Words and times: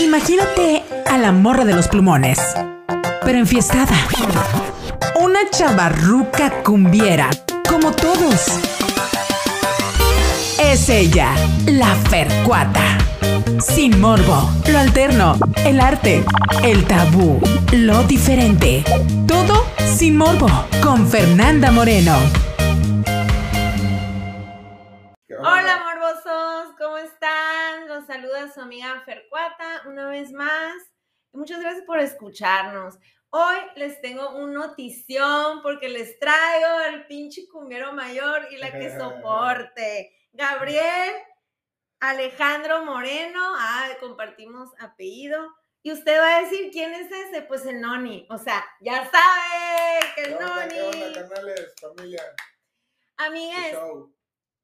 Imagínate 0.00 0.82
a 1.06 1.18
la 1.18 1.30
morra 1.30 1.66
de 1.66 1.74
los 1.74 1.86
plumones, 1.86 2.38
pero 3.22 3.38
enfiestada. 3.38 3.94
Una 5.20 5.40
chavarruca 5.50 6.62
cumbiera, 6.62 7.28
como 7.68 7.92
todos. 7.92 8.46
Es 10.58 10.88
ella, 10.88 11.34
la 11.66 11.94
Fercuata. 12.08 12.96
Sin 13.60 14.00
morbo, 14.00 14.50
lo 14.68 14.78
alterno, 14.78 15.36
el 15.66 15.78
arte, 15.80 16.24
el 16.62 16.86
tabú, 16.86 17.38
lo 17.72 18.02
diferente. 18.04 18.82
Todo 19.26 19.66
sin 19.84 20.16
morbo, 20.16 20.48
con 20.82 21.06
Fernanda 21.06 21.70
Moreno. 21.70 22.16
Los 28.00 28.06
saluda 28.06 28.50
su 28.50 28.62
amiga 28.62 29.02
Fercuata 29.04 29.82
una 29.86 30.08
vez 30.08 30.32
más. 30.32 30.74
Muchas 31.32 31.60
gracias 31.60 31.84
por 31.84 31.98
escucharnos. 31.98 32.98
Hoy 33.28 33.56
les 33.76 34.00
tengo 34.00 34.36
un 34.36 34.54
notición 34.54 35.60
porque 35.60 35.90
les 35.90 36.18
traigo 36.18 36.66
al 36.66 37.06
pinche 37.06 37.46
cumbiero 37.46 37.92
mayor 37.92 38.48
y 38.52 38.56
la 38.56 38.72
que 38.72 38.90
soporte. 38.98 40.16
Gabriel 40.32 41.12
Alejandro 42.00 42.86
Moreno, 42.86 43.38
ah, 43.58 43.90
compartimos 44.00 44.70
apellido. 44.78 45.54
Y 45.82 45.92
usted 45.92 46.18
va 46.18 46.38
a 46.38 46.40
decir, 46.40 46.70
¿quién 46.72 46.94
es 46.94 47.12
ese? 47.12 47.42
Pues 47.42 47.66
el 47.66 47.82
Noni. 47.82 48.26
O 48.30 48.38
sea, 48.38 48.64
ya 48.80 49.10
sabe 49.10 50.14
que 50.14 50.22
el 50.22 50.38
¿Qué 50.38 50.44
onda, 50.44 50.66
Noni. 50.66 50.74
qué 50.74 50.82
onda, 50.82 51.28
canales, 51.28 51.74
familia? 51.78 52.22
Amigas. 53.18 53.76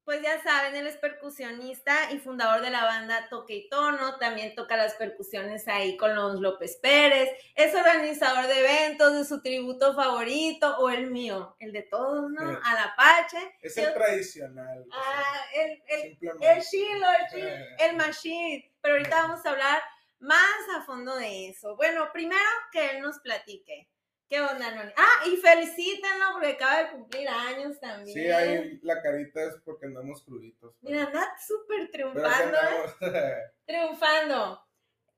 Pues 0.07 0.21
ya 0.21 0.41
saben, 0.41 0.73
él 0.73 0.87
es 0.87 0.95
percusionista 0.95 2.09
y 2.13 2.17
fundador 2.19 2.61
de 2.61 2.69
la 2.69 2.85
banda 2.85 3.27
Toque 3.29 3.55
y 3.55 3.67
Tono, 3.69 4.17
también 4.19 4.55
toca 4.55 4.77
las 4.77 4.93
percusiones 4.93 5.67
ahí 5.67 5.97
con 5.97 6.15
los 6.15 6.39
López 6.39 6.77
Pérez, 6.81 7.29
es 7.55 7.75
organizador 7.75 8.47
de 8.47 8.57
eventos 8.61 9.13
de 9.17 9.25
su 9.25 9.41
tributo 9.41 9.93
favorito 9.95 10.77
o 10.77 10.89
el 10.89 11.11
mío, 11.11 11.57
el 11.59 11.73
de 11.73 11.81
todos, 11.83 12.31
¿no? 12.31 12.39
Sí. 12.39 12.57
Al 12.63 12.77
Apache. 12.77 13.57
Es 13.61 13.77
el 13.77 13.93
tradicional. 13.93 14.79
o 14.79 14.85
sea, 14.85 15.01
Ah, 15.03 15.41
el, 15.53 15.83
el, 15.87 16.17
el 16.41 16.63
chilo, 16.63 17.07
el 17.11 17.27
chilo, 17.29 17.47
Eh. 17.49 17.75
el 17.79 17.97
machine. 17.97 18.71
Pero 18.81 18.95
ahorita 18.95 19.23
vamos 19.23 19.45
a 19.45 19.49
hablar 19.49 19.81
más 20.19 20.69
a 20.77 20.83
fondo 20.85 21.17
de 21.17 21.49
eso. 21.49 21.75
Bueno, 21.75 22.09
primero 22.13 22.39
que 22.71 22.91
él 22.91 23.01
nos 23.01 23.19
platique. 23.19 23.89
¿Qué 24.29 24.41
onda, 24.41 24.71
Noni? 24.75 24.91
Ah, 24.97 25.25
y 25.25 25.37
felicítenlo 25.37 26.25
porque 26.33 26.49
acaba 26.49 26.83
de 26.83 26.89
cumplir 26.91 27.29
años 27.29 27.79
también. 27.79 28.13
Sí, 28.13 28.29
ahí 28.29 28.77
la 28.83 29.01
carita 29.01 29.41
es 29.43 29.55
porque 29.63 29.85
andamos 29.85 30.21
cruditos. 30.23 30.75
pero- 30.81 30.91
Mira, 30.93 31.05
anda 31.07 31.35
súper 31.45 31.89
triunfando, 31.91 32.57
¿eh? 33.01 33.37
Triunfando. 33.65 34.63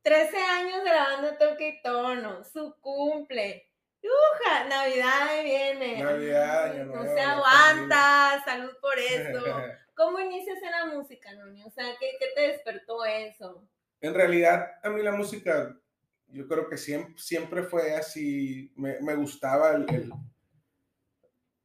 13 0.03 0.37
años 0.37 0.83
de 0.83 0.89
la 0.91 1.03
banda 1.03 1.37
Toque 1.37 1.67
y 1.69 1.81
Tono, 1.81 2.43
su 2.43 2.75
cumple. 2.79 3.65
¡Uja! 4.01 4.63
Navidad 4.65 5.27
ahí 5.27 5.43
viene. 5.43 6.01
Navidad, 6.03 6.63
Año 6.71 6.85
No 6.85 6.95
Nuevo, 7.03 7.13
se 7.15 7.19
aguanta, 7.21 8.41
salud 8.45 8.71
por 8.79 8.97
eso. 8.99 9.43
¿Cómo 9.95 10.19
inicias 10.19 10.61
en 10.63 10.71
la 10.71 10.85
música, 10.85 11.33
Noni? 11.33 11.63
O 11.65 11.69
sea, 11.71 11.85
¿qué, 11.99 12.11
qué 12.19 12.27
te 12.35 12.41
despertó 12.51 13.03
eso? 13.05 13.67
en 14.01 14.13
realidad, 14.13 14.79
a 14.81 14.89
mí 14.91 15.03
la 15.03 15.11
música, 15.11 15.75
yo 16.31 16.47
creo 16.47 16.69
que 16.69 16.77
siempre, 16.77 17.13
siempre 17.17 17.63
fue 17.63 17.93
así, 17.95 18.71
me, 18.75 18.99
me 19.01 19.15
gustaba 19.15 19.71
el, 19.71 19.85
el- 19.93 20.13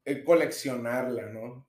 el 0.04 0.24
coleccionarla, 0.24 1.26
¿no? 1.30 1.66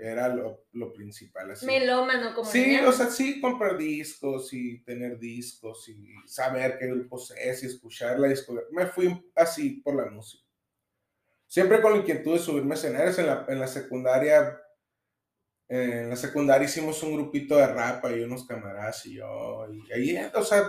Era 0.00 0.28
lo, 0.28 0.64
lo 0.72 0.92
principal. 0.92 1.50
Así. 1.52 1.66
Melómano, 1.66 2.34
como 2.34 2.50
Sí, 2.50 2.62
niña. 2.66 2.88
o 2.88 2.92
sea, 2.92 3.06
sí, 3.06 3.40
comprar 3.40 3.76
discos 3.76 4.52
y 4.52 4.78
tener 4.82 5.18
discos 5.18 5.88
y 5.88 6.14
saber 6.26 6.78
qué 6.78 6.86
grupos 6.86 7.32
es 7.36 7.62
y 7.62 7.66
escuchar 7.66 8.18
la 8.18 8.28
discografía. 8.28 8.70
Me 8.72 8.86
fui 8.86 9.30
así 9.34 9.80
por 9.82 9.94
la 9.96 10.10
música. 10.10 10.44
Siempre 11.46 11.80
con 11.80 11.92
la 11.92 11.98
inquietud 11.98 12.34
de 12.34 12.38
subirme 12.38 12.72
a 12.72 12.74
escenarios. 12.78 13.18
En 13.18 13.26
la, 13.26 13.44
en 13.48 13.60
la 13.60 13.66
secundaria, 13.68 14.60
en 15.68 16.10
la 16.10 16.16
secundaria 16.16 16.66
hicimos 16.66 17.02
un 17.02 17.14
grupito 17.14 17.56
de 17.56 17.66
rap 17.66 18.04
y 18.10 18.20
unos 18.22 18.46
camaradas 18.46 19.04
y 19.06 19.14
yo. 19.14 19.66
Y 19.72 19.92
ahí, 19.92 20.16
o 20.34 20.42
sea, 20.44 20.68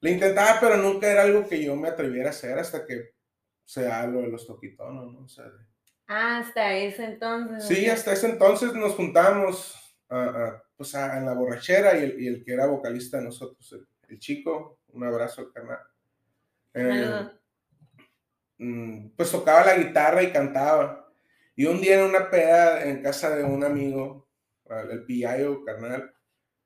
le 0.00 0.10
intentaba, 0.12 0.58
pero 0.60 0.76
nunca 0.76 1.10
era 1.10 1.22
algo 1.22 1.46
que 1.48 1.62
yo 1.62 1.76
me 1.76 1.88
atreviera 1.88 2.28
a 2.28 2.30
hacer 2.30 2.58
hasta 2.58 2.86
que 2.86 3.14
se 3.64 3.82
da 3.82 4.06
lo 4.06 4.22
de 4.22 4.28
los 4.28 4.46
toquitonos, 4.46 5.12
¿no? 5.12 5.20
O 5.20 5.28
sea, 5.28 5.44
hasta 6.06 6.74
ese 6.74 7.04
entonces. 7.04 7.64
Sí, 7.66 7.86
hasta 7.88 8.12
ese 8.12 8.28
entonces 8.30 8.72
nos 8.74 8.94
juntamos 8.94 9.76
a- 10.08 10.24
a, 10.24 10.62
pues 10.76 10.94
a- 10.94 11.18
en 11.18 11.26
la 11.26 11.34
borrachera 11.34 11.96
y 11.98 12.02
el, 12.04 12.20
y 12.20 12.26
el 12.26 12.44
que 12.44 12.52
era 12.52 12.66
vocalista 12.66 13.18
de 13.18 13.24
nosotros, 13.24 13.70
el, 13.72 13.86
el 14.08 14.18
chico, 14.18 14.80
un 14.88 15.04
abrazo 15.04 15.42
al 15.42 15.52
canal. 15.52 15.78
Saludos. 16.72 17.32
pues 19.16 19.30
tocaba 19.30 19.64
la 19.66 19.76
guitarra 19.78 20.22
y 20.22 20.32
cantaba. 20.32 21.08
Y 21.56 21.66
un 21.66 21.80
día 21.80 21.98
en 22.00 22.06
una 22.10 22.30
peda 22.30 22.84
en 22.84 23.02
casa 23.02 23.34
de 23.36 23.44
un 23.44 23.62
amigo, 23.64 24.28
el 24.90 25.04
Pillayo, 25.04 25.64
carnal, 25.64 26.12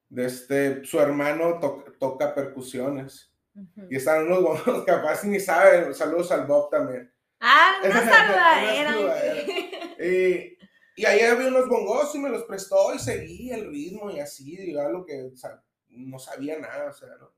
de 0.08 0.26
este, 0.26 0.84
su 0.84 1.00
hermano 1.00 1.58
to- 1.60 1.84
toca 1.98 2.34
percusiones. 2.34 3.32
Ujú. 3.54 3.86
Y 3.90 3.96
estaban 3.96 4.26
unos 4.26 4.42
bonos, 4.42 4.84
capaz 4.86 5.24
ni 5.24 5.38
saben, 5.40 5.94
saludos 5.94 6.30
al 6.32 6.46
Bob 6.46 6.70
también. 6.70 7.12
Ah, 7.40 7.74
una 7.84 8.10
saludadera. 8.10 8.96
Y, 9.96 10.58
y 10.96 11.06
ahí 11.06 11.20
había 11.20 11.46
unos 11.48 11.68
bongos 11.68 12.12
y 12.14 12.18
me 12.18 12.28
los 12.28 12.42
prestó 12.44 12.92
y 12.94 12.98
seguí 12.98 13.50
el 13.52 13.70
ritmo 13.70 14.10
y 14.10 14.18
así, 14.18 14.56
digo, 14.56 14.86
lo 14.90 15.06
que 15.06 15.22
o 15.32 15.36
sea, 15.36 15.62
no 15.88 16.18
sabía 16.18 16.58
nada, 16.58 16.90
o 16.90 16.92
sea, 16.92 17.08
¿no? 17.20 17.32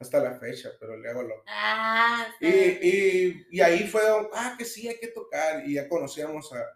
hasta 0.00 0.18
la 0.20 0.34
fecha, 0.34 0.70
pero 0.80 0.96
le 0.98 1.08
hago 1.08 1.22
lo. 1.22 1.34
ah, 1.46 2.26
y, 2.40 3.46
y 3.50 3.60
ahí 3.60 3.86
fue, 3.86 4.02
ah, 4.34 4.54
que 4.58 4.64
sí, 4.64 4.88
hay 4.88 4.98
que 4.98 5.06
tocar. 5.08 5.66
Y 5.66 5.74
ya 5.74 5.88
conocíamos 5.88 6.52
a, 6.52 6.66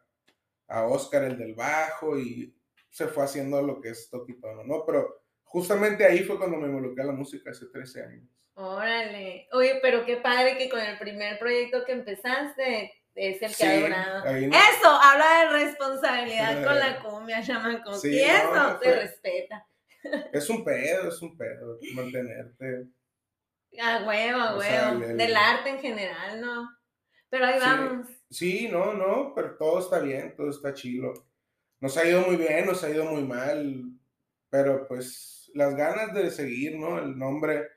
a 0.68 0.86
Oscar, 0.86 1.24
el 1.24 1.36
del 1.36 1.54
bajo, 1.54 2.16
y 2.18 2.54
se 2.98 3.06
fue 3.06 3.22
haciendo 3.22 3.62
lo 3.62 3.80
que 3.80 3.90
es 3.90 4.10
toquitono, 4.10 4.64
¿no? 4.64 4.84
Pero 4.84 5.22
justamente 5.44 6.04
ahí 6.04 6.24
fue 6.24 6.36
cuando 6.36 6.56
me 6.56 6.66
involucré 6.66 7.04
a 7.04 7.06
la 7.06 7.12
música 7.12 7.50
hace 7.52 7.66
13 7.66 8.02
años. 8.02 8.28
Órale. 8.54 9.46
Oye, 9.52 9.78
pero 9.80 10.04
qué 10.04 10.16
padre 10.16 10.58
que 10.58 10.68
con 10.68 10.80
el 10.80 10.98
primer 10.98 11.38
proyecto 11.38 11.84
que 11.84 11.92
empezaste 11.92 12.92
es 13.14 13.40
el 13.40 13.48
que 13.50 13.54
Sí, 13.54 13.64
ha 13.66 13.80
durado. 13.80 14.24
no- 14.24 14.56
Eso, 14.56 14.88
habla 15.00 15.26
de 15.44 15.64
responsabilidad 15.64 16.64
con 16.64 16.76
la 16.76 17.00
cumbia, 17.00 17.40
chamaco. 17.40 17.94
Sí, 17.94 18.16
y 18.16 18.20
eso 18.20 18.52
no, 18.52 18.78
se 18.80 18.84
fue- 18.84 19.00
respeta. 19.00 19.64
Es 20.32 20.50
un 20.50 20.64
pedo, 20.64 21.08
es 21.08 21.22
un 21.22 21.36
pedo 21.36 21.78
mantenerte. 21.94 22.88
A 23.80 24.04
huevo, 24.04 24.40
a 24.40 24.60
sea, 24.60 24.90
huevo. 24.92 25.04
el- 25.04 25.16
Del 25.16 25.36
arte 25.36 25.68
en 25.70 25.78
general, 25.78 26.40
¿no? 26.40 26.68
Pero 27.30 27.46
ahí 27.46 27.54
Sí. 27.54 27.60
vamos. 27.60 28.08
Sí, 28.30 28.68
no, 28.68 28.92
no, 28.94 29.32
pero 29.36 29.56
todo 29.56 29.78
está 29.78 30.00
bien, 30.00 30.34
todo 30.36 30.50
está 30.50 30.74
chilo. 30.74 31.12
Nos 31.80 31.96
ha 31.96 32.06
ido 32.06 32.22
muy 32.22 32.36
bien, 32.36 32.66
nos 32.66 32.82
ha 32.84 32.90
ido 32.90 33.04
muy 33.04 33.22
mal, 33.22 33.84
pero 34.50 34.86
pues 34.88 35.50
las 35.54 35.74
ganas 35.76 36.12
de 36.14 36.30
seguir, 36.30 36.76
¿no? 36.78 36.98
El 36.98 37.18
nombre, 37.18 37.68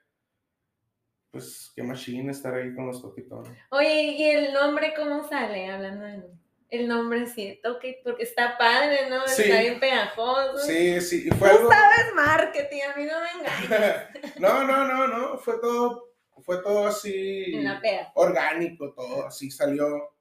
pues 1.31 1.72
qué 1.75 1.84
machine 1.84 2.31
estar 2.31 2.53
ahí 2.53 2.73
con 2.73 2.88
los 2.88 3.01
toquitones. 3.01 3.57
Oye, 3.69 4.03
¿y 4.03 4.23
el 4.23 4.53
nombre 4.53 4.94
cómo 4.95 5.28
sale? 5.28 5.69
Hablando 5.69 6.06
de 6.06 6.23
el 6.69 6.88
nombre 6.88 7.28
sí, 7.28 7.59
toque, 7.62 8.00
porque 8.01 8.23
está 8.23 8.57
padre, 8.57 9.09
¿no? 9.09 9.28
Sí. 9.28 9.44
Está 9.44 9.59
bien 9.59 9.79
pegajoso. 9.79 10.57
Sí, 10.59 11.01
sí, 11.01 11.28
y 11.28 11.29
fue 11.31 11.50
Tú 11.50 11.57
algo... 11.57 11.69
sabes 11.69 12.13
marketing, 12.16 12.79
a 12.81 12.97
mí 12.97 13.03
no 13.06 13.19
me 13.19 13.31
engañes. 13.75 14.39
No, 14.39 14.63
no, 14.63 14.85
no, 14.85 15.07
no, 15.07 15.38
fue 15.38 15.59
todo, 15.59 16.13
fue 16.44 16.62
todo 16.63 16.88
así 16.88 17.56
En 17.56 17.66
la 17.66 17.81
peda. 17.81 18.12
orgánico, 18.16 18.94
todo 18.94 19.28
así 19.28 19.51
salió. 19.51 20.16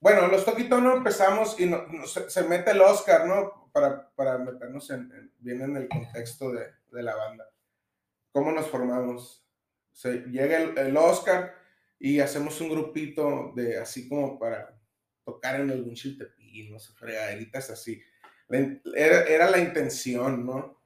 Bueno, 0.00 0.28
los 0.28 0.44
toquitonos 0.44 0.96
empezamos 0.96 1.58
y 1.58 1.66
no- 1.66 1.86
no- 1.88 2.06
se, 2.06 2.30
se 2.30 2.42
mete 2.44 2.70
el 2.70 2.80
Oscar, 2.80 3.26
¿no? 3.26 3.70
Para, 3.72 4.08
para 4.14 4.38
meternos 4.38 4.90
en, 4.90 5.10
en- 5.12 5.32
bien 5.38 5.62
en 5.62 5.76
el 5.76 5.88
contexto 5.88 6.52
de, 6.52 6.66
de 6.92 7.02
la 7.02 7.16
banda. 7.16 7.50
¿Cómo 8.32 8.52
nos 8.52 8.68
formamos? 8.68 9.44
Se, 9.92 10.20
llega 10.30 10.58
el, 10.58 10.78
el 10.78 10.96
Oscar 10.96 11.54
y 11.98 12.20
hacemos 12.20 12.60
un 12.60 12.70
grupito 12.70 13.52
de 13.56 13.78
así 13.78 14.08
como 14.08 14.38
para 14.38 14.78
tocar 15.24 15.60
en 15.60 15.70
algún 15.70 15.94
chiltepín, 15.94 16.72
no 16.72 16.78
sé, 16.78 16.92
fregaderitas 16.94 17.70
así. 17.70 18.00
La 18.48 18.58
Era, 18.94 19.22
era 19.24 19.50
la 19.50 19.58
intención, 19.58 20.46
¿no? 20.46 20.78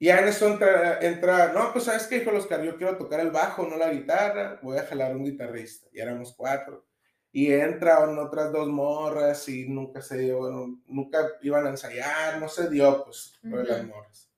Y 0.00 0.08
en 0.10 0.28
eso 0.28 0.48
entra, 0.48 1.00
entra, 1.00 1.52
no, 1.52 1.72
pues 1.72 1.84
sabes 1.84 2.06
qué, 2.06 2.18
hijo 2.18 2.30
Oscar, 2.32 2.62
yo 2.62 2.76
quiero 2.76 2.96
tocar 2.96 3.20
el 3.20 3.30
bajo, 3.32 3.66
no 3.66 3.76
la 3.76 3.90
guitarra, 3.92 4.58
voy 4.62 4.78
a 4.78 4.84
jalar 4.86 5.14
un 5.16 5.24
guitarrista. 5.24 5.88
Y 5.92 6.00
éramos 6.00 6.34
cuatro. 6.36 6.87
Y 7.30 7.52
entran 7.52 8.18
otras 8.18 8.52
dos 8.52 8.68
morras 8.68 9.48
y 9.48 9.68
nunca 9.68 10.00
se 10.00 10.18
dio, 10.18 10.78
nunca 10.86 11.18
iban 11.42 11.66
a 11.66 11.70
ensayar, 11.70 12.40
no 12.40 12.48
se 12.48 12.70
dio, 12.70 13.04
pues, 13.04 13.38
lo 13.42 13.58
de 13.58 13.64
las 13.64 13.86
morras. 13.86 14.30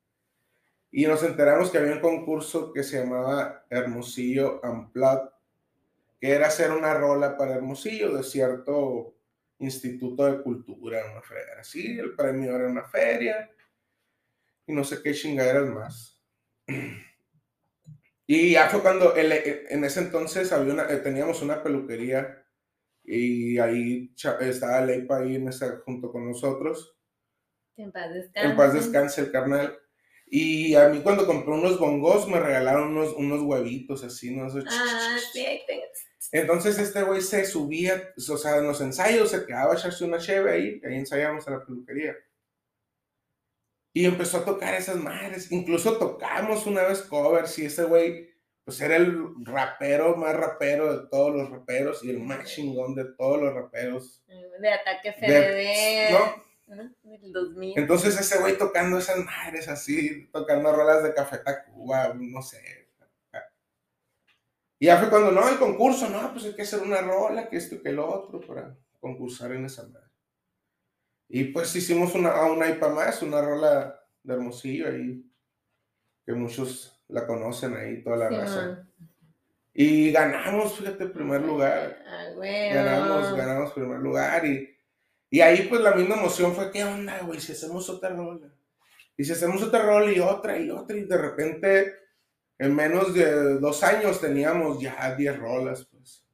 Y 0.91 1.07
nos 1.07 1.23
enteramos 1.23 1.71
que 1.71 1.79
había 1.79 1.93
un 1.93 2.01
concurso 2.01 2.73
que 2.73 2.83
se 2.83 2.99
llamaba 2.99 3.65
Hermosillo 3.71 4.61
Unplugged, 4.63 5.31
que 6.21 6.33
era 6.33 6.49
hacer 6.49 6.73
una 6.73 6.95
rola 6.95 7.37
para 7.37 7.55
Hermosillo 7.55 8.15
de 8.17 8.25
cierto 8.25 9.15
instituto 9.61 10.27
de 10.27 10.43
cultura, 10.43 11.03
una 11.13 11.23
fregada 11.23 11.61
así. 11.61 11.99
El 11.99 12.17
premio 12.17 12.57
era 12.57 12.67
una 12.67 12.85
feria 12.85 13.51
y 14.67 14.73
no 14.73 14.83
sé 14.83 15.03
qué 15.03 15.15
chingaderas 15.15 15.69
más. 15.69 16.21
Y 18.27 18.53
ya 18.53 18.69
fue 18.69 18.81
cuando 18.81 19.15
en 19.17 19.85
ese 19.85 20.01
entonces 20.01 20.53
había 20.53 20.73
una, 20.73 20.87
teníamos 21.03 21.43
una 21.43 21.63
peluquería 21.63 22.40
y 23.05 23.59
ahí 23.59 24.15
estaba 24.41 24.85
Leipa 24.85 25.19
ahí 25.19 25.37
en 25.37 25.49
esa, 25.49 25.81
junto 25.85 26.11
con 26.13 26.27
nosotros. 26.27 26.97
En 27.77 27.93
paz 27.93 28.13
descanse. 28.13 28.49
En 28.49 28.57
paz 28.57 28.75
descanse 28.75 29.21
el 29.23 29.33
carnal. 29.33 29.79
Y 30.33 30.77
a 30.77 30.89
mí 30.89 31.01
cuando 31.01 31.27
compré 31.27 31.53
unos 31.53 31.79
bongos 31.79 32.29
me 32.29 32.39
regalaron 32.39 32.97
unos, 32.97 33.15
unos 33.15 33.43
huevitos 33.43 34.05
así, 34.05 34.35
¿no? 34.35 34.47
Ah, 34.47 35.17
sí, 35.33 35.45
ahí 35.45 35.61
Entonces 36.31 36.79
este 36.79 37.03
güey 37.03 37.21
se 37.21 37.45
subía, 37.45 38.13
o 38.17 38.37
sea, 38.37 38.59
en 38.59 38.67
los 38.69 38.81
ensayos 38.81 39.31
se 39.31 39.45
quedaba 39.45 39.73
a 39.73 39.77
echarse 39.77 40.05
una 40.05 40.19
cheve 40.19 40.53
ahí, 40.53 40.81
ahí 40.85 40.95
ensayamos 40.95 41.49
a 41.49 41.51
la 41.51 41.65
peluquería. 41.67 42.15
Y 43.93 44.05
empezó 44.05 44.39
a 44.39 44.45
tocar 44.45 44.75
esas 44.75 44.97
madres. 44.97 45.51
Incluso 45.51 45.99
tocamos 45.99 46.65
una 46.65 46.85
vez 46.85 47.03
covers 47.03 47.59
y 47.59 47.67
ese 47.67 47.83
güey, 47.83 48.30
pues 48.65 48.81
era 48.81 48.97
el 48.97 49.35
rapero 49.45 50.17
más 50.17 50.37
rapero 50.37 50.97
de 50.97 51.09
todos 51.09 51.35
los 51.35 51.51
raperos 51.51 52.05
y 52.05 52.11
el 52.11 52.21
más 52.21 52.47
chingón 52.47 52.95
de 52.95 53.05
todos 53.17 53.41
los 53.41 53.55
raperos. 53.55 54.23
De 54.27 54.73
Ataque 54.73 55.13
FDD. 55.13 56.13
¿no? 56.13 56.95
Del 57.03 57.33
2000. 57.33 57.79
Entonces 57.79 58.21
ese 58.21 58.39
güey 58.39 58.57
tocando 58.57 58.99
esas 58.99 59.19
madres 59.25 59.69
así, 59.69 60.29
tocando 60.33 60.73
rolas 60.73 61.03
de 61.03 61.15
Café 61.15 61.39
Tacuba, 61.39 62.15
no 62.15 62.43
sé. 62.43 62.81
Y 64.83 64.87
ya 64.87 64.99
fue 64.99 65.11
cuando, 65.11 65.31
no, 65.31 65.47
el 65.47 65.59
concurso, 65.59 66.09
no, 66.09 66.33
pues 66.33 66.47
hay 66.47 66.55
que 66.55 66.63
hacer 66.63 66.81
una 66.81 67.03
rola, 67.03 67.51
que 67.51 67.59
esto, 67.59 67.83
que 67.83 67.93
lo 67.93 68.09
otro, 68.09 68.41
para 68.41 68.79
concursar 68.99 69.53
en 69.53 69.67
esa 69.67 69.87
madre. 69.87 70.09
Y 71.29 71.45
pues 71.45 71.77
hicimos 71.77 72.15
una, 72.15 72.45
una 72.47 72.69
IPA 72.71 72.89
más, 72.89 73.23
una 73.23 73.43
rola 73.43 74.03
de 74.23 74.35
Hermosillo 74.35 74.89
ahí, 74.89 75.23
que 76.25 76.33
muchos 76.33 77.00
la 77.13 77.27
conocen 77.27 77.77
ahí, 77.77 78.03
toda 78.03 78.17
la 78.17 78.29
raza. 78.29 78.87
Y 79.73 80.11
ganamos, 80.11 80.77
fíjate, 80.77 81.07
primer 81.07 81.43
lugar. 81.43 82.03
Ah, 82.07 82.27
ganamos, 82.39 83.37
ganamos 83.37 83.73
primer 83.73 83.99
lugar. 83.99 84.45
Y, 84.45 84.77
y 85.31 85.41
ahí 85.41 85.67
pues 85.69 85.81
la 85.81 85.95
misma 85.95 86.17
emoción 86.17 86.55
fue, 86.55 86.71
¿qué 86.71 86.85
onda, 86.85 87.21
güey? 87.21 87.41
Si 87.41 87.53
hacemos 87.53 87.89
otra 87.89 88.11
rola. 88.11 88.49
Y 89.17 89.25
si 89.25 89.33
hacemos 89.33 89.63
otra 89.63 89.83
rola 89.83 90.11
y 90.13 90.21
otra 90.21 90.59
y 90.59 90.71
otra, 90.71 90.97
y 90.97 91.05
de 91.05 91.19
repente 91.19 91.95
en 92.61 92.75
menos 92.75 93.15
de 93.15 93.59
dos 93.59 93.83
años 93.83 94.21
teníamos 94.21 94.81
ya 94.81 95.15
10 95.15 95.39
rolas, 95.39 95.89
pues. 95.91 96.25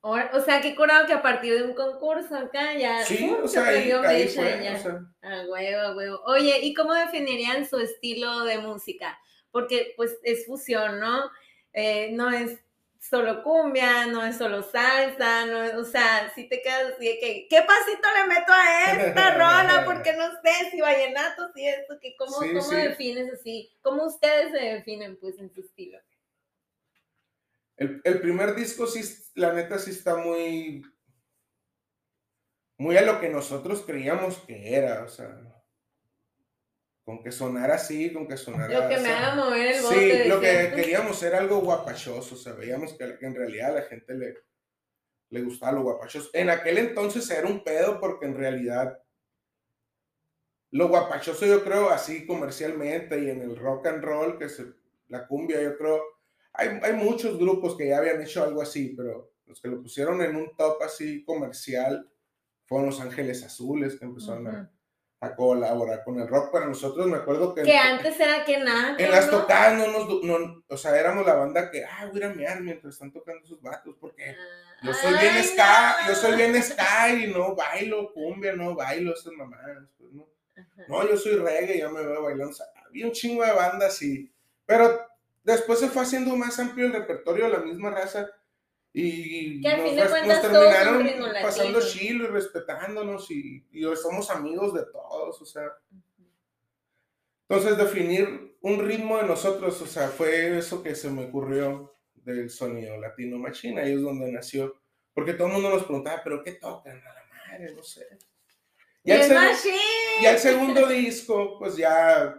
O, 0.00 0.40
sea, 0.40 0.60
qué 0.60 0.74
curado 0.74 1.06
que 1.06 1.12
a 1.12 1.22
partir 1.22 1.54
de 1.54 1.64
un 1.64 1.74
concurso 1.74 2.34
acá 2.34 2.76
ya. 2.76 3.04
Sí, 3.04 3.30
o 3.42 3.46
sea, 3.46 3.68
ahí, 3.68 3.90
ahí 3.90 4.28
fue, 4.28 4.60
ya. 4.62 4.74
A 5.22 5.46
huevo, 5.46 5.80
a 5.80 5.96
huevo. 5.96 6.20
Oye, 6.24 6.60
¿y 6.62 6.74
cómo 6.74 6.94
definirían 6.94 7.64
su 7.64 7.78
estilo 7.78 8.44
de 8.44 8.58
música? 8.58 9.18
Porque, 9.50 9.94
pues, 9.96 10.18
es 10.22 10.46
fusión, 10.46 11.00
¿no? 11.00 11.30
Eh, 11.72 12.10
no 12.12 12.30
es 12.30 12.58
solo 13.00 13.42
cumbia, 13.42 14.06
no 14.06 14.24
es 14.24 14.36
solo 14.36 14.62
salsa, 14.62 15.46
no 15.46 15.80
o 15.80 15.84
sea, 15.84 16.32
si 16.34 16.48
te 16.48 16.60
quedas 16.60 16.94
así 16.94 17.06
de 17.06 17.18
que, 17.18 17.46
¿qué 17.48 17.62
pasito 17.62 18.08
le 18.16 18.34
meto 18.34 18.52
a 18.52 18.92
esta 18.92 19.34
rola? 19.34 19.84
Porque 19.84 20.12
no 20.14 20.30
sé 20.42 20.70
si 20.70 20.80
vallenato, 20.80 21.52
si 21.54 21.66
esto, 21.66 21.98
que 22.00 22.16
cómo, 22.16 22.36
cómo 22.36 22.70
defines 22.70 23.32
así, 23.32 23.72
cómo 23.82 24.06
ustedes 24.06 24.50
se 24.52 24.58
definen, 24.58 25.16
pues, 25.18 25.38
en 25.38 25.52
su 25.52 25.60
estilo. 25.60 25.98
El, 27.76 28.00
el, 28.02 28.20
primer 28.20 28.56
disco 28.56 28.88
sí, 28.88 29.02
la 29.34 29.52
neta 29.52 29.78
sí 29.78 29.92
está 29.92 30.16
muy, 30.16 30.82
muy 32.76 32.96
a 32.96 33.02
lo 33.02 33.20
que 33.20 33.28
nosotros 33.28 33.84
creíamos 33.86 34.38
que 34.38 34.74
era, 34.74 35.04
o 35.04 35.08
sea, 35.08 35.47
con 37.08 37.22
que 37.22 37.32
sonara 37.32 37.76
así, 37.76 38.12
con 38.12 38.28
que 38.28 38.36
sonara... 38.36 38.82
Lo 38.82 38.86
que 38.86 39.00
me 39.00 39.08
haga 39.08 39.34
mover 39.34 39.76
el 39.76 39.82
bote. 39.82 40.24
Sí, 40.24 40.28
lo 40.28 40.42
que 40.42 40.72
queríamos 40.76 41.22
era 41.22 41.38
algo 41.38 41.60
guapachoso, 41.60 42.34
o 42.34 42.36
sea, 42.36 42.52
veíamos 42.52 42.92
que, 42.98 43.16
en 43.22 43.34
realidad 43.34 43.70
a 43.70 43.80
la 43.80 43.82
gente 43.84 44.12
le, 44.12 44.34
le 45.30 45.40
gustaba 45.40 45.72
lo 45.72 45.84
guapachoso. 45.84 46.28
En 46.34 46.50
aquel 46.50 46.76
entonces 46.76 47.30
era 47.30 47.48
un 47.48 47.64
pedo 47.64 47.98
porque 47.98 48.26
en 48.26 48.36
realidad 48.36 49.02
lo 50.70 50.88
guapachoso 50.88 51.46
yo 51.46 51.64
creo 51.64 51.88
así 51.88 52.26
comercialmente 52.26 53.18
y 53.18 53.30
en 53.30 53.40
el 53.40 53.56
rock 53.56 53.86
and 53.86 54.04
roll, 54.04 54.36
que 54.36 54.44
es 54.44 54.62
la 55.06 55.26
cumbia, 55.26 55.62
yo 55.62 55.78
creo 55.78 56.02
hay, 56.52 56.92
muchos 56.92 57.38
grupos 57.38 57.74
que 57.74 57.88
ya 57.88 57.96
habían 57.96 58.20
hecho 58.20 58.44
algo 58.44 58.60
así, 58.60 58.92
pero 58.94 59.32
los 59.46 59.62
que 59.62 59.68
lo 59.68 59.80
pusieron 59.80 60.20
en 60.20 60.36
un 60.36 60.54
top 60.58 60.82
así 60.82 61.24
comercial 61.24 62.06
fueron 62.66 62.88
Los 62.88 63.00
Ángeles 63.00 63.42
Azules, 63.44 63.98
que 63.98 64.04
empezaron 64.04 64.46
a, 64.46 64.70
colaborar 65.36 66.04
con 66.04 66.20
el 66.20 66.28
rock. 66.28 66.52
Para 66.52 66.66
nosotros 66.66 67.06
me 67.06 67.16
acuerdo 67.16 67.54
que... 67.54 67.62
Que 67.62 67.76
antes 67.76 68.18
era 68.20 68.44
que 68.44 68.58
nada. 68.58 68.96
En 68.98 69.10
las 69.10 69.30
tocadas 69.30 69.76
no 69.76 69.86
nos... 69.86 70.22
No, 70.22 70.64
o 70.68 70.76
sea, 70.76 70.98
éramos 70.98 71.26
la 71.26 71.34
banda 71.34 71.70
que, 71.70 71.84
ah, 71.84 72.08
voy 72.12 72.22
a 72.22 72.30
mear 72.30 72.60
mientras 72.60 72.94
están 72.94 73.12
tocando 73.12 73.44
sus 73.46 73.60
vatos, 73.60 73.96
porque 74.00 74.36
yo 74.82 74.92
soy 74.92 75.14
bien 75.18 75.42
ska, 75.44 75.96
yo 76.06 76.14
soy 76.14 76.36
bien 76.36 76.62
ska 76.62 77.10
y 77.12 77.26
no 77.32 77.54
bailo 77.54 78.12
cumbia, 78.12 78.52
no 78.52 78.74
bailo 78.74 79.12
esas 79.12 79.32
mamadas, 79.32 79.88
pues, 79.98 80.12
¿no? 80.12 80.28
No, 80.88 81.08
yo 81.08 81.16
soy 81.16 81.36
reggae, 81.36 81.78
ya 81.78 81.88
me 81.88 82.04
veo 82.04 82.22
bailando. 82.22 82.54
había 82.86 83.06
un 83.06 83.12
chingo 83.12 83.44
de 83.44 83.52
bandas 83.52 84.00
y... 84.02 84.30
Pero 84.66 85.08
Después 85.48 85.78
se 85.78 85.88
fue 85.88 86.02
haciendo 86.02 86.36
más 86.36 86.58
amplio 86.58 86.84
el 86.84 86.92
repertorio 86.92 87.46
de 87.46 87.52
la 87.52 87.60
misma 87.60 87.88
raza 87.88 88.28
y 89.00 89.60
nos, 89.60 90.40
terminaron 90.42 91.06
pasando 91.42 91.80
chilo 91.80 92.24
y 92.24 92.26
respetándonos 92.28 93.30
y, 93.30 93.64
y 93.70 93.82
somos 93.96 94.28
amigos 94.30 94.74
de 94.74 94.84
todos, 94.86 95.40
o 95.40 95.46
sea. 95.46 95.70
Entonces 97.48 97.78
definir 97.78 98.56
un 98.60 98.84
ritmo 98.84 99.18
de 99.18 99.24
nosotros, 99.24 99.80
o 99.80 99.86
sea, 99.86 100.08
fue 100.08 100.58
eso 100.58 100.82
que 100.82 100.94
se 100.94 101.10
me 101.10 101.26
ocurrió 101.26 101.94
del 102.14 102.50
sonido 102.50 102.98
latino 102.98 103.38
machina, 103.38 103.82
ahí 103.82 103.92
es 103.92 104.02
donde 104.02 104.32
nació. 104.32 104.74
Porque 105.14 105.32
todo 105.34 105.46
el 105.46 105.54
mundo 105.54 105.70
nos 105.70 105.84
preguntaba, 105.84 106.20
¿pero 106.22 106.42
qué 106.42 106.52
tocan? 106.52 106.98
A 106.98 107.14
la 107.14 107.24
madre, 107.30 107.74
no 107.74 107.82
sé. 107.82 108.06
Y, 109.04 109.12
el, 109.12 109.32
y 110.20 110.26
el 110.26 110.38
segundo 110.38 110.86
disco, 110.86 111.58
pues 111.58 111.76
ya 111.76 112.36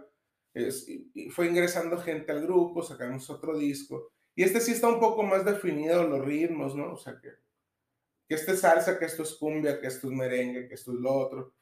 fue 1.30 1.46
ingresando 1.46 1.98
gente 1.98 2.30
al 2.32 2.42
grupo, 2.42 2.82
sacamos 2.82 3.28
otro 3.30 3.58
disco. 3.58 4.12
Y 4.34 4.42
este 4.42 4.60
sí 4.60 4.72
está 4.72 4.88
un 4.88 5.00
poco 5.00 5.22
más 5.22 5.44
definido 5.44 6.06
los 6.06 6.24
ritmos, 6.24 6.74
¿no? 6.74 6.92
O 6.92 6.96
sea, 6.96 7.18
que, 7.20 7.30
que 8.28 8.34
este 8.34 8.52
es 8.52 8.60
salsa, 8.60 8.98
que 8.98 9.04
esto 9.04 9.22
es 9.22 9.34
cumbia, 9.34 9.80
que 9.80 9.86
esto 9.86 10.08
es 10.08 10.12
merengue, 10.12 10.68
que 10.68 10.74
esto 10.74 10.92
es 10.92 10.98
lo 10.98 11.12
otro. 11.12 11.54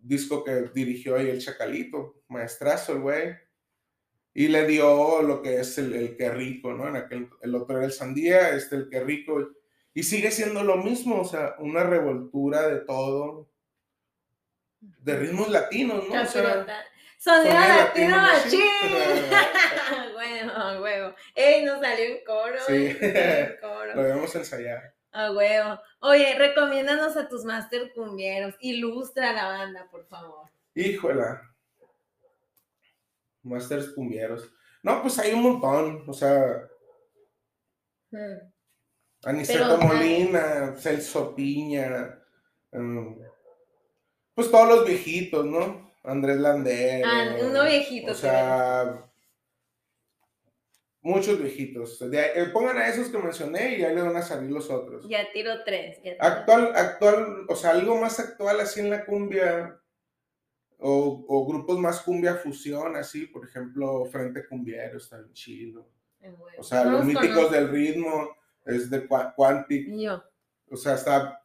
Disco 0.00 0.44
que 0.44 0.70
dirigió 0.74 1.16
ahí 1.16 1.28
el 1.28 1.40
Chacalito, 1.40 2.22
maestrazo 2.28 2.94
el 2.94 3.00
güey. 3.00 3.36
Y 4.32 4.48
le 4.48 4.66
dio 4.66 5.22
lo 5.22 5.42
que 5.42 5.60
es 5.60 5.76
el, 5.78 5.92
el 5.92 6.16
que 6.16 6.30
rico, 6.30 6.72
¿no? 6.72 6.88
En 6.88 6.96
aquel, 6.96 7.28
el 7.42 7.54
otro 7.54 7.76
era 7.76 7.86
el 7.86 7.92
sandía, 7.92 8.50
este 8.50 8.76
el 8.76 8.88
que 8.88 9.00
rico. 9.00 9.50
Y 9.92 10.04
sigue 10.04 10.30
siendo 10.30 10.62
lo 10.62 10.76
mismo, 10.76 11.20
o 11.20 11.24
sea, 11.24 11.56
una 11.58 11.82
revoltura 11.82 12.68
de 12.68 12.80
todo, 12.80 13.50
de 14.80 15.16
ritmos 15.16 15.50
latinos, 15.50 16.08
¿no? 16.08 16.22
O 16.22 16.26
sea, 16.26 16.66
Sonido 17.20 17.52
latino 17.52 18.16
machín. 18.16 18.62
bueno, 20.14 20.80
huevo. 20.80 21.14
Ey, 21.34 21.66
nos 21.66 21.78
salió 21.78 22.12
un 22.12 22.24
coro. 22.24 22.56
Sí. 22.66 22.96
coro. 23.60 23.94
Lo 23.94 24.02
debemos 24.02 24.34
ensayar. 24.34 24.94
A 25.12 25.30
huevo. 25.30 25.78
Oye, 25.98 26.34
recomiéndanos 26.38 27.18
a 27.18 27.28
tus 27.28 27.44
máster 27.44 27.92
cumbieros. 27.92 28.54
Ilustra 28.60 29.30
a 29.30 29.32
la 29.34 29.48
banda, 29.48 29.86
por 29.90 30.06
favor. 30.06 30.48
Híjola. 30.74 31.42
Masters 33.42 33.90
cumbieros. 33.90 34.50
No, 34.82 35.02
pues 35.02 35.18
hay 35.18 35.34
un 35.34 35.42
montón. 35.42 36.04
O 36.08 36.14
sea. 36.14 36.66
Hmm. 38.10 38.50
Aniceto 39.24 39.76
Molina, 39.76 40.74
Celso 40.74 41.34
Piña. 41.34 42.18
Um, 42.70 43.18
pues 44.34 44.50
todos 44.50 44.68
los 44.70 44.86
viejitos, 44.86 45.44
¿no? 45.44 45.89
Andrés 46.10 46.38
Lander. 46.38 47.02
Ah, 47.04 47.36
uno 47.40 47.64
viejito. 47.64 48.12
O 48.12 48.14
sea, 48.14 49.10
muchos 51.02 51.40
viejitos. 51.40 52.00
Eh, 52.02 52.50
pongan 52.52 52.78
a 52.78 52.88
esos 52.88 53.08
que 53.08 53.18
mencioné 53.18 53.76
y 53.76 53.80
ya 53.80 53.90
le 53.90 54.02
van 54.02 54.16
a 54.16 54.22
salir 54.22 54.50
los 54.50 54.70
otros. 54.70 55.06
Ya 55.08 55.30
tiro 55.32 55.64
tres. 55.64 55.98
actual, 56.18 56.72
actual, 56.74 57.46
o 57.48 57.56
sea, 57.56 57.70
algo 57.70 57.96
más 58.00 58.18
actual 58.18 58.60
así 58.60 58.80
en 58.80 58.90
la 58.90 59.04
cumbia. 59.04 59.76
O, 60.82 61.46
grupos 61.46 61.78
más 61.78 62.00
cumbia 62.00 62.36
fusión, 62.36 62.96
así, 62.96 63.26
por 63.26 63.44
ejemplo, 63.44 64.06
Frente 64.06 64.46
Cumbiero 64.46 64.96
está 64.96 65.18
en 65.18 65.30
chilo. 65.34 65.86
O 66.56 66.62
sea, 66.62 66.84
los 66.84 67.04
míticos 67.04 67.50
del 67.50 67.68
ritmo 67.68 68.34
es 68.64 68.88
de 68.88 69.06
Quantic. 69.06 69.88
Yo. 69.90 70.22
O 70.70 70.76
sea, 70.76 70.94
está, 70.94 71.44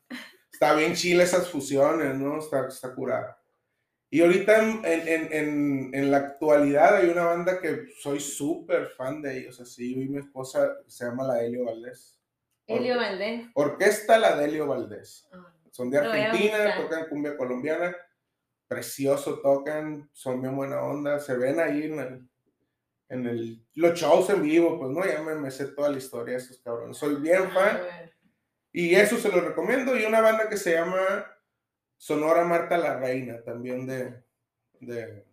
está 0.50 0.74
bien 0.76 0.94
chile 0.94 1.24
esas 1.24 1.50
fusiones, 1.50 2.16
¿no? 2.16 2.40
Está, 2.40 2.66
está 2.68 2.96
curada. 2.96 3.38
Y 4.16 4.22
ahorita 4.22 4.62
en, 4.86 6.10
la 6.10 6.16
actualidad 6.16 6.96
hay 6.96 7.10
una 7.10 7.26
banda 7.26 7.60
que 7.60 7.88
soy 8.00 8.22
súper 8.22 8.88
fan 8.88 9.22
de 9.22 9.40
ellos, 9.40 9.60
así, 9.60 9.94
yo 9.94 10.02
y 10.04 10.08
mi 10.08 10.20
esposa 10.20 10.74
se 10.88 11.04
llama 11.04 11.26
la 11.28 11.44
Helio 11.44 11.66
Valdés. 11.66 12.18
Helio 12.66 12.96
Valdés. 12.96 13.46
Orquesta 13.56 14.18
la 14.18 14.38
Delio 14.38 14.68
Valdés. 14.68 15.28
Ah, 15.34 15.54
son 15.70 15.90
de 15.90 15.98
Argentina, 15.98 16.78
tocan 16.78 17.10
cumbia 17.10 17.36
colombiana, 17.36 17.94
precioso 18.70 19.40
tocan, 19.40 20.10
son 20.14 20.42
bien 20.42 20.56
buena 20.56 20.82
onda, 20.82 21.20
se 21.20 21.36
ven 21.36 21.60
ahí 21.60 21.84
en 21.84 22.30
en 23.10 23.28
el, 23.28 23.62
los 23.74 24.00
shows 24.00 24.30
en 24.30 24.44
vivo, 24.44 24.80
pues 24.80 24.92
no, 24.92 25.06
ya 25.06 25.22
me, 25.24 25.36
me 25.36 25.52
sé 25.52 25.66
toda 25.66 25.90
la 25.90 25.98
historia 25.98 26.38
de 26.38 26.42
esos 26.42 26.60
cabrones. 26.60 26.96
Soy 26.96 27.16
bien 27.16 27.50
Ah, 27.50 27.54
fan 27.54 27.80
y 28.72 28.96
eso 28.96 29.18
se 29.18 29.28
lo 29.28 29.42
recomiendo. 29.42 30.00
Y 30.00 30.06
una 30.06 30.22
banda 30.22 30.48
que 30.48 30.56
se 30.56 30.72
llama 30.72 31.35
Sonora 31.98 32.44
Marta 32.46 32.78
la 32.78 32.98
Reina, 33.00 33.42
también 33.44 33.86
de, 33.88 34.24
de, 34.80 35.26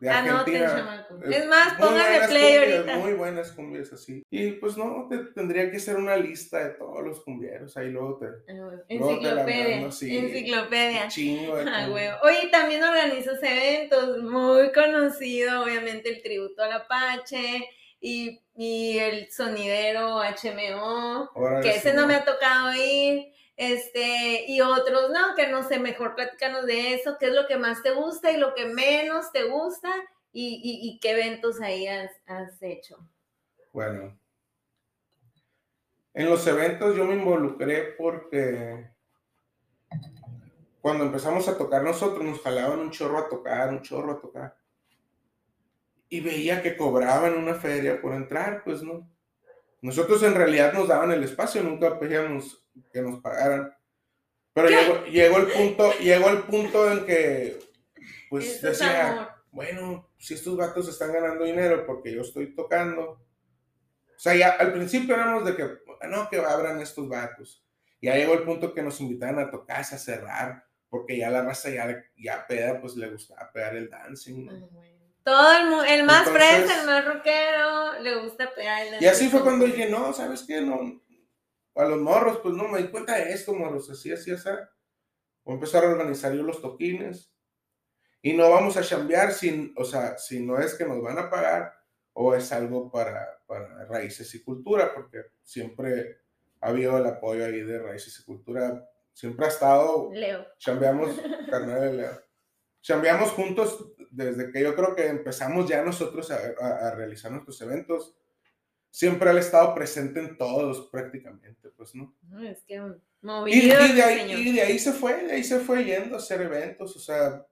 de 0.00 0.10
Argentina. 0.10 1.06
Es 1.30 1.46
más, 1.46 1.74
póngale 1.74 2.26
play 2.28 2.58
cumbias, 2.58 2.76
ahorita. 2.78 2.96
Muy 2.98 3.12
buenas 3.14 3.52
cumbias 3.52 3.92
así. 3.92 4.22
Y 4.30 4.52
pues 4.52 4.76
no, 4.76 5.06
te, 5.08 5.18
tendría 5.34 5.70
que 5.70 5.80
ser 5.80 5.96
una 5.96 6.16
lista 6.16 6.58
de 6.64 6.70
todos 6.74 7.02
los 7.04 7.20
cumbieros. 7.24 7.76
Ahí 7.76 7.88
luego 7.90 8.18
te... 8.18 8.26
Ah. 8.26 8.54
Luego 8.54 8.70
te 8.86 8.94
Enciclopedia. 8.94 9.76
mando, 9.76 9.92
sí. 9.92 10.16
Enciclopedia. 10.18 11.08
Chingo 11.08 11.56
de 11.56 11.64
Ah. 11.68 12.20
Oye, 12.22 12.48
también 12.50 12.82
organizas 12.82 13.42
eventos, 13.42 14.22
muy 14.22 14.72
conocido, 14.72 15.62
obviamente, 15.64 16.08
el 16.10 16.22
tributo 16.22 16.62
al 16.62 16.72
Apache 16.72 17.68
y, 18.00 18.40
y 18.54 18.98
el 18.98 19.30
sonidero 19.32 20.20
HMO, 20.20 21.30
Órale, 21.34 21.62
que 21.62 21.76
ese 21.76 21.94
¿no? 21.94 22.06
me 22.06 22.14
ha 22.14 22.24
tocado 22.24 22.72
ir, 22.74 23.32
este, 23.56 24.44
y 24.48 24.60
otros, 24.60 25.10
no, 25.10 25.34
que 25.34 25.48
no 25.48 25.62
sé, 25.62 25.78
mejor 25.78 26.14
platícanos 26.14 26.66
de 26.66 26.94
eso, 26.94 27.16
qué 27.18 27.26
es 27.26 27.32
lo 27.32 27.46
que 27.46 27.56
más 27.56 27.82
te 27.82 27.92
gusta 27.92 28.30
y 28.30 28.36
lo 28.36 28.54
que 28.54 28.66
menos 28.66 29.32
te 29.32 29.44
gusta 29.44 29.90
y, 30.32 30.60
y- 30.62 30.98
qué 31.00 31.12
eventos 31.12 31.60
ahí 31.62 31.86
has, 31.86 32.10
has 32.26 32.62
hecho. 32.62 32.98
Bueno. 33.72 34.18
En 36.12 36.28
los 36.30 36.46
eventos 36.46 36.94
yo 36.96 37.04
me 37.04 37.14
involucré 37.14 37.94
porque 37.96 38.90
cuando 40.80 41.04
empezamos 41.04 41.48
a 41.48 41.56
tocar 41.58 41.82
nosotros 41.82 42.24
nos 42.24 42.40
jalaban 42.42 42.80
un 42.80 42.90
chorro 42.90 43.18
a 43.18 43.28
tocar, 43.28 43.70
un 43.70 43.82
chorro 43.82 44.12
a 44.12 44.20
tocar. 44.20 44.56
Y 46.08 46.20
veía 46.20 46.62
que 46.62 46.76
cobraban 46.76 47.36
una 47.36 47.54
feria 47.54 48.00
por 48.00 48.14
entrar, 48.14 48.62
pues 48.64 48.82
no. 48.82 49.10
Nosotros 49.86 50.20
en 50.24 50.34
realidad 50.34 50.72
nos 50.72 50.88
daban 50.88 51.12
el 51.12 51.22
espacio, 51.22 51.62
nunca 51.62 51.96
pedíamos 51.96 52.60
que 52.92 53.00
nos 53.02 53.20
pagaran. 53.20 53.72
Pero 54.52 54.68
llegó, 54.68 55.04
llegó 55.04 55.36
el 55.38 55.46
punto, 55.46 55.92
llegó 56.00 56.28
el 56.30 56.38
punto 56.42 56.90
en 56.90 57.06
que 57.06 57.56
pues 58.28 58.56
Eso 58.56 58.66
decía, 58.66 59.36
bueno, 59.52 60.10
si 60.18 60.34
estos 60.34 60.56
vatos 60.56 60.88
están 60.88 61.12
ganando 61.12 61.44
dinero 61.44 61.86
porque 61.86 62.12
yo 62.12 62.22
estoy 62.22 62.52
tocando. 62.52 63.10
O 63.12 64.18
sea, 64.18 64.34
ya 64.34 64.48
al 64.50 64.72
principio 64.72 65.14
éramos 65.14 65.44
de 65.44 65.54
que, 65.54 65.68
no, 66.08 66.28
que 66.28 66.38
abran 66.38 66.80
estos 66.80 67.08
vatos. 67.08 67.64
Ya 68.02 68.16
llegó 68.16 68.34
el 68.34 68.42
punto 68.42 68.74
que 68.74 68.82
nos 68.82 69.00
invitaban 69.00 69.38
a 69.38 69.52
tocarse, 69.52 69.94
a 69.94 69.98
cerrar, 69.98 70.64
porque 70.88 71.16
ya 71.16 71.30
la 71.30 71.42
raza 71.42 71.70
ya, 71.70 72.04
ya 72.16 72.44
peda, 72.44 72.80
pues 72.80 72.96
le 72.96 73.08
gustaba 73.08 73.52
pegar 73.52 73.76
el 73.76 73.88
dancing. 73.88 74.46
¿no? 74.46 74.52
Ah, 74.52 74.68
bueno. 74.72 74.95
Todo 75.26 75.82
el, 75.82 75.90
el 75.90 76.04
más 76.04 76.24
Entonces- 76.28 76.48
fresa, 76.66 76.80
el 76.80 76.86
más 76.86 77.04
rockero, 77.04 77.98
le 78.00 78.22
gusta 78.22 78.48
pegar 78.54 78.86
el 78.86 79.02
Y 79.02 79.06
así 79.06 79.28
fue 79.28 79.42
cuando 79.42 79.64
dije, 79.66 79.90
no, 79.90 80.12
¿sabes 80.12 80.44
qué? 80.46 80.60
No, 80.60 81.02
a 81.74 81.84
los 81.84 81.98
morros, 82.00 82.38
pues 82.44 82.54
no, 82.54 82.68
me 82.68 82.80
di 82.80 82.88
cuenta 82.88 83.16
de 83.16 83.32
esto, 83.32 83.52
morros, 83.52 83.90
así, 83.90 84.12
así, 84.12 84.30
así. 84.30 84.48
Voy 85.42 85.52
a 85.52 85.54
empezar 85.56 85.84
a 85.84 85.88
organizar 85.88 86.32
yo 86.32 86.44
los 86.44 86.62
toquines. 86.62 87.32
Y 88.22 88.34
no 88.34 88.48
vamos 88.50 88.76
a 88.76 88.82
chambear 88.82 89.32
sin, 89.32 89.74
o 89.76 89.84
sea, 89.84 90.16
si 90.16 90.38
no 90.46 90.58
es 90.60 90.74
que 90.74 90.84
nos 90.84 91.02
van 91.02 91.18
a 91.18 91.28
pagar 91.28 91.72
o 92.12 92.32
es 92.34 92.52
algo 92.52 92.90
para, 92.92 93.26
para 93.46 93.84
raíces 93.86 94.32
y 94.36 94.44
cultura, 94.44 94.94
porque 94.94 95.22
siempre 95.42 96.18
ha 96.60 96.68
habido 96.68 96.96
el 96.98 97.06
apoyo 97.06 97.44
ahí 97.44 97.62
de 97.62 97.80
raíces 97.80 98.18
y 98.20 98.24
cultura. 98.24 98.88
Siempre 99.12 99.46
ha 99.46 99.48
estado 99.48 100.10
Leo. 100.12 100.46
Chambeamos, 100.58 101.10
carnal 101.50 101.80
de 101.80 101.92
Leo. 101.94 102.25
Chambeamos 102.90 103.30
juntos 103.32 103.84
desde 104.12 104.52
que 104.52 104.62
yo 104.62 104.76
creo 104.76 104.94
que 104.94 105.08
empezamos 105.08 105.68
ya 105.68 105.82
nosotros 105.82 106.30
a, 106.30 106.36
a- 106.60 106.86
a 106.86 106.94
realizar 106.94 107.32
nuestros 107.32 107.60
eventos. 107.60 108.14
Siempre 108.90 109.28
él 109.28 109.38
ha 109.38 109.40
estado 109.40 109.74
presente 109.74 110.20
en 110.20 110.36
todos 110.38 110.88
prácticamente, 110.88 111.68
pues, 111.76 111.96
¿no? 111.96 112.14
No, 112.28 112.40
es 112.48 112.62
que 112.62 112.74
Y, 112.74 112.80
movido. 113.22 113.84
y 113.86 113.92
de 113.92 114.02
ahí, 114.04 114.30
y 114.32 114.52
de 114.52 114.78
se 114.78 114.92
fue, 114.92 115.24
de 115.24 115.32
ahí 115.32 115.42
se 115.42 115.58
fue 115.58 115.84
yendo 115.84 116.14
a 116.14 116.18
hacer 116.18 116.40
eventos, 116.42 116.94
o 116.94 117.00
sea, 117.00 117.44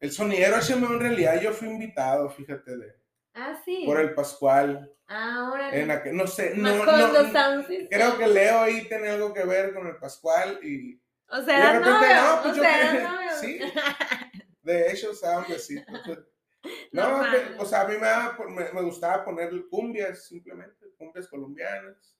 el 0.00 0.10
sonidero 0.10 0.56
HMO 0.56 0.94
en 0.94 1.00
realidad 1.00 1.40
yo 1.40 1.52
fui 1.52 1.68
invitado, 1.68 2.28
fíjate, 2.28 2.76
de, 2.76 2.92
Ah, 3.34 3.56
sí. 3.64 3.84
por 3.86 4.00
el 4.00 4.14
Pascual, 4.14 4.92
Ahora. 5.06 5.74
en 5.78 5.92
aquel- 5.92 6.16
no 6.16 6.26
sé, 6.26 6.54
no, 6.56 6.74
no, 6.74 6.82
creo 7.88 8.18
que 8.18 8.26
Leo 8.26 8.58
ahí 8.62 8.88
tiene 8.88 9.10
algo 9.10 9.32
que 9.32 9.44
ver 9.44 9.72
con 9.74 9.86
el 9.86 9.96
Pascual 9.96 10.58
y, 10.60 11.00
O 11.28 11.38
Y 11.40 11.44
sea, 11.44 11.56
de 11.72 11.78
repente, 11.78 11.90
novio. 11.90 12.14
no, 12.22 12.42
pues 12.42 12.52
o 12.52 12.56
yo 12.56 12.62
sea, 12.62 13.28
que- 13.30 13.36
sí. 13.46 13.60
De 14.62 14.90
hecho, 14.92 15.10
estaban 15.12 15.44
besitos. 15.48 15.84
No, 16.92 17.08
Normal. 17.08 17.30
pe- 17.32 17.60
o 17.60 17.64
sea, 17.66 17.80
a 17.82 17.88
mí 17.88 17.94
me, 17.94 18.06
daba 18.06 18.36
me, 18.48 18.70
me 18.72 18.82
gustaba 18.82 19.24
poner 19.24 19.50
cumbias, 19.68 20.26
simplemente, 20.26 20.86
cumbias 20.96 21.26
colombianas. 21.26 22.16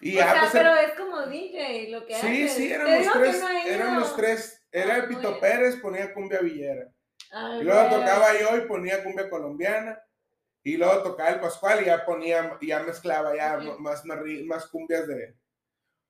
Y 0.00 0.16
o 0.16 0.18
ya, 0.18 0.32
sea, 0.32 0.40
pues, 0.40 0.52
pero 0.52 0.76
el- 0.76 0.84
es 0.90 0.92
como 0.98 1.26
DJ 1.26 1.88
lo 1.90 2.04
que 2.06 2.14
sí, 2.14 2.26
haces. 2.44 2.52
sí, 2.52 2.70
éramos 2.72 3.12
que 3.12 3.18
tres, 3.18 3.40
no 3.40 3.48
éramos 3.64 4.16
tres. 4.16 4.62
Era 4.70 4.94
Ah, 4.94 4.96
el 4.98 5.06
Pito 5.06 5.20
bueno. 5.22 5.40
Pérez, 5.40 5.76
ponía 5.76 6.12
cumbia 6.12 6.40
villera. 6.40 6.92
Ay, 7.30 7.60
Y 7.60 7.64
luego 7.64 7.88
tocaba 7.88 8.38
yo 8.38 8.56
y 8.58 8.60
ponía 8.68 9.02
cumbia 9.02 9.30
colombiana. 9.30 9.98
Y 10.62 10.76
luego 10.76 11.02
tocaba 11.02 11.30
el 11.30 11.40
Pascual 11.40 11.80
y 11.82 11.86
ya 11.86 12.04
ponía, 12.04 12.58
ya 12.60 12.82
mezclaba 12.82 13.34
ya 13.34 13.56
más, 13.78 14.04
más, 14.04 14.20
más 14.44 14.66
cumbias 14.66 15.06
de, 15.06 15.34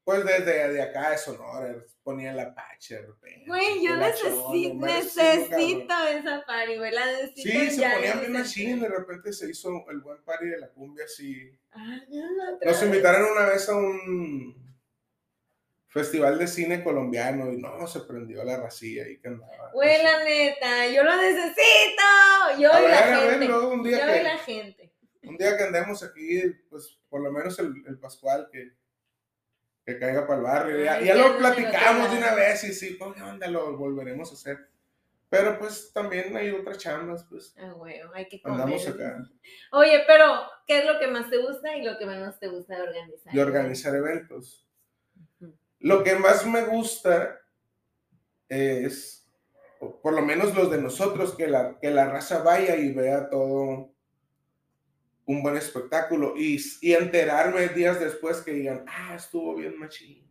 pues 0.06 0.24
desde 0.24 0.72
de 0.72 0.82
acá 0.82 1.10
de 1.10 1.18
Sonora, 1.18 1.74
ponía 2.04 2.30
el 2.30 2.38
Apache. 2.38 3.00
Güey, 3.44 3.84
yo 3.84 3.96
necesito, 3.96 4.74
necesito 4.86 5.94
esa 6.08 6.44
party, 6.46 6.76
güey. 6.76 6.92
La 6.92 7.06
necesito 7.06 7.42
Sí, 7.50 7.70
se 7.72 7.80
ya 7.80 7.98
bien 7.98 8.20
me 8.22 8.28
machín, 8.38 8.80
de 8.80 8.88
repente 8.88 9.32
se 9.32 9.50
hizo 9.50 9.84
el 9.90 9.98
buen 10.02 10.22
party 10.22 10.46
de 10.46 10.58
la 10.60 10.68
cumbia 10.68 11.04
así. 11.06 11.50
Ah, 11.72 11.98
Nos 12.64 12.82
invitaron 12.84 13.32
una 13.32 13.46
vez 13.46 13.68
a 13.68 13.74
un 13.74 14.54
festival 15.88 16.38
de 16.38 16.46
cine 16.46 16.84
colombiano 16.84 17.52
y 17.52 17.56
no, 17.56 17.84
se 17.88 18.00
prendió 18.00 18.44
la 18.44 18.58
racilla 18.58 19.02
ahí 19.04 19.18
que 19.18 19.26
andaba. 19.26 19.72
Güey, 19.72 20.02
la 20.04 20.22
neta, 20.22 20.86
yo 20.86 21.02
lo 21.02 21.16
necesito. 21.16 22.60
Yo 22.60 22.72
A 22.72 22.80
y 22.80 22.88
la 22.88 23.06
ver, 23.18 23.30
gente. 23.30 23.46
luego 23.48 23.68
un 23.70 23.82
día 23.82 23.98
yo 24.06 24.10
y 24.10 24.18
que- 24.18 24.22
la 24.22 24.38
gente. 24.38 24.92
Un 25.24 25.36
día 25.36 25.56
que 25.56 25.64
andemos 25.64 26.04
aquí, 26.04 26.42
pues 26.70 26.96
por 27.08 27.20
lo 27.22 27.32
menos 27.32 27.58
el, 27.58 27.72
el 27.88 27.98
Pascual 27.98 28.48
que, 28.52 28.70
que 29.86 29.98
caiga 30.00 30.26
para 30.26 30.38
el 30.38 30.44
barrio. 30.44 30.84
Ya, 30.84 31.00
ya 31.00 31.14
lo 31.14 31.38
platicamos 31.38 32.10
de 32.10 32.18
una 32.18 32.34
vez 32.34 32.64
y 32.64 32.74
sí, 32.74 32.96
pues 32.98 33.20
onda, 33.22 33.46
lo 33.46 33.76
volveremos 33.76 34.30
a 34.32 34.34
hacer. 34.34 34.68
Pero 35.28 35.58
pues 35.58 35.92
también 35.92 36.36
hay 36.36 36.50
otras 36.50 36.78
chambas, 36.78 37.24
pues 37.28 37.54
Ah, 37.58 37.72
güey, 37.72 38.00
hay 38.14 38.28
que 38.28 38.40
comer. 38.40 38.60
andamos 38.60 38.86
acá 38.86 39.18
Oye, 39.72 40.02
pero, 40.06 40.24
¿qué 40.66 40.78
es 40.78 40.84
lo 40.86 40.98
que 40.98 41.08
más 41.08 41.30
te 41.30 41.38
gusta 41.38 41.76
y 41.76 41.82
lo 41.84 41.98
que 41.98 42.06
menos 42.06 42.38
te 42.38 42.48
gusta 42.48 42.76
de 42.76 42.82
organizar? 42.82 43.32
de 43.32 43.42
organizar 43.42 43.94
eventos. 43.94 44.66
Lo 45.78 46.02
que 46.02 46.14
más 46.16 46.46
me 46.46 46.62
gusta 46.64 47.40
es, 48.48 49.28
por 50.02 50.14
lo 50.14 50.22
menos 50.22 50.54
los 50.54 50.70
de 50.70 50.78
nosotros, 50.80 51.34
que 51.36 51.46
la, 51.48 51.78
que 51.80 51.90
la 51.90 52.08
raza 52.08 52.42
vaya 52.42 52.76
y 52.76 52.92
vea 52.92 53.28
todo 53.28 53.92
un 55.26 55.42
buen 55.42 55.56
espectáculo 55.56 56.34
y, 56.36 56.60
y 56.80 56.94
enterarme 56.94 57.68
días 57.68 58.00
después 58.00 58.38
que 58.38 58.52
digan, 58.52 58.84
ah, 58.88 59.14
estuvo 59.16 59.56
bien 59.56 59.78
machín. 59.78 60.24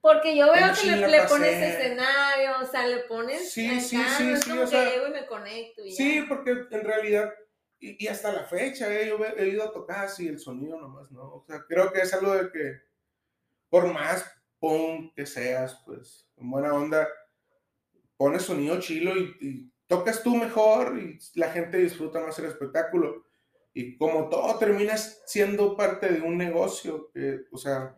Porque 0.00 0.36
yo 0.36 0.50
veo 0.52 0.72
que 0.74 0.90
le, 0.90 1.06
le 1.06 1.22
pones 1.28 1.62
escenario, 1.62 2.58
o 2.60 2.66
sea, 2.66 2.88
le 2.88 3.00
pones. 3.04 3.52
Sí, 3.52 3.68
acá, 3.68 3.80
sí, 3.80 3.96
no 3.96 4.08
sí, 4.18 4.30
es 4.30 4.40
sí, 4.40 4.50
como 4.50 4.62
o 4.62 4.64
que 4.64 4.70
sea, 4.70 4.90
llego 4.90 5.06
y 5.06 5.10
me 5.12 5.26
conecto. 5.26 5.84
Y 5.84 5.90
ya. 5.90 5.96
Sí, 5.96 6.24
porque 6.28 6.50
en 6.70 6.84
realidad, 6.84 7.32
y, 7.78 8.04
y 8.04 8.08
hasta 8.08 8.32
la 8.32 8.44
fecha, 8.44 8.92
eh, 8.92 9.08
yo 9.08 9.24
he, 9.24 9.40
he 9.40 9.48
ido 9.48 9.62
a 9.62 9.72
tocar 9.72 10.06
así 10.06 10.26
el 10.26 10.40
sonido 10.40 10.80
nomás, 10.80 11.12
¿no? 11.12 11.22
O 11.22 11.44
sea, 11.46 11.62
creo 11.68 11.92
que 11.92 12.00
es 12.00 12.12
algo 12.14 12.34
de 12.34 12.50
que, 12.50 12.80
por 13.68 13.92
más 13.92 14.28
punk 14.58 15.14
que 15.14 15.24
seas, 15.24 15.80
pues, 15.86 16.28
en 16.36 16.50
buena 16.50 16.74
onda, 16.74 17.06
pones 18.16 18.42
sonido 18.42 18.80
chilo 18.80 19.16
y, 19.16 19.36
y 19.40 19.72
tocas 19.86 20.22
tú 20.22 20.34
mejor 20.34 20.98
y 20.98 21.18
la 21.34 21.50
gente 21.50 21.76
disfruta 21.76 22.18
más 22.18 22.36
el 22.40 22.46
espectáculo. 22.46 23.26
Y 23.74 23.96
como 23.96 24.28
todo 24.28 24.58
termina 24.58 24.96
siendo 24.96 25.76
parte 25.76 26.08
de 26.08 26.20
un 26.20 26.36
negocio, 26.36 27.10
que, 27.12 27.40
o 27.50 27.56
sea, 27.56 27.96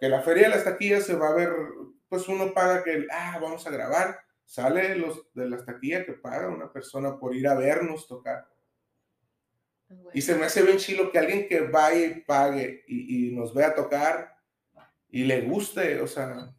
que 0.00 0.08
la 0.08 0.22
feria 0.22 0.44
de 0.44 0.56
las 0.56 0.64
taquillas 0.64 1.04
se 1.04 1.14
va 1.14 1.28
a 1.28 1.34
ver, 1.34 1.50
pues 2.08 2.28
uno 2.28 2.52
paga 2.52 2.82
que, 2.84 3.06
ah, 3.10 3.38
vamos 3.40 3.66
a 3.66 3.70
grabar, 3.70 4.18
sale 4.44 4.96
los 4.96 5.32
de 5.32 5.48
las 5.48 5.64
taquillas 5.64 6.04
que 6.04 6.12
paga 6.12 6.48
una 6.48 6.70
persona 6.70 7.18
por 7.18 7.34
ir 7.34 7.48
a 7.48 7.54
vernos 7.54 8.06
tocar. 8.06 8.46
Ah. 9.88 9.94
Y 10.12 10.20
se 10.20 10.34
me 10.34 10.44
hace 10.44 10.62
bien 10.62 10.76
chilo 10.76 11.10
que 11.10 11.18
alguien 11.18 11.48
que 11.48 11.60
vaya 11.60 12.06
y 12.06 12.20
pague 12.20 12.84
y, 12.86 13.28
y 13.28 13.32
nos 13.34 13.54
vea 13.54 13.74
tocar 13.74 14.34
y 15.14 15.22
le 15.22 15.42
guste, 15.42 16.00
o 16.00 16.08
sea, 16.08 16.52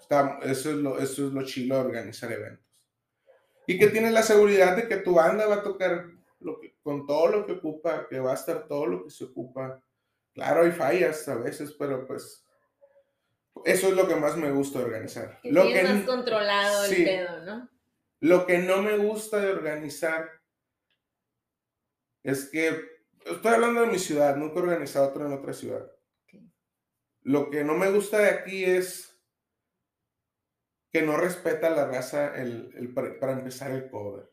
está, 0.00 0.40
eso, 0.42 0.70
es 0.70 0.76
lo, 0.76 0.98
eso 0.98 1.28
es 1.28 1.32
lo 1.32 1.44
chilo 1.44 1.76
de 1.76 1.80
organizar 1.80 2.32
eventos. 2.32 2.82
Y 3.68 3.78
que 3.78 3.86
tienes 3.86 4.12
la 4.12 4.24
seguridad 4.24 4.76
de 4.76 4.88
que 4.88 4.96
tu 4.96 5.14
banda 5.14 5.46
va 5.46 5.54
a 5.56 5.62
tocar 5.62 6.06
lo 6.40 6.58
que, 6.58 6.73
con 6.84 7.06
todo 7.06 7.26
lo 7.28 7.46
que 7.46 7.52
ocupa, 7.52 8.06
que 8.08 8.20
va 8.20 8.30
a 8.30 8.34
estar 8.34 8.68
todo 8.68 8.86
lo 8.86 9.04
que 9.04 9.10
se 9.10 9.24
ocupa. 9.24 9.82
Claro, 10.32 10.62
hay 10.62 10.70
fallas 10.70 11.26
a 11.28 11.34
veces, 11.34 11.74
pero 11.76 12.06
pues 12.06 12.46
eso 13.64 13.88
es 13.88 13.94
lo 13.94 14.06
que 14.06 14.14
más 14.14 14.36
me 14.36 14.52
gusta 14.52 14.78
organizar. 14.78 15.40
Que 15.42 15.50
Lo 15.50 15.64
que, 15.64 15.82
más 15.82 16.04
controlado 16.04 16.84
sí. 16.84 16.96
el 16.96 17.04
pedo, 17.04 17.44
¿no? 17.44 17.74
lo 18.24 18.46
que 18.46 18.58
no 18.58 18.80
me 18.80 18.96
gusta 18.96 19.38
de 19.38 19.52
organizar 19.52 20.30
es 22.22 22.48
que 22.48 22.80
estoy 23.26 23.52
hablando 23.52 23.82
de 23.82 23.88
mi 23.88 23.98
ciudad, 23.98 24.36
nunca 24.36 24.60
he 24.60 24.62
organizado 24.62 25.08
otro 25.08 25.26
en 25.26 25.32
otra 25.34 25.52
ciudad. 25.52 25.90
Lo 27.20 27.50
que 27.50 27.64
no 27.64 27.74
me 27.74 27.90
gusta 27.90 28.18
de 28.18 28.30
aquí 28.30 28.64
es 28.64 29.14
que 30.90 31.02
no 31.02 31.16
respeta 31.16 31.68
la 31.68 31.86
raza 31.86 32.34
el, 32.34 32.94
para 32.94 33.32
empezar 33.32 33.72
el 33.72 33.90
cover. 33.90 34.30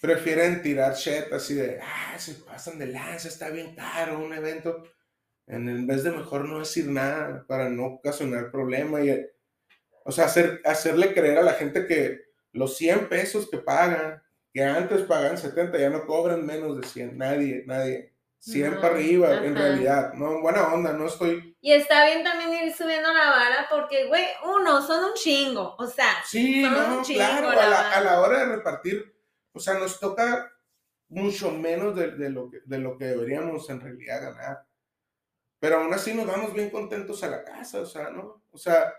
Prefieren 0.00 0.62
tirar 0.62 0.94
shit 0.94 1.32
así 1.32 1.54
de, 1.54 1.80
ah, 1.82 2.16
se 2.16 2.34
pasan 2.34 2.78
de 2.78 2.86
lanza, 2.86 3.26
está 3.26 3.50
bien 3.50 3.74
caro 3.74 4.18
un 4.18 4.32
evento. 4.32 4.84
En 5.46 5.86
vez 5.86 6.04
de 6.04 6.12
mejor 6.12 6.44
no 6.44 6.60
decir 6.60 6.86
nada 6.86 7.44
para 7.48 7.68
no 7.68 7.86
ocasionar 7.86 8.52
problema 8.52 9.00
y, 9.00 9.26
o 10.04 10.12
sea, 10.12 10.26
hacer, 10.26 10.60
hacerle 10.64 11.12
creer 11.12 11.38
a 11.38 11.42
la 11.42 11.54
gente 11.54 11.86
que 11.86 12.20
los 12.52 12.76
100 12.76 13.08
pesos 13.08 13.48
que 13.50 13.58
pagan, 13.58 14.22
que 14.52 14.62
antes 14.62 15.02
pagaban 15.02 15.38
70, 15.38 15.76
ya 15.78 15.90
no 15.90 16.06
cobran 16.06 16.46
menos 16.46 16.80
de 16.80 16.86
100, 16.86 17.18
nadie, 17.18 17.64
nadie. 17.66 18.12
100 18.40 18.76
para 18.76 18.94
arriba, 18.94 19.44
en 19.44 19.56
realidad, 19.56 20.12
no, 20.14 20.40
buena 20.40 20.72
onda, 20.72 20.92
no 20.92 21.06
estoy... 21.06 21.56
Y 21.60 21.72
está 21.72 22.04
bien 22.04 22.22
también 22.22 22.66
ir 22.66 22.72
subiendo 22.72 23.12
la 23.12 23.30
vara 23.30 23.66
porque, 23.68 24.06
güey, 24.06 24.24
uno, 24.44 24.80
son 24.86 25.06
un 25.06 25.14
chingo, 25.14 25.74
o 25.76 25.86
sea... 25.88 26.22
Sí, 26.24 26.62
no, 26.62 27.02
claro, 27.02 27.50
a 27.50 28.00
la 28.00 28.20
hora 28.20 28.46
de 28.46 28.56
repartir 28.56 29.17
o 29.58 29.60
sea, 29.60 29.74
nos 29.74 29.98
toca 29.98 30.52
mucho 31.08 31.50
menos 31.50 31.96
de, 31.96 32.30
lo 32.30 32.48
que, 32.48 32.60
de 32.64 32.78
lo 32.78 32.96
que 32.96 33.06
deberíamos 33.06 33.68
en 33.70 33.80
realidad 33.80 34.22
ganar. 34.22 34.66
Pero 35.58 35.80
aún 35.80 35.92
así 35.92 36.14
nos 36.14 36.28
vamos 36.28 36.54
bien 36.54 36.70
contentos 36.70 37.24
a 37.24 37.28
la 37.28 37.42
casa, 37.42 37.80
o 37.80 37.86
sea, 37.86 38.10
¿no? 38.10 38.44
O 38.52 38.56
sea, 38.56 38.94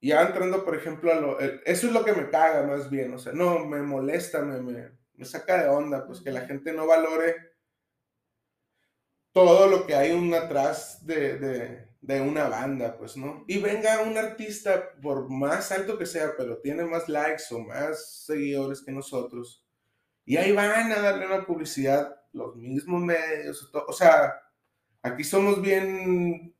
ya 0.00 0.22
entrando, 0.22 0.64
por 0.64 0.76
ejemplo, 0.76 1.12
a 1.12 1.16
lo, 1.16 1.40
eso 1.40 1.86
es 1.88 1.92
lo 1.92 2.04
que 2.04 2.12
me 2.12 2.30
caga 2.30 2.62
más 2.64 2.88
bien, 2.88 3.12
o 3.12 3.18
sea, 3.18 3.32
no, 3.32 3.66
me 3.66 3.82
molesta, 3.82 4.40
me, 4.42 4.60
me, 4.62 4.92
me 5.14 5.24
saca 5.24 5.60
de 5.60 5.68
onda, 5.68 6.06
pues 6.06 6.20
que 6.20 6.30
la 6.30 6.46
gente 6.46 6.72
no 6.72 6.86
valore 6.86 7.34
todo 9.32 9.66
lo 9.66 9.84
que 9.84 9.96
hay 9.96 10.12
un 10.12 10.32
atrás 10.32 11.04
de, 11.04 11.38
de 11.38 11.89
una 12.02 12.48
banda, 12.48 12.96
pues, 12.96 13.16
¿no? 13.16 13.44
Y 13.46 13.58
venga 13.58 14.02
un 14.02 14.16
artista, 14.16 14.92
por 15.00 15.28
más 15.28 15.70
alto 15.70 15.98
que 15.98 16.06
sea, 16.06 16.32
pero 16.36 16.58
tiene 16.58 16.84
más 16.84 17.08
likes 17.08 17.44
o 17.52 17.60
más 17.60 18.24
seguidores 18.24 18.82
que 18.82 18.92
nosotros, 18.92 19.64
y 20.24 20.36
ahí 20.36 20.52
van 20.52 20.92
a 20.92 21.00
darle 21.00 21.26
una 21.26 21.44
publicidad 21.46 22.16
los 22.32 22.56
mismos 22.56 23.02
medios, 23.02 23.70
o 23.74 23.92
sea, 23.92 24.34
aquí 25.02 25.24
somos 25.24 25.60
bien, 25.60 26.54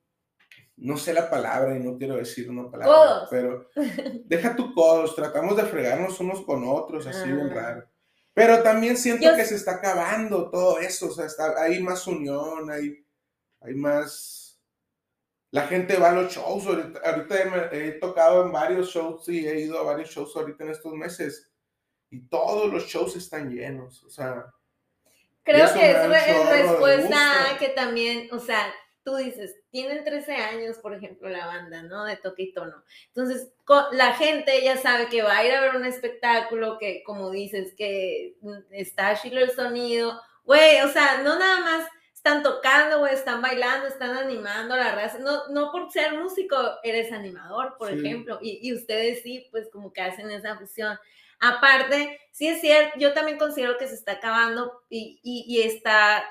no 0.76 0.96
sé 0.96 1.12
la 1.12 1.30
palabra 1.30 1.76
y 1.76 1.80
no 1.80 1.96
quiero 1.96 2.16
decir 2.16 2.50
una 2.50 2.70
palabra, 2.70 3.28
pero 3.30 3.68
deja 4.24 4.56
tu 4.56 4.74
codos, 4.74 5.14
tratamos 5.14 5.56
de 5.56 5.64
fregarnos 5.64 6.18
unos 6.20 6.44
con 6.44 6.64
otros, 6.66 7.06
así 7.06 7.30
bien 7.30 7.50
raro. 7.50 7.88
Pero 8.32 8.62
también 8.62 8.96
siento 8.96 9.28
que 9.36 9.44
se 9.44 9.56
está 9.56 9.72
acabando 9.72 10.50
todo 10.50 10.78
eso, 10.78 11.06
o 11.08 11.10
sea, 11.10 11.26
está, 11.26 11.60
hay 11.60 11.82
más 11.82 12.06
unión, 12.06 12.70
hay, 12.70 13.04
hay 13.60 13.74
más 13.74 14.39
la 15.50 15.66
gente 15.66 15.96
va 15.96 16.10
a 16.10 16.14
los 16.14 16.32
shows. 16.32 16.66
Ahorita, 16.66 17.70
he, 17.72 17.92
tocado 17.92 18.44
en 18.44 18.52
varios 18.52 18.90
shows 18.90 19.28
y 19.28 19.46
he 19.46 19.60
ido 19.60 19.78
a 19.78 19.82
varios 19.82 20.10
shows 20.10 20.34
ahorita 20.36 20.64
en 20.64 20.70
estos 20.70 20.92
meses. 20.94 21.50
Y 22.10 22.20
todos 22.28 22.72
los 22.72 22.86
shows 22.86 23.16
están 23.16 23.50
llenos. 23.50 24.02
O 24.04 24.10
sea. 24.10 24.46
Creo 25.42 25.72
que 25.72 25.90
es 25.90 26.08
respuesta 26.08 27.56
que 27.58 27.70
también, 27.70 28.28
o 28.32 28.38
sea, 28.38 28.72
tú 29.02 29.16
dices, 29.16 29.56
tienen 29.70 30.04
13 30.04 30.34
años, 30.34 30.78
por 30.78 30.94
ejemplo, 30.94 31.28
la 31.28 31.46
banda, 31.46 31.82
¿no? 31.82 32.04
De 32.04 32.16
toque 32.16 32.44
y 32.44 32.52
tono. 32.52 32.84
Entonces, 33.08 33.52
la 33.92 34.12
gente 34.14 34.62
ya 34.62 34.76
sabe 34.76 35.08
que 35.08 35.22
va 35.22 35.38
a 35.38 35.44
ir 35.44 35.52
a 35.52 35.60
ver 35.62 35.76
un 35.76 35.84
espectáculo 35.84 36.78
que, 36.78 37.02
como 37.04 37.30
dices, 37.30 37.74
que 37.76 38.36
está 38.70 39.16
chilo 39.16 39.40
el 39.40 39.50
sonido. 39.50 40.20
Güey, 40.44 40.80
o 40.82 40.88
sea, 40.88 41.22
no 41.22 41.38
nada 41.38 41.60
más 41.60 41.88
están 42.20 42.42
tocando, 42.42 42.98
güey, 42.98 43.14
están 43.14 43.40
bailando, 43.40 43.86
están 43.86 44.14
animando 44.14 44.74
a 44.74 44.76
la 44.76 44.94
raza. 44.94 45.18
No, 45.20 45.48
no 45.48 45.72
por 45.72 45.90
ser 45.90 46.18
músico 46.18 46.54
eres 46.82 47.12
animador, 47.12 47.76
por 47.78 47.90
ejemplo, 47.90 48.38
y, 48.42 48.58
y, 48.60 48.74
ustedes 48.74 49.22
sí, 49.22 49.48
pues 49.50 49.70
como 49.72 49.90
que 49.90 50.02
hacen 50.02 50.30
esa 50.30 50.58
fusión. 50.58 50.98
Aparte, 51.40 52.20
sí 52.30 52.46
es 52.46 52.60
cierto, 52.60 52.98
yo 52.98 53.14
también 53.14 53.38
considero 53.38 53.78
que 53.78 53.88
se 53.88 53.94
está 53.94 54.12
acabando 54.12 54.82
y, 54.90 55.18
y, 55.22 55.46
y 55.48 55.62
está, 55.62 56.22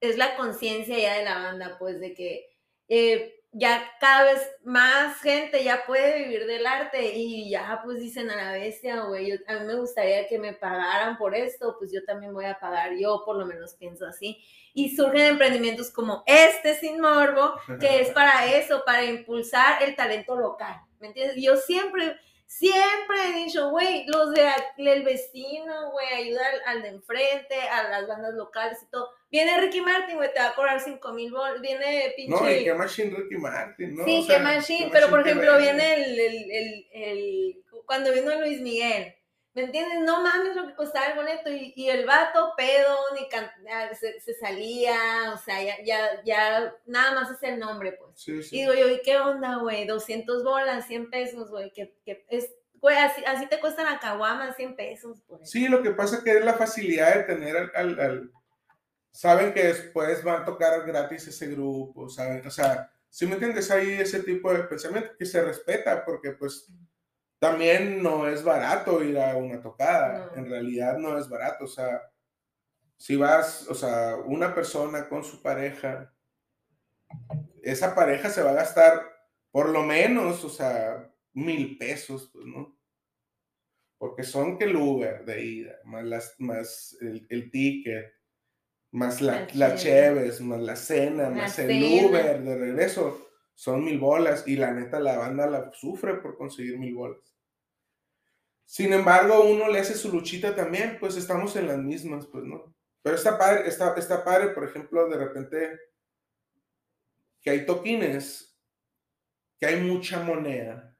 es 0.00 0.18
la 0.18 0.34
conciencia 0.34 0.98
ya 0.98 1.14
de 1.14 1.24
la 1.24 1.38
banda, 1.38 1.76
pues 1.78 2.00
de 2.00 2.14
que 2.14 2.46
eh, 2.88 3.37
ya 3.52 3.90
cada 3.98 4.24
vez 4.24 4.50
más 4.62 5.20
gente 5.20 5.64
ya 5.64 5.84
puede 5.86 6.24
vivir 6.24 6.46
del 6.46 6.66
arte 6.66 7.12
y 7.14 7.50
ya 7.50 7.80
pues 7.82 7.98
dicen 7.98 8.30
a 8.30 8.36
la 8.36 8.52
bestia, 8.52 9.00
güey, 9.02 9.32
a 9.46 9.54
mí 9.54 9.66
me 9.66 9.74
gustaría 9.74 10.26
que 10.28 10.38
me 10.38 10.52
pagaran 10.52 11.16
por 11.16 11.34
esto, 11.34 11.76
pues 11.78 11.90
yo 11.92 12.04
también 12.04 12.34
voy 12.34 12.44
a 12.44 12.58
pagar, 12.58 12.92
yo 12.98 13.22
por 13.24 13.36
lo 13.36 13.46
menos 13.46 13.74
pienso 13.74 14.06
así. 14.06 14.38
Y 14.74 14.94
surgen 14.94 15.26
emprendimientos 15.26 15.90
como 15.90 16.22
este 16.26 16.74
sin 16.74 17.00
morbo, 17.00 17.54
que 17.80 18.00
es 18.00 18.10
para 18.10 18.46
eso, 18.54 18.82
para 18.84 19.04
impulsar 19.04 19.82
el 19.82 19.96
talento 19.96 20.36
local, 20.36 20.80
¿me 21.00 21.08
entiendes? 21.08 21.36
Yo 21.42 21.56
siempre 21.56 22.18
Siempre 22.48 23.28
he 23.28 23.44
dicho, 23.44 23.68
güey, 23.68 24.06
los 24.06 24.30
de 24.30 24.50
el 24.78 25.02
vecino, 25.02 25.90
güey, 25.90 26.06
ayuda 26.14 26.40
al, 26.64 26.80
de 26.80 26.88
enfrente, 26.88 27.60
a 27.60 27.90
las 27.90 28.08
bandas 28.08 28.32
locales 28.32 28.82
y 28.82 28.86
todo. 28.86 29.10
Viene 29.30 29.60
Ricky 29.60 29.80
Martin, 29.80 30.16
güey, 30.16 30.32
te 30.32 30.40
va 30.40 30.48
a 30.48 30.54
cobrar 30.54 30.80
5 30.80 31.12
mil 31.12 31.30
bolas. 31.30 31.60
Viene 31.60 32.14
pinche. 32.16 32.30
No, 32.30 32.50
y 32.50 32.64
qué 32.64 32.74
machine 32.74 33.14
Ricky 33.14 33.36
Martin, 33.36 33.94
¿no? 33.96 34.04
Sí, 34.04 34.24
qué 34.26 34.38
machine, 34.38 34.88
pero 34.90 35.08
por 35.10 35.20
ejemplo, 35.20 35.58
viene 35.58 35.94
el, 35.94 36.18
el, 36.18 36.50
el, 36.50 36.86
el, 36.92 37.64
Cuando 37.84 38.12
vino 38.12 38.34
Luis 38.40 38.60
Miguel 38.60 39.14
¿Me 39.58 39.64
entiendes? 39.64 39.98
No 40.04 40.22
mames 40.22 40.54
lo 40.54 40.68
que 40.68 40.74
costaba 40.76 41.06
el 41.06 41.16
boleto 41.16 41.50
y, 41.50 41.72
y 41.74 41.88
el 41.88 42.06
vato 42.06 42.52
pedo 42.56 42.96
ni 43.14 43.26
ah, 43.72 43.88
se, 43.92 44.20
se, 44.20 44.34
salía, 44.34 45.32
o 45.34 45.36
sea, 45.36 45.60
ya, 45.60 45.82
ya, 45.82 46.22
ya, 46.24 46.74
nada 46.86 47.12
más 47.12 47.28
es 47.32 47.42
el 47.42 47.58
nombre, 47.58 47.90
pues. 47.90 48.12
Sí, 48.14 48.40
sí. 48.40 48.56
Y 48.56 48.60
digo 48.60 48.74
yo, 48.74 48.88
¿y 48.88 49.02
qué 49.02 49.16
onda, 49.16 49.56
güey? 49.56 49.84
200 49.84 50.44
bolas, 50.44 50.86
100 50.86 51.10
pesos, 51.10 51.50
güey, 51.50 51.72
que, 51.72 51.92
que 52.04 52.24
es, 52.28 52.54
güey, 52.74 52.98
así, 52.98 53.20
así 53.26 53.48
te 53.48 53.58
cuestan 53.58 53.88
a 53.88 53.98
Caguama 53.98 54.52
100 54.52 54.76
pesos, 54.76 55.18
pues. 55.26 55.50
Sí, 55.50 55.66
lo 55.66 55.82
que 55.82 55.90
pasa 55.90 56.22
que 56.22 56.38
es 56.38 56.44
la 56.44 56.54
facilidad 56.54 57.16
de 57.16 57.22
tener 57.24 57.56
al, 57.56 57.72
al, 57.74 58.00
al, 58.00 58.32
saben 59.18 59.52
que 59.52 59.64
después 59.64 60.22
van 60.22 60.42
a 60.42 60.44
tocar 60.44 60.86
gratis 60.86 61.26
ese 61.26 61.48
grupo, 61.48 62.08
¿saben? 62.08 62.46
O 62.46 62.50
sea, 62.52 62.88
si 63.10 63.26
me 63.26 63.32
entiendes, 63.32 63.68
hay 63.68 63.94
ese 63.94 64.22
tipo 64.22 64.52
de 64.52 64.62
pensamiento 64.62 65.10
que 65.18 65.26
se 65.26 65.42
respeta 65.42 66.04
porque, 66.04 66.30
pues 66.30 66.72
también 67.40 68.00
no 68.00 68.28
es 68.28 68.44
barato 68.44 69.02
ir 69.02 69.18
a 69.18 69.36
una 69.36 69.60
tocada, 69.60 70.30
en 70.36 70.48
realidad 70.48 70.98
no 70.98 71.18
es 71.18 71.28
barato, 71.28 71.64
o 71.64 71.66
sea, 71.66 72.00
si 72.96 73.16
vas, 73.16 73.66
o 73.68 73.74
sea, 73.74 74.14
una 74.24 74.54
persona 74.54 75.08
con 75.08 75.24
su 75.24 75.42
pareja, 75.42 76.14
esa 77.64 77.96
pareja 77.96 78.30
se 78.30 78.44
va 78.44 78.50
a 78.50 78.60
gastar 78.62 79.02
por 79.50 79.70
lo 79.70 79.82
menos, 79.82 80.44
o 80.44 80.48
sea, 80.48 81.12
mil 81.32 81.76
pesos, 81.76 82.30
pues, 82.32 82.46
¿no? 82.46 82.78
Porque 83.98 84.22
son 84.22 84.56
que 84.56 84.66
el 84.66 84.76
Uber 84.76 85.24
de 85.24 85.44
ida, 85.44 85.74
más, 85.82 86.04
las, 86.04 86.34
más 86.38 86.96
el, 87.00 87.50
ticket, 87.50 88.17
más 88.90 89.20
la, 89.20 89.46
la, 89.54 89.74
Cheves, 89.74 90.40
más 90.40 90.60
la 90.60 90.76
cena, 90.76 91.30
más 91.30 91.58
el 91.58 92.04
Uber 92.04 92.42
de 92.42 92.56
regreso, 92.56 93.28
son 93.54 93.84
mil 93.84 93.98
bolas 93.98 94.46
y 94.46 94.56
la 94.56 94.72
neta 94.72 95.00
la 95.00 95.18
banda 95.18 95.46
la 95.46 95.70
sufre 95.72 96.14
por 96.14 96.36
conseguir 96.36 96.78
mil 96.78 96.94
bolas. 96.94 97.20
Sin 98.64 98.92
embargo, 98.92 99.44
uno 99.44 99.68
le 99.68 99.80
hace 99.80 99.94
su 99.94 100.12
luchita 100.12 100.54
también, 100.54 100.98
pues 101.00 101.16
estamos 101.16 101.56
en 101.56 101.68
las 101.68 101.78
mismas, 101.78 102.26
pues, 102.26 102.44
¿no? 102.44 102.74
Pero 103.02 103.16
está 103.16 103.38
padre, 103.38 103.66
está, 103.66 103.94
está 103.94 104.24
padre, 104.24 104.48
por 104.48 104.64
ejemplo, 104.64 105.08
de 105.08 105.16
repente 105.16 105.78
que 107.40 107.50
hay 107.50 107.64
toquines, 107.64 108.58
que 109.58 109.66
hay 109.66 109.80
mucha 109.80 110.22
moneda. 110.22 110.97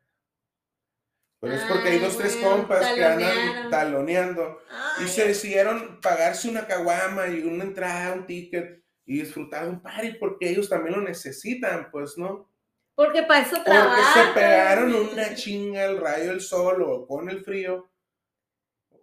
Pero 1.41 1.55
es 1.55 1.63
porque 1.63 1.89
hay 1.89 1.99
dos, 2.01 2.17
tres 2.19 2.37
compas 2.37 2.85
que 2.93 3.05
andan 3.05 3.71
taloneando 3.71 4.61
y 5.05 5.09
se 5.09 5.29
decidieron 5.29 6.01
pagarse 6.01 6.49
una 6.49 6.67
caguama 6.67 7.29
y 7.29 7.43
una 7.43 7.65
entrada, 7.65 8.15
un 8.15 8.27
ticket 8.27 8.83
y 9.05 9.21
disfrutar 9.21 9.69
un 9.69 9.81
party 9.81 10.15
porque 10.15 10.51
ellos 10.51 10.69
también 10.69 10.97
lo 10.97 11.03
necesitan, 11.03 11.91
pues, 11.93 12.19
¿no? 12.19 12.51
Porque 12.97 13.23
para 13.23 13.47
eso 13.47 13.63
trabajan. 13.63 13.91
Porque 13.91 14.21
se 14.21 14.35
pegaron 14.35 14.95
una 14.95 15.35
chinga 15.37 15.85
el 15.85 15.99
rayo 15.99 16.31
del 16.31 16.41
sol 16.41 16.83
o 16.83 17.07
con 17.07 17.31
el 17.31 17.45
frío 17.45 17.89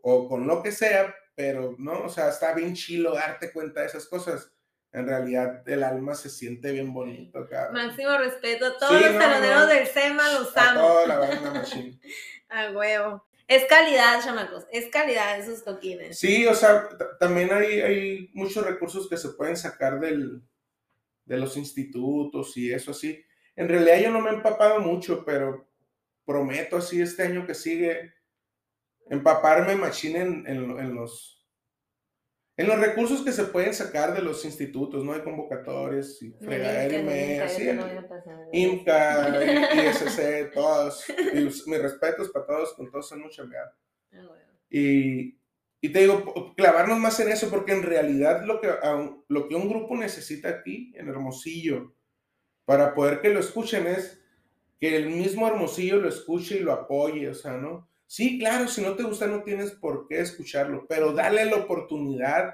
o 0.01 0.27
con 0.27 0.45
lo 0.45 0.61
que 0.61 0.73
sea, 0.73 1.15
pero 1.33 1.75
no, 1.79 2.03
o 2.03 2.09
sea, 2.09 2.29
está 2.29 2.53
bien 2.53 2.75
chilo 2.75 3.13
darte 3.13 3.53
cuenta 3.53 3.81
de 3.81 3.87
esas 3.87 4.05
cosas. 4.07 4.51
En 4.95 5.07
realidad 5.07 5.67
el 5.67 5.83
alma 5.83 6.15
se 6.15 6.29
siente 6.29 6.71
bien 6.71 6.93
bonito 6.93 7.39
acá. 7.39 7.69
Máximo 7.73 8.17
respeto 8.17 8.65
a 8.65 8.77
todos 8.77 8.93
los 8.93 9.17
taloneros 9.19 9.67
del 9.67 9.87
SEMA, 9.87 10.31
los 10.31 10.55
amo. 10.55 10.79
A 10.79 10.87
toda 10.87 11.07
la 11.07 11.19
banda 11.19 11.51
machine. 11.51 11.99
a 12.49 12.71
huevo. 12.71 13.25
Es 13.47 13.65
calidad, 13.65 14.23
chamacos, 14.23 14.65
es 14.71 14.89
calidad 14.89 15.37
esos 15.37 15.63
toquines. 15.63 16.17
Sí, 16.17 16.47
o 16.47 16.55
sea, 16.55 16.87
también 17.19 17.53
hay, 17.53 17.81
hay 17.81 18.31
muchos 18.33 18.65
recursos 18.65 19.07
que 19.07 19.17
se 19.17 19.29
pueden 19.29 19.57
sacar 19.57 19.99
del, 19.99 20.41
de 21.25 21.37
los 21.37 21.57
institutos 21.57 22.55
y 22.55 22.71
eso 22.71 22.91
así. 22.91 23.23
En 23.55 23.67
realidad 23.67 23.99
yo 23.99 24.11
no 24.11 24.21
me 24.21 24.29
he 24.29 24.33
empapado 24.33 24.79
mucho, 24.79 25.25
pero 25.25 25.67
prometo 26.25 26.77
así 26.77 27.01
este 27.01 27.23
año 27.23 27.45
que 27.45 27.53
sigue 27.53 28.13
empaparme 29.09 29.75
machine 29.75 30.21
en, 30.21 30.47
en, 30.47 30.95
los 30.95 31.34
en 32.57 32.67
los 32.67 32.79
recursos 32.79 33.21
que 33.21 33.33
se 33.33 33.45
pueden 33.45 33.73
sacar 33.73 34.13
de 34.13 34.21
los 34.21 34.45
institutos, 34.45 35.03
¿no? 35.03 35.13
Hay 35.13 35.21
convocatorias 35.21 36.21
y 36.21 36.31
fregadera 36.31 37.49
sí, 37.49 37.69
IMCA, 38.53 39.43
ISC, 39.89 40.53
todos. 40.53 41.05
mis 41.33 41.81
respetos 41.81 42.29
para 42.29 42.45
todos, 42.45 42.73
con 42.73 42.89
todos 42.89 43.09
son 43.09 43.21
mucho 43.21 43.43
ah, 43.43 44.21
Y, 44.69 45.37
y 45.81 45.89
te 45.89 45.99
digo, 45.99 46.53
clavarnos 46.55 46.97
más 46.97 47.19
en 47.19 47.29
eso, 47.29 47.49
porque 47.49 47.73
en 47.73 47.83
realidad 47.83 48.45
lo 48.45 48.61
que, 48.61 48.69
lo 49.27 49.47
que 49.47 49.55
un 49.55 49.67
grupo 49.67 49.97
necesita 49.97 50.49
aquí, 50.49 50.93
en 50.95 51.09
Hermosillo, 51.09 51.93
para 52.63 52.93
poder 52.93 53.21
que 53.21 53.29
lo 53.29 53.39
escuchen 53.39 53.85
es 53.85 54.21
que 54.79 54.95
el 54.95 55.09
mismo 55.09 55.47
Hermosillo 55.47 55.97
lo 55.97 56.07
escuche 56.07 56.57
y 56.57 56.61
lo 56.61 56.71
apoye, 56.71 57.29
o 57.29 57.35
sea, 57.35 57.57
¿no? 57.57 57.89
Sí, 58.07 58.37
claro, 58.37 58.67
si 58.67 58.81
no 58.81 58.95
te 58.95 59.03
gusta 59.03 59.27
no 59.27 59.43
tienes 59.43 59.71
por 59.71 60.07
qué 60.07 60.19
escucharlo, 60.19 60.85
pero 60.87 61.11
dale 61.13 61.45
la 61.45 61.57
oportunidad, 61.57 62.53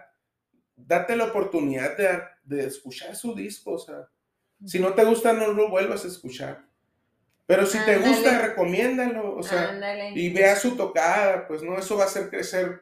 date 0.75 1.15
la 1.15 1.25
oportunidad 1.25 1.97
de, 2.43 2.65
escuchar 2.65 3.15
su 3.15 3.35
disco, 3.35 3.73
o 3.73 3.79
sea, 3.79 4.07
si 4.65 4.79
no 4.79 4.93
te 4.93 5.03
gusta 5.03 5.33
no 5.33 5.47
lo 5.51 5.69
vuelvas 5.69 6.05
a 6.05 6.07
escuchar. 6.07 6.65
Pero 7.45 7.65
si 7.65 7.77
te 7.79 7.97
gusta, 7.97 8.47
recomiéndalo, 8.47 9.35
o 9.35 9.43
sea, 9.43 9.77
y 10.15 10.31
vea 10.31 10.55
su 10.55 10.77
tocada, 10.77 11.47
pues 11.47 11.61
no, 11.61 11.77
eso 11.77 11.97
va 11.97 12.03
a 12.03 12.07
hacer 12.07 12.29
crecer. 12.29 12.81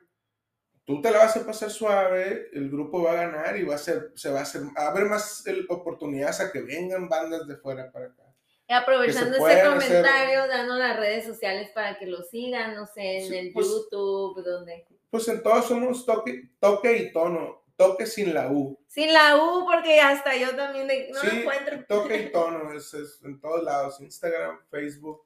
Tú 0.86 1.01
te 1.01 1.10
la 1.10 1.19
vas 1.19 1.38
a 1.38 1.45
pasar 1.45 1.71
suave, 1.71 2.49
el 2.53 2.69
grupo 2.69 3.01
va 3.01 3.13
a 3.13 3.27
ganar 3.27 3.58
y 3.58 3.63
va 3.63 3.75
a 3.75 3.79
ser, 3.79 4.12
se 4.15 4.29
va 4.29 4.39
a 4.39 4.43
hacer, 4.43 4.62
a 4.75 4.89
haber 4.89 5.05
más 5.05 5.43
oportunidades 5.69 6.39
a 6.39 6.51
que 6.51 6.62
vengan 6.62 7.10
bandas 7.10 7.47
de 7.47 7.55
fuera 7.58 7.91
para 7.91 8.08
acá 8.08 8.28
aprovechando 8.69 9.36
ese 9.38 9.67
comentario, 9.67 10.47
dando 10.47 10.75
las 10.75 10.97
redes 10.97 11.25
sociales 11.25 11.71
para 11.73 11.97
que 11.97 12.05
lo 12.05 12.21
sigan, 12.23 12.75
no 12.75 12.86
sé, 12.86 13.25
en 13.25 13.34
el 13.34 13.53
pues, 13.53 13.67
YouTube, 13.67 14.43
donde. 14.43 14.86
Pues 15.10 15.27
en 15.27 15.41
todos 15.41 15.65
somos 15.65 16.05
toque, 16.05 16.51
toque 16.60 16.97
y 16.97 17.12
tono, 17.12 17.63
toque 17.75 18.05
sin 18.05 18.34
la 18.34 18.51
U. 18.51 18.79
Sin 18.88 19.12
la 19.12 19.38
U, 19.38 19.65
porque 19.65 19.99
hasta 19.99 20.36
yo 20.36 20.55
también 20.55 20.88
no 21.12 21.23
lo 21.23 21.32
encuentro. 21.32 21.86
Toque 21.88 22.17
y 22.23 22.32
tono, 22.32 22.71
es, 22.71 22.93
en 23.23 23.39
todos 23.39 23.63
lados, 23.63 23.99
Instagram, 24.01 24.60
Facebook, 24.69 25.25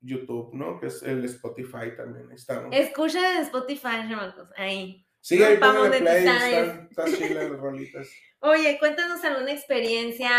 YouTube, 0.00 0.52
¿no? 0.54 0.80
Que 0.80 0.86
es 0.88 1.02
el 1.02 1.24
Spotify 1.24 1.94
también, 1.96 2.32
estamos. 2.32 2.70
Escuchen 2.72 3.24
en 3.24 3.42
Spotify, 3.42 4.08
chamacos, 4.08 4.48
ahí. 4.56 5.06
Sí, 5.20 5.42
ahí 5.42 5.58
pongan 5.58 5.90
play, 5.90 6.26
están, 6.26 6.88
están 6.90 7.34
las 7.34 7.50
rolitas. 7.50 8.08
Oye, 8.40 8.78
cuéntanos 8.78 9.22
alguna 9.22 9.52
experiencia 9.52 10.30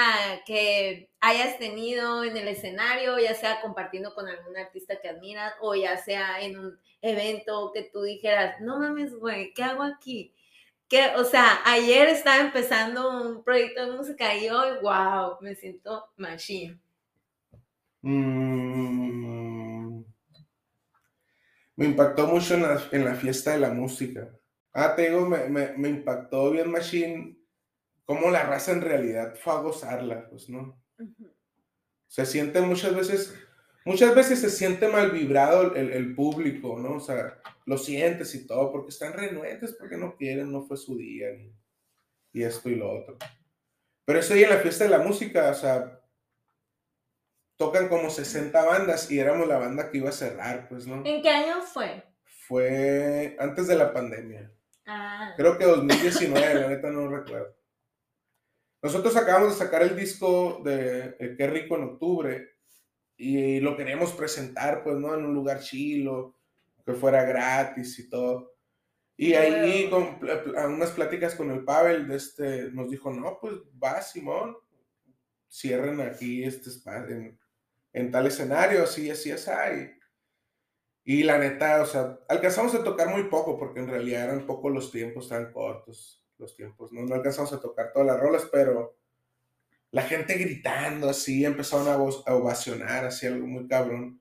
que 0.46 1.12
hayas 1.20 1.60
tenido 1.60 2.24
en 2.24 2.36
el 2.36 2.48
escenario, 2.48 3.20
ya 3.20 3.36
sea 3.36 3.62
compartiendo 3.62 4.16
con 4.16 4.28
algún 4.28 4.58
artista 4.58 5.00
que 5.00 5.10
admiras 5.10 5.54
o 5.62 5.76
ya 5.76 5.98
sea 5.98 6.42
en 6.42 6.58
un 6.58 6.80
evento 7.02 7.72
que 7.72 7.84
tú 7.84 8.02
dijeras, 8.02 8.60
no 8.60 8.80
mames, 8.80 9.14
güey, 9.14 9.54
¿qué 9.54 9.64
hago 9.64 9.84
aquí? 9.84 10.34
Que, 10.90 11.12
o 11.16 11.24
sea, 11.24 11.62
ayer 11.64 12.10
estaba 12.10 12.42
empezando 12.42 13.22
un 13.22 13.44
proyecto 13.44 13.86
de 13.86 13.96
música 13.96 14.36
y 14.36 14.50
hoy, 14.50 14.80
wow, 14.82 15.38
me 15.40 15.54
siento 15.54 16.10
machine. 16.18 16.80
Mm. 18.02 20.04
me 21.76 21.86
impactó 21.86 22.26
mucho 22.26 22.56
en 22.56 23.06
la, 23.06 23.16
fiesta 23.16 23.52
de 23.52 23.60
la 23.60 23.70
música. 23.70 24.28
Ah, 24.74 24.96
te 24.96 25.10
digo, 25.10 25.28
me, 25.28 25.50
me 25.50 25.90
impactó 25.90 26.52
bien 26.52 26.72
machine 26.72 27.42
cómo 28.12 28.30
la 28.30 28.44
raza 28.44 28.74
en 28.74 28.82
realidad 28.82 29.36
fue 29.36 29.54
a 29.54 29.60
gozarla, 29.60 30.28
pues, 30.30 30.50
¿no? 30.50 30.78
Se 32.08 32.26
siente 32.26 32.60
muchas 32.60 32.94
veces, 32.94 33.34
muchas 33.86 34.14
veces 34.14 34.42
se 34.42 34.50
siente 34.50 34.90
mal 34.90 35.12
vibrado 35.12 35.74
el, 35.76 36.14
público, 36.14 36.78
¿no? 36.78 36.96
O 36.96 37.00
sea, 37.00 37.42
lo 37.66 37.78
sientes 37.78 38.36
y 38.36 38.46
todo, 38.46 38.70
porque 38.72 38.90
están 38.90 39.14
renuentes, 39.14 39.74
porque 39.74 39.96
no 39.96 40.18
quieren, 40.18 40.52
no 40.52 40.64
fue 40.64 40.76
su 40.76 40.98
día, 40.98 41.30
y 42.34 42.44
esto 42.44 42.70
y 42.70 42.76
lo 42.76 42.92
otro. 42.92 43.18
Pero 44.04 44.20
eso 44.20 44.34
ahí 44.34 44.44
en 44.44 44.50
la 44.50 44.58
fiesta 44.58 44.84
de 44.84 44.90
la 44.90 45.00
música, 45.00 45.50
o 45.50 45.54
sea, 45.54 46.02
tocan 47.56 47.88
como 47.88 48.10
60 48.10 48.62
bandas 48.62 49.10
y 49.10 49.20
éramos 49.20 49.48
la 49.48 49.58
banda 49.58 49.90
que 49.90 50.00
iba 50.00 50.10
a 50.10 50.14
cerrar, 50.14 50.68
pues, 50.68 50.86
¿no? 50.86 51.06
¿En 51.06 51.22
qué 51.22 51.30
año 51.30 51.62
fue? 51.62 52.04
Fue 52.26 53.38
antes 53.40 53.68
de 53.68 53.78
la 53.78 53.94
pandemia. 53.94 54.52
Ah. 54.94 55.34
Creo 55.38 55.58
que 55.58 55.66
2019, 55.66 56.56
la 56.56 56.68
neta 56.68 56.90
no 56.90 57.08
recuerdo. 57.08 57.56
Nosotros 58.82 59.16
acabamos 59.16 59.54
de 59.54 59.66
sacar 59.66 59.84
el 59.84 59.96
disco 59.96 60.62
de 60.66 61.16
Qué 61.38 61.48
rico 61.48 61.78
en 61.78 61.84
octubre 61.84 62.50
y 63.16 63.60
lo 63.60 63.78
queríamos 63.78 64.12
presentar, 64.14 64.84
pues, 64.84 64.98
¿no? 64.98 65.14
En 65.14 65.26
un 65.26 65.34
lugar 65.34 65.62
chilo, 65.62 66.36
que 66.86 66.94
fuera 66.94 67.24
gratis 67.24 68.00
y 68.00 68.10
todo. 68.10 68.54
Y 69.16 69.34
ahí, 69.34 69.90
con 69.90 70.20
unas 70.74 70.92
pláticas 70.92 71.36
con 71.36 71.52
el 71.52 71.64
Pavel, 71.64 72.08
de 72.08 72.16
este, 72.18 72.72
nos 72.72 72.90
dijo, 72.90 73.14
no, 73.14 73.38
pues 73.40 73.54
va, 73.82 74.02
Simón, 74.02 74.58
cierren 75.48 76.02
aquí 76.02 76.44
este 76.44 76.70
espacio, 76.70 77.16
en, 77.16 77.40
en, 77.94 78.12
tal 78.12 78.26
escenario, 78.26 78.84
así, 78.84 79.12
así, 79.12 79.32
así. 79.32 79.52
Y, 81.04 81.24
la 81.24 81.38
neta, 81.38 81.82
o 81.82 81.86
sea, 81.86 82.20
alcanzamos 82.30 82.76
a 82.76 82.84
tocar 82.84 83.10
muy 83.10 83.24
poco, 83.24 83.58
porque 83.58 83.80
en 83.80 83.88
realidad 83.88 84.26
eran 84.26 84.46
poco 84.46 84.70
los 84.70 84.92
tiempos 84.92 85.30
tan 85.30 85.52
cortos 85.52 86.22
los 86.42 86.56
tiempos. 86.56 86.92
No, 86.92 87.04
no 87.04 87.16
alcanzamos 87.16 87.54
a 87.54 87.62
tocar 87.62 87.94
todas 87.94 88.08
las 88.08 88.20
rolas, 88.20 88.50
pero 88.52 88.98
la 89.92 90.02
gente 90.02 90.34
gritando 90.34 91.10
así, 91.10 91.46
empezaron 91.46 91.88
a, 91.88 91.94
a 91.94 92.36
ovacionar 92.36 93.06
así, 93.06 93.28
algo 93.28 93.48
muy 93.48 93.68
cabrón. 93.68 94.20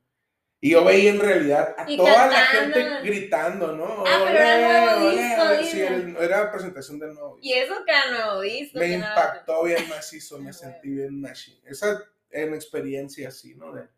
Y 0.62 0.72
yo 0.72 0.84
veía 0.84 1.10
en 1.10 1.20
realidad 1.20 1.74
a 1.78 1.86
toda 1.86 2.26
la 2.26 2.44
gente 2.44 2.84
gritando, 3.02 3.72
¿no? 3.72 4.04
Ah, 4.06 4.24
pero 4.26 4.38
era 4.38 4.96
nuevo 4.96 5.10
disco, 5.10 5.70
sí, 5.70 5.80
era 6.20 6.52
presentación 6.52 6.98
del 6.98 7.14
nuevo 7.14 7.36
disco. 7.36 7.48
Y 7.48 7.52
eso 7.58 7.74
que 7.86 7.92
era 7.92 8.10
nuevo 8.10 8.40
disco. 8.42 8.78
Me 8.78 8.92
impactó 8.92 9.64
bien 9.64 9.78
macizo, 9.88 10.38
me 10.38 10.52
sentí 10.52 10.90
bien 10.90 11.18
machine. 11.18 11.62
Esa 11.64 12.04
en 12.30 12.54
experiencia 12.54 13.28
así, 13.28 13.54
¿no? 13.54 13.72
De, 13.72 13.88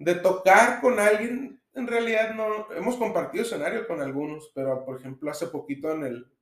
de 0.00 0.14
tocar 0.14 0.80
con 0.80 0.98
alguien, 0.98 1.62
en 1.74 1.86
realidad 1.86 2.34
no, 2.34 2.72
hemos 2.72 2.96
compartido 2.96 3.44
escenario 3.44 3.86
con 3.86 4.00
algunos, 4.00 4.50
pero 4.54 4.82
por 4.84 4.98
ejemplo 4.98 5.30
hace 5.30 5.46
poquito 5.46 5.92
en 5.92 6.04
el, 6.04 6.32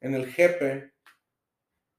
en 0.00 0.14
el 0.14 0.32
jefe. 0.32 0.94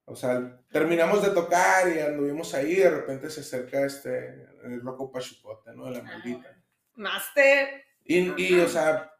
O 0.05 0.15
sea, 0.15 0.61
terminamos 0.71 1.21
de 1.21 1.31
tocar 1.31 1.93
y 1.93 1.99
anduvimos 1.99 2.53
ahí 2.53 2.71
y 2.71 2.75
de 2.77 2.89
repente 2.89 3.29
se 3.29 3.41
acerca 3.41 3.85
este, 3.85 4.47
el 4.63 4.77
loco 4.77 5.11
Pachucote, 5.11 5.75
¿no? 5.75 5.87
De 5.87 5.91
la 5.91 5.99
ah, 5.99 6.03
maldita. 6.03 6.63
Master. 6.95 7.83
Y, 8.05 8.41
y, 8.41 8.59
o 8.61 8.69
sea, 8.69 9.11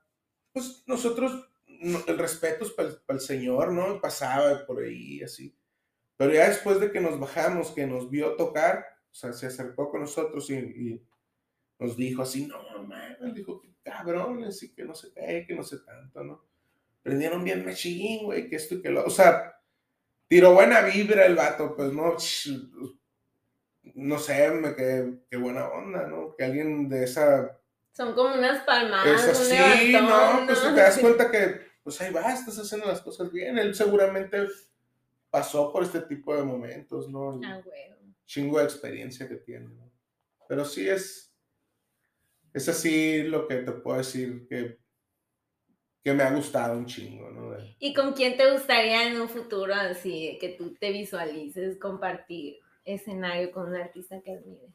pues 0.54 0.84
nosotros, 0.88 1.50
el 2.08 2.18
respeto 2.18 2.64
es 2.64 2.72
para 2.72 3.20
el, 3.20 3.20
Señor, 3.20 3.74
¿no? 3.74 4.00
Pasaba 4.00 4.66
por 4.66 4.82
ahí, 4.82 5.22
así. 5.22 5.54
Pero 6.16 6.32
ya 6.32 6.48
después 6.48 6.80
de 6.80 6.90
que 6.90 7.02
nos 7.02 7.20
bajamos, 7.20 7.72
que 7.72 7.86
nos 7.86 8.10
vio 8.10 8.38
tocar, 8.38 8.86
o 9.12 9.14
sea, 9.14 9.34
se 9.34 9.48
acercó 9.48 9.92
con 9.92 10.02
nosotros 10.02 10.50
y, 10.50 11.04
nos 11.80 11.96
dijo 11.96 12.24
así, 12.24 12.48
no, 12.48 12.58
man, 12.84 13.34
dijo, 13.34 13.60
que 13.62 13.70
cabrones 13.84 14.62
y 14.64 14.74
que 14.74 14.84
no 14.84 14.96
sé 14.96 15.10
qué, 15.14 15.46
que 15.48 15.56
no 15.56 15.64
sé 15.64 15.80
tanto, 15.80 16.24
¿no? 16.24 16.48
prendieron 17.08 17.42
bien 17.42 17.64
machín, 17.64 18.26
güey, 18.26 18.50
que 18.50 18.58
esto 18.58 18.76
y 18.76 18.82
que 18.82 18.90
lo, 18.90 19.06
o 19.06 19.10
sea, 19.10 19.62
tiró 20.28 20.54
buena 20.54 20.82
vibra 20.82 21.26
el 21.26 21.36
vato, 21.36 21.74
pues 21.74 21.94
no, 21.94 22.18
no 23.96 24.20
sé, 24.20 24.52
me 24.52 24.76
quedé, 24.76 25.20
qué 25.30 25.38
buena 25.38 25.70
onda, 25.70 26.06
¿no? 26.06 26.36
Que 26.36 26.44
alguien 26.44 26.90
de 26.90 27.06
esa... 27.06 27.58
Son 27.94 28.14
como 28.14 28.36
unas 28.36 28.62
palmadas, 28.66 29.24
es 29.24 29.40
así, 29.40 29.94
¿no? 29.94 30.46
Pues 30.46 30.62
te 30.62 30.72
das 30.74 30.98
cuenta 31.02 31.32
que, 31.32 31.62
pues 31.82 32.02
ahí 32.02 32.12
va, 32.12 32.34
estás 32.34 32.60
haciendo 32.60 32.88
las 32.88 33.00
cosas 33.00 33.32
bien, 33.32 33.58
él 33.58 33.74
seguramente 33.74 34.46
pasó 35.30 35.72
por 35.72 35.84
este 35.84 36.02
tipo 36.02 36.36
de 36.36 36.44
momentos, 36.44 37.10
¿no? 37.10 37.40
Ah, 37.46 37.62
güey. 37.64 37.96
Chingo 38.26 38.60
de 38.60 38.66
experiencia 38.66 39.30
que 39.30 39.38
tiene, 39.38 39.70
¿no? 39.70 39.90
Pero 40.50 40.66
sí 40.66 40.90
es, 40.90 41.27
es 42.58 42.70
así 42.70 43.24
lo 43.24 43.48
que 43.48 43.58
te 43.58 43.72
puedo 43.72 43.98
decir, 43.98 44.48
que 44.48 44.78
que 46.08 46.14
me 46.14 46.24
ha 46.24 46.32
gustado 46.32 46.78
un 46.78 46.86
chingo, 46.86 47.30
¿no? 47.32 47.54
¿Y 47.80 47.94
con 47.94 48.14
quién 48.14 48.38
te 48.38 48.50
gustaría 48.50 49.10
en 49.10 49.20
un 49.20 49.28
futuro 49.28 49.76
así 49.76 50.38
que 50.40 50.48
tú 50.58 50.74
te 50.80 50.94
visualices 50.94 51.78
compartir 51.78 52.60
escenario 52.86 53.52
con 53.52 53.68
un 53.68 53.76
artista 53.76 54.22
que 54.22 54.32
admires? 54.32 54.72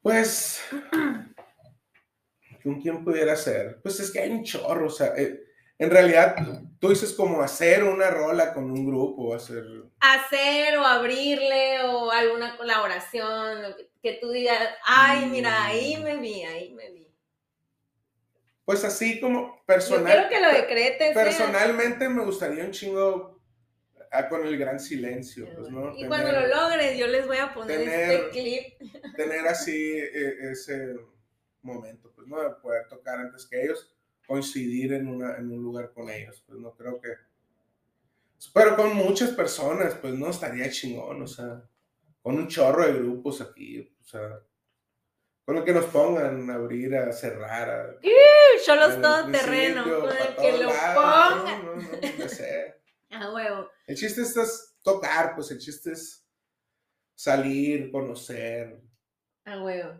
Pues, 0.00 0.62
¿con 2.62 2.80
quién 2.80 3.04
pudiera 3.04 3.34
ser? 3.34 3.80
Pues 3.82 3.98
es 3.98 4.12
que 4.12 4.20
hay 4.20 4.30
un 4.30 4.44
chorro, 4.44 4.86
o 4.86 4.90
sea, 4.90 5.16
eh, 5.16 5.42
en 5.78 5.90
realidad 5.90 6.36
tú 6.78 6.90
dices 6.90 7.12
como 7.12 7.42
hacer 7.42 7.82
una 7.82 8.08
rola 8.08 8.54
con 8.54 8.70
un 8.70 8.86
grupo, 8.86 9.34
hacer... 9.34 9.64
Hacer 9.98 10.78
o 10.78 10.86
abrirle 10.86 11.82
o 11.82 12.12
alguna 12.12 12.56
colaboración, 12.56 13.74
que, 13.76 13.87
que 14.02 14.18
tú 14.20 14.30
digas, 14.30 14.60
ay, 14.84 15.26
mira, 15.26 15.64
ahí 15.64 15.96
mm. 15.96 16.02
me 16.02 16.16
vi, 16.16 16.42
ahí 16.42 16.74
me 16.74 16.90
vi 16.90 17.08
pues 18.68 18.84
así 18.84 19.18
como 19.18 19.64
personal. 19.64 20.28
que 20.28 20.42
lo 20.42 20.52
decretes. 20.52 21.14
Personalmente 21.14 22.06
me 22.06 22.22
gustaría 22.22 22.62
un 22.64 22.70
chingo 22.70 23.40
ah, 24.10 24.28
con 24.28 24.46
el 24.46 24.58
gran 24.58 24.78
silencio, 24.78 25.48
pues, 25.56 25.70
¿no? 25.70 25.96
Y 25.96 26.06
cuando 26.06 26.30
lo 26.30 26.46
logres, 26.46 26.98
yo 26.98 27.06
les 27.06 27.26
voy 27.26 27.38
a 27.38 27.54
poner 27.54 27.80
este 27.80 28.28
clip. 28.28 28.64
Tener 29.16 29.48
así 29.48 29.72
e, 29.72 30.50
ese 30.50 30.96
momento, 31.62 32.12
pues, 32.14 32.28
¿no? 32.28 32.42
De 32.42 32.50
poder 32.56 32.86
tocar 32.88 33.18
antes 33.18 33.46
que 33.46 33.64
ellos. 33.64 33.90
coincidir 34.26 34.92
en, 34.92 35.08
una, 35.08 35.38
en 35.38 35.50
un 35.50 35.62
lugar 35.62 35.90
con 35.94 36.10
ellos. 36.10 36.44
Pues 36.46 36.58
no 36.58 36.74
creo 36.74 37.00
que... 37.00 37.08
Pero 38.52 38.76
con 38.76 38.94
muchas 38.94 39.30
personas, 39.30 39.94
pues 39.94 40.12
no 40.12 40.28
estaría 40.28 40.70
chingón, 40.70 41.22
o 41.22 41.26
sea, 41.26 41.62
con 42.28 42.38
un 42.38 42.46
chorro 42.46 42.84
de 42.84 42.92
grupos 42.92 43.40
aquí, 43.40 43.80
o 43.80 44.04
sea, 44.04 44.38
con 45.46 45.56
el 45.56 45.64
que 45.64 45.72
nos 45.72 45.86
pongan 45.86 46.50
a 46.50 46.56
abrir, 46.56 46.94
a 46.94 47.10
cerrar. 47.10 47.70
A, 47.70 47.98
Cholos 48.66 49.00
todo 49.00 49.30
terreno, 49.32 49.82
con 49.82 50.10
el 50.10 50.36
que 50.36 50.62
lo 50.62 50.68
pongan. 50.68 51.64
No, 51.64 51.74
no, 51.76 51.82
no, 51.82 52.18
no 52.18 52.28
sé. 52.28 52.82
A 53.12 53.32
huevo. 53.32 53.70
El 53.86 53.96
chiste 53.96 54.20
es 54.20 54.76
tocar, 54.82 55.34
pues 55.34 55.50
el 55.52 55.58
chiste 55.58 55.92
es 55.92 56.28
salir, 57.14 57.90
conocer. 57.90 58.78
A 59.46 59.62
huevo. 59.62 59.98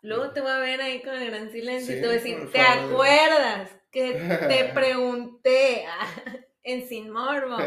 Luego 0.00 0.32
te 0.32 0.40
voy 0.40 0.50
a 0.52 0.60
ver 0.60 0.80
ahí 0.80 1.02
con 1.02 1.16
el 1.16 1.30
gran 1.30 1.52
silencio 1.52 1.94
y 1.94 2.00
te 2.00 2.06
voy 2.06 2.16
a 2.16 2.18
decir, 2.18 2.50
¿te 2.50 2.64
favor. 2.64 2.92
acuerdas 2.92 3.70
que 3.90 4.14
te 4.14 4.64
pregunté 4.72 5.84
en 6.62 6.88
Sin 6.88 7.10
Morbo? 7.10 7.58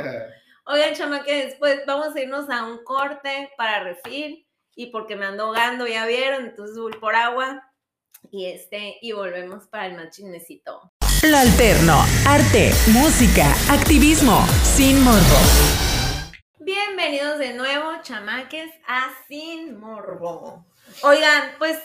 Oigan, 0.73 0.93
chama, 0.93 1.25
que 1.25 1.47
después 1.47 1.81
vamos 1.85 2.15
a 2.15 2.21
irnos 2.21 2.49
a 2.49 2.63
un 2.63 2.81
corte 2.85 3.51
para 3.57 3.83
refil 3.83 4.47
y 4.73 4.85
porque 4.85 5.17
me 5.17 5.25
ando 5.25 5.47
ahogando, 5.47 5.85
ya 5.85 6.05
vieron, 6.05 6.45
entonces 6.45 6.77
voy 6.77 6.93
por 6.93 7.13
agua 7.13 7.69
y 8.31 8.45
este 8.45 8.97
y 9.01 9.11
volvemos 9.11 9.67
para 9.67 9.87
el 9.87 9.95
más 9.95 10.11
chismecito. 10.15 10.93
Lo 11.23 11.35
alterno, 11.35 11.97
arte, 12.25 12.71
música, 12.93 13.51
activismo, 13.69 14.45
sin 14.63 15.03
morbo. 15.03 15.37
Bienvenidos 16.61 17.37
de 17.39 17.53
nuevo, 17.53 17.91
chamaques, 18.01 18.71
a 18.87 19.09
Sin 19.27 19.77
Morbo. 19.77 20.65
Oigan, 21.03 21.51
pues 21.57 21.79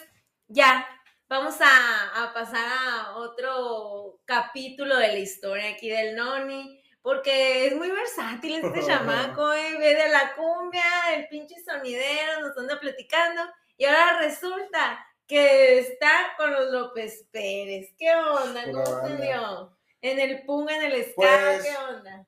ya, 0.47 0.87
vamos 1.29 1.57
a, 1.61 2.23
a 2.23 2.33
pasar 2.33 2.65
a 2.65 3.17
otro 3.17 4.21
capítulo 4.27 4.97
de 4.97 5.09
la 5.09 5.19
historia 5.19 5.71
aquí 5.71 5.89
del 5.89 6.15
Noni, 6.15 6.86
porque 7.07 7.69
es 7.69 7.77
muy 7.77 7.89
versátil 7.89 8.57
este 8.65 8.85
chamaco, 8.85 9.53
eh, 9.53 9.79
ve 9.79 9.95
de 9.95 10.09
la 10.09 10.35
cumbia, 10.35 10.83
el 11.15 11.29
pinche 11.29 11.55
sonidero, 11.65 12.41
nos 12.41 12.59
anda 12.59 12.81
platicando, 12.81 13.43
y 13.77 13.85
ahora 13.85 14.19
resulta 14.23 15.07
que 15.25 15.79
está 15.79 16.11
con 16.37 16.53
los 16.53 16.73
López 16.73 17.29
Pérez. 17.31 17.95
¿Qué 17.97 18.13
onda? 18.13 18.65
¿Cómo 18.65 19.07
se 19.07 19.23
dio? 19.23 19.79
En 20.01 20.19
el 20.19 20.45
punk, 20.45 20.69
en 20.69 20.83
el 20.83 21.05
ska, 21.05 21.15
Pues, 21.15 21.63
¿qué 21.63 21.77
onda? 21.77 22.27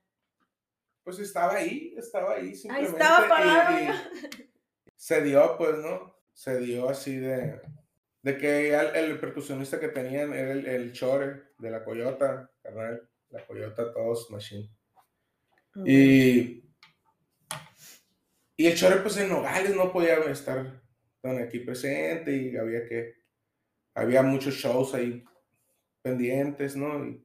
Pues 1.02 1.18
estaba 1.18 1.54
ahí, 1.54 1.94
estaba 1.98 2.34
ahí. 2.34 2.54
Ahí 2.70 2.84
estaba 2.84 3.26
parado. 3.26 3.80
y 3.80 4.92
se 4.94 5.22
dio, 5.22 5.56
pues, 5.58 5.76
¿no? 5.78 6.14
Se 6.32 6.56
dio 6.60 6.88
así 6.88 7.16
de, 7.16 7.60
de 8.22 8.38
que 8.38 8.72
el, 8.72 8.94
el 8.94 9.18
percusionista 9.18 9.80
que 9.80 9.88
tenían 9.88 10.32
era 10.32 10.52
el, 10.52 10.66
el 10.66 10.92
Chore 10.92 11.48
de 11.58 11.68
la 11.68 11.82
Coyota, 11.82 12.48
carnal. 12.62 13.08
La 13.30 13.46
Coyota, 13.46 13.92
todos 13.92 14.30
machine. 14.30 14.70
Y, 15.84 16.64
y 18.56 18.66
el 18.66 18.74
Chore, 18.74 18.96
pues 18.96 19.16
en 19.18 19.28
Nogales 19.28 19.74
no 19.76 19.92
podía 19.92 20.16
estar 20.30 20.82
tan 21.20 21.38
aquí 21.38 21.60
presente 21.60 22.34
y 22.34 22.56
había 22.56 22.86
que, 22.88 23.14
había 23.94 24.22
muchos 24.22 24.54
shows 24.54 24.94
ahí 24.94 25.22
pendientes, 26.02 26.74
¿no? 26.74 27.04
Y, 27.04 27.24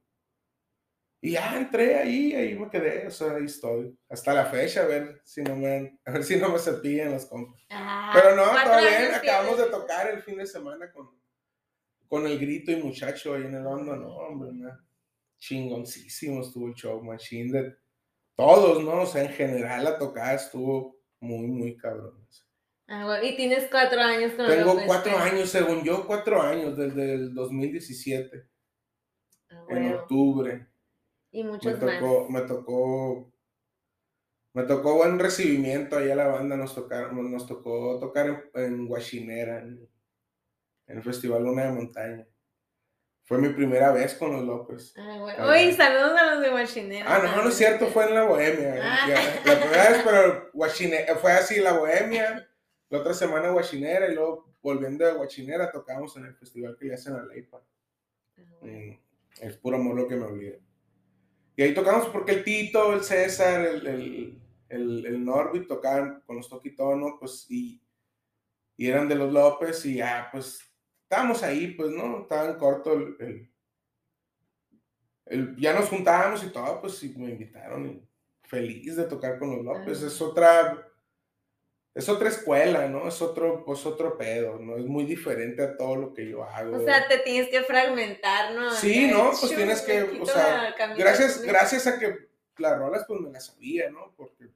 y 1.22 1.32
ya 1.32 1.58
entré 1.58 1.96
ahí, 1.96 2.34
ahí 2.36 2.60
me 2.60 2.70
quedé, 2.70 3.08
o 3.08 3.12
sea, 3.12 3.36
ahí 3.36 3.46
estoy. 3.46 3.98
Hasta 4.10 4.34
la 4.34 4.46
fecha, 4.46 4.84
a 4.84 4.88
ver 4.88 5.22
si 5.24 5.42
no 5.42 5.56
me, 5.56 6.00
a 6.06 6.12
ver 6.12 6.24
si 6.24 6.36
no 6.36 6.50
me 6.50 6.60
cepillan 6.60 7.12
los 7.12 7.26
compas. 7.26 7.62
Ah, 7.70 8.12
Pero 8.14 8.36
no, 8.36 8.44
todo 8.44 8.82
bien, 8.82 9.14
acabamos 9.14 9.58
de 9.58 9.66
tocar 9.66 10.10
el 10.12 10.22
fin 10.22 10.38
de 10.38 10.46
semana 10.46 10.92
con, 10.92 11.10
con 12.08 12.28
el 12.28 12.38
grito 12.38 12.72
y 12.72 12.76
muchacho 12.76 13.36
ahí 13.36 13.44
en 13.44 13.56
el 13.56 13.66
hondo, 13.66 13.96
no, 13.96 14.10
hombre, 14.10 14.50
una 14.50 14.86
chingoncísimo 15.44 16.42
estuvo 16.42 16.68
el 16.68 16.74
show, 16.74 17.04
machine 17.04 17.52
de 17.52 17.76
todos, 18.38 18.82
¿no? 18.82 19.02
O 19.02 19.06
sea, 19.06 19.24
en 19.24 19.30
general 19.30 19.84
la 19.84 19.98
tocada 19.98 20.36
estuvo 20.36 20.98
muy, 21.20 21.48
muy 21.48 21.78
cabrón. 21.78 22.26
Ah, 22.88 23.06
bueno, 23.06 23.24
y 23.26 23.36
tienes 23.36 23.68
cuatro 23.70 24.02
años 24.02 24.34
con 24.34 24.48
Tengo 24.48 24.78
cuatro 24.86 25.18
años, 25.18 25.50
según 25.50 25.84
yo, 25.84 26.08
cuatro 26.08 26.42
años, 26.42 26.78
desde 26.78 27.14
el 27.14 27.34
2017, 27.34 28.46
Ah, 29.50 29.56
en 29.60 29.66
bueno, 29.66 29.96
octubre. 30.00 30.68
Y 31.32 31.44
Me 31.44 31.52
muchos 31.52 31.80
tocó, 31.80 32.30
me 32.30 32.42
tocó, 32.42 33.34
me 34.54 34.64
tocó 34.64 34.96
buen 34.96 35.20
recibimiento 35.20 35.98
ahí 35.98 36.10
a 36.10 36.16
la 36.16 36.28
banda, 36.28 36.56
nos, 36.56 36.74
tocaron, 36.74 37.32
nos 37.32 37.48
tocó 37.48 38.00
tocar 38.00 38.50
en, 38.54 38.64
en 38.64 38.88
Guachinera, 38.88 39.60
en, 39.60 39.90
en 40.88 40.98
el 40.98 41.04
Festival 41.04 41.44
Luna 41.44 41.66
de 41.66 41.72
Montaña. 41.72 42.28
Fue 43.26 43.38
mi 43.38 43.50
primera 43.50 43.92
vez 43.94 44.16
con 44.16 44.34
los 44.34 44.44
López. 44.44 44.94
Ah, 44.98 45.18
bueno. 45.20 45.44
Ah, 45.46 45.52
Oye, 45.52 45.74
saludos 45.74 46.20
a 46.20 46.34
los 46.34 46.42
de 46.44 46.50
Guachinera. 46.50 47.06
Ah, 47.16 47.20
no, 47.24 47.44
no 47.44 47.50
es 47.50 47.56
cierto, 47.56 47.88
fue 47.88 48.06
en 48.08 48.16
la 48.16 48.24
Bohemia. 48.26 48.76
Ah. 48.84 49.08
la 49.46 49.60
primera 49.62 49.90
vez, 49.92 50.02
pero 50.04 50.52
Guachine- 50.54 51.06
fue 51.22 51.32
así 51.32 51.60
la 51.62 51.74
Bohemia, 51.74 52.50
la 52.90 53.00
otra 53.00 53.14
semana 53.14 53.50
Guachinera 53.52 54.10
y 54.12 54.16
luego 54.16 54.54
volviendo 54.62 55.06
de 55.06 55.14
Guachinera 55.14 55.72
tocamos 55.72 56.16
en 56.18 56.26
el 56.26 56.36
festival 56.36 56.76
que 56.78 56.86
le 56.86 56.94
hacen 56.96 57.16
a 57.16 57.24
Leipa. 57.24 57.62
Ah, 58.38 58.42
bueno. 58.60 58.78
Mm, 58.78 59.00
Es 59.42 59.58
puro 59.58 59.78
amor 59.78 59.96
lo 59.96 60.08
que 60.08 60.16
me 60.18 60.26
olvida. 60.26 60.58
Y 61.56 61.64
ahí 61.64 61.74
tocamos 61.74 62.08
porque 62.08 62.34
el 62.34 62.44
Tito, 62.44 62.94
el 62.94 63.04
César, 63.04 63.62
el, 63.66 63.88
el, 63.88 64.42
el, 64.70 65.06
el 65.06 65.24
Norbit 65.24 65.68
tocaban 65.68 66.22
con 66.26 66.36
los 66.36 66.50
toquitonos, 66.50 67.14
pues, 67.20 67.46
y, 67.50 67.82
y 68.76 68.88
eran 68.90 69.08
de 69.08 69.16
los 69.16 69.32
López, 69.32 69.86
y 69.86 69.96
ya, 69.96 70.28
pues, 70.32 70.60
estábamos 71.14 71.44
ahí, 71.44 71.68
pues, 71.68 71.92
¿no? 71.92 72.28
En 72.30 72.56
corto 72.56 72.94
el, 72.94 73.16
el- 73.20 73.50
el- 75.26 75.56
ya 75.58 75.74
nos 75.74 75.88
juntábamos 75.90 76.44
y 76.44 76.48
todo, 76.50 76.82
pues, 76.82 77.02
y 77.04 77.10
me 77.18 77.30
invitaron, 77.30 77.86
y 77.88 78.08
feliz 78.48 78.96
de 78.96 79.04
tocar 79.04 79.38
con 79.40 79.56
los 79.56 79.64
López. 79.64 80.02
Ah. 80.04 80.08
Es 80.08 80.22
otra, 80.22 80.88
es 81.94 82.10
otra 82.10 82.30
escuela, 82.30 82.88
¿no? 82.88 83.08
Es 83.08 83.22
otro, 83.22 83.64
pues, 83.64 83.86
otro 83.86 84.18
pedo, 84.18 84.58
¿no? 84.58 84.76
Es 84.78 84.86
muy 84.86 85.06
diferente 85.06 85.62
a 85.62 85.78
todo 85.78 85.96
lo 85.96 86.14
que 86.16 86.28
yo 86.28 86.44
hago. 86.44 86.78
O 86.78 86.82
sea, 86.84 87.08
te 87.08 87.20
tienes 87.20 87.50
que 87.50 87.62
fragmentar, 87.62 88.56
¿no? 88.56 88.72
Sí, 88.72 89.08
¿no? 89.08 89.30
Pues 89.30 89.42
chu, 89.52 89.56
tienes 89.56 89.82
que, 89.82 90.20
o 90.20 90.26
sea, 90.26 90.76
gracias, 90.98 91.44
gracias 91.44 91.86
a 91.88 92.00
que 92.00 92.28
las 92.58 92.78
rolas 92.80 93.06
pues 93.08 93.22
me 93.22 93.30
las 93.30 93.46
sabía, 93.46 93.90
¿no? 93.92 94.14
Porque 94.18 94.50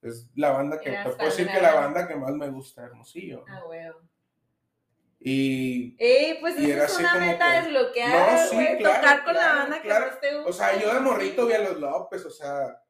es 0.00 0.28
la 0.34 0.50
banda 0.50 0.80
que, 0.80 0.88
Eras 0.90 1.04
te 1.04 1.10
puedo 1.12 1.30
decir 1.30 1.46
que 1.46 1.60
la 1.60 1.74
banda. 1.74 2.08
que 2.08 2.16
más 2.16 2.32
me 2.32 2.48
gusta, 2.48 2.84
Hermosillo. 2.84 3.44
Ah, 3.48 3.62
huevo. 3.68 4.00
Y, 5.26 5.96
Ey, 5.98 6.36
pues 6.38 6.58
Y 6.60 6.70
era 6.70 6.84
es 6.84 6.92
así 6.92 7.02
una 7.02 7.14
meta 7.14 7.50
que- 7.50 7.56
desbloqueada, 7.62 8.36
No, 8.44 8.48
sí, 8.50 8.54
güey, 8.56 8.76
claro, 8.78 8.94
tocar 8.96 9.24
con 9.24 9.34
la 9.34 9.54
banda 9.54 9.80
claro. 9.80 10.04
que 10.04 10.10
más 10.10 10.20
te 10.20 10.34
gusta. 10.34 10.50
o 10.50 10.52
sea, 10.52 10.78
yo 10.82 10.92
de 10.94 11.00
morrito 11.00 11.46
vi 11.46 11.52
a 11.54 11.58
los 11.60 11.80
López, 11.80 12.26
o 12.26 12.30
sea, 12.30 12.82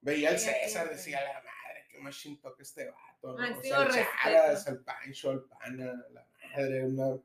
veía 0.00 0.28
al 0.30 0.38
César, 0.38 0.88
decía 0.88 1.20
la 1.24 1.32
madre, 1.34 1.86
qué 1.90 1.98
machine 1.98 2.38
toca 2.40 2.62
este 2.62 2.86
vato, 2.88 3.32
¿no? 3.32 3.38
Máximo 3.38 3.78
o 3.80 3.90
sea, 3.90 4.02
el. 4.02 4.08
Charas, 4.22 4.66
el 4.68 4.84
Pancho, 4.84 5.32
el 5.32 5.40
Pana, 5.42 6.04
la 6.12 6.24
madre, 6.54 6.84
una 6.84 7.18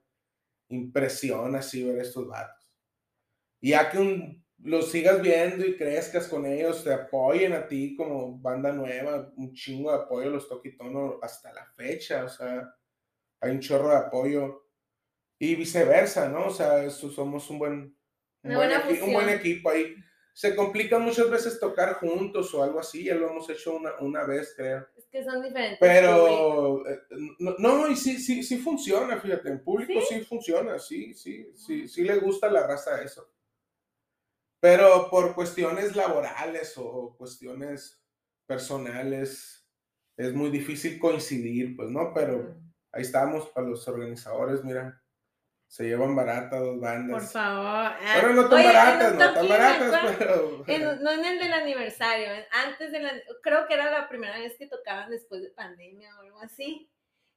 impresión 0.69 1.56
así 1.56 1.84
ver 1.84 1.99
estos 1.99 2.27
vatos. 2.27 2.67
Y 3.60 3.69
ya 3.71 3.91
que 3.91 3.99
un- 3.99 4.43
los 4.63 4.91
sigas 4.91 5.21
viendo 5.21 5.65
y 5.65 5.77
crezcas 5.77 6.27
con 6.27 6.47
ellos, 6.47 6.84
te 6.84 6.91
apoyen 6.93 7.54
a 7.54 7.67
ti 7.67 7.95
como 7.95 8.39
banda 8.39 8.71
nueva, 8.71 9.32
un 9.36 9.54
chingo 9.54 9.91
de 9.91 9.97
apoyo 10.04 10.30
los 10.32 10.47
Toquitono 10.49 11.19
hasta 11.21 11.51
la 11.54 11.65
fecha, 11.75 12.25
o 12.25 12.30
sea, 12.30 12.73
hay 13.41 13.51
un 13.51 13.60
chorro 13.60 13.89
de 13.89 13.97
apoyo 13.97 14.65
y 15.39 15.56
viceversa, 15.56 16.30
¿no? 16.30 16.47
O 16.47 16.51
sea, 16.51 16.89
somos 16.89 17.49
un 17.49 17.60
buen, 17.60 17.97
un 18.43 18.56
buen, 18.56 18.69
equi- 18.71 19.01
un 19.04 19.13
buen 19.13 19.30
equipo 19.30 19.69
ahí. 19.69 19.95
Se 20.34 20.56
complica 20.56 20.97
muchas 20.99 21.30
veces 21.30 21.60
tocar 21.60 21.95
juntos 21.95 22.54
o 22.54 22.63
algo 22.63 22.80
así, 22.80 23.04
ya 23.06 23.15
lo 23.15 23.30
hemos 23.30 23.49
hecho 23.49 23.75
una, 23.75 23.91
una 23.99 24.23
vez, 24.23 24.54
creo. 24.56 24.88
Es 24.95 25.06
que 25.08 25.23
son 25.23 25.41
diferentes. 25.43 25.80
Pero 25.80 26.88
eh, 26.88 27.01
no, 27.39 27.56
no, 27.58 27.88
y 27.89 27.95
sí, 27.97 28.17
sí, 28.17 28.41
sí 28.43 28.58
funciona, 28.58 29.19
fíjate, 29.19 29.49
en 29.49 29.63
público 29.63 29.99
sí, 30.08 30.21
funciona, 30.21 30.80
sí, 30.80 31.13
sí, 31.13 31.51
sí, 31.56 31.88
sí 31.88 32.04
le 32.04 32.17
gusta 32.19 32.47
a 32.47 32.51
la 32.51 32.65
raza 32.65 33.01
eso. 33.01 33.30
Pero 34.60 35.10
por 35.10 35.34
cuestiones 35.34 35.95
laborales 35.95 36.75
o 36.77 37.15
cuestiones 37.17 38.01
personales 38.45 39.67
es 40.17 40.34
muy 40.34 40.49
difícil 40.51 40.99
coincidir, 40.99 41.75
pues, 41.75 41.89
¿no? 41.89 42.13
Pero 42.13 42.62
ahí 42.91 43.01
estamos 43.01 43.49
para 43.49 43.67
los 43.67 43.88
organizadores, 43.88 44.63
mira, 44.63 45.01
se 45.67 45.86
llevan 45.86 46.15
baratas 46.15 46.60
dos 46.60 46.80
bandas. 46.82 47.21
Por 47.23 47.32
favor. 47.32 47.91
Pero 48.15 48.34
no 48.34 48.49
tan 48.49 48.60
Oye, 48.60 48.67
baratas, 48.67 49.12
un 49.13 49.17
no 49.19 49.34
tan 49.34 49.47
baratas, 49.49 50.15
pero... 50.19 50.63
en- 50.67 51.04
no 51.04 51.12
en 51.12 51.25
el 51.25 51.39
del 51.39 51.54
aniversario, 51.54 52.27
antes 52.51 52.91
de 52.91 52.99
la, 52.99 53.12
creo 53.41 53.65
que 53.67 53.75
era 53.75 53.89
la 53.89 54.10
primera 54.10 54.38
vez 54.38 54.56
que 54.58 54.67
tocaban 54.67 55.10
después 55.10 55.41
de 55.41 55.49
pandemia 55.51 56.13
o 56.17 56.21
algo 56.23 56.39
así. 56.41 56.89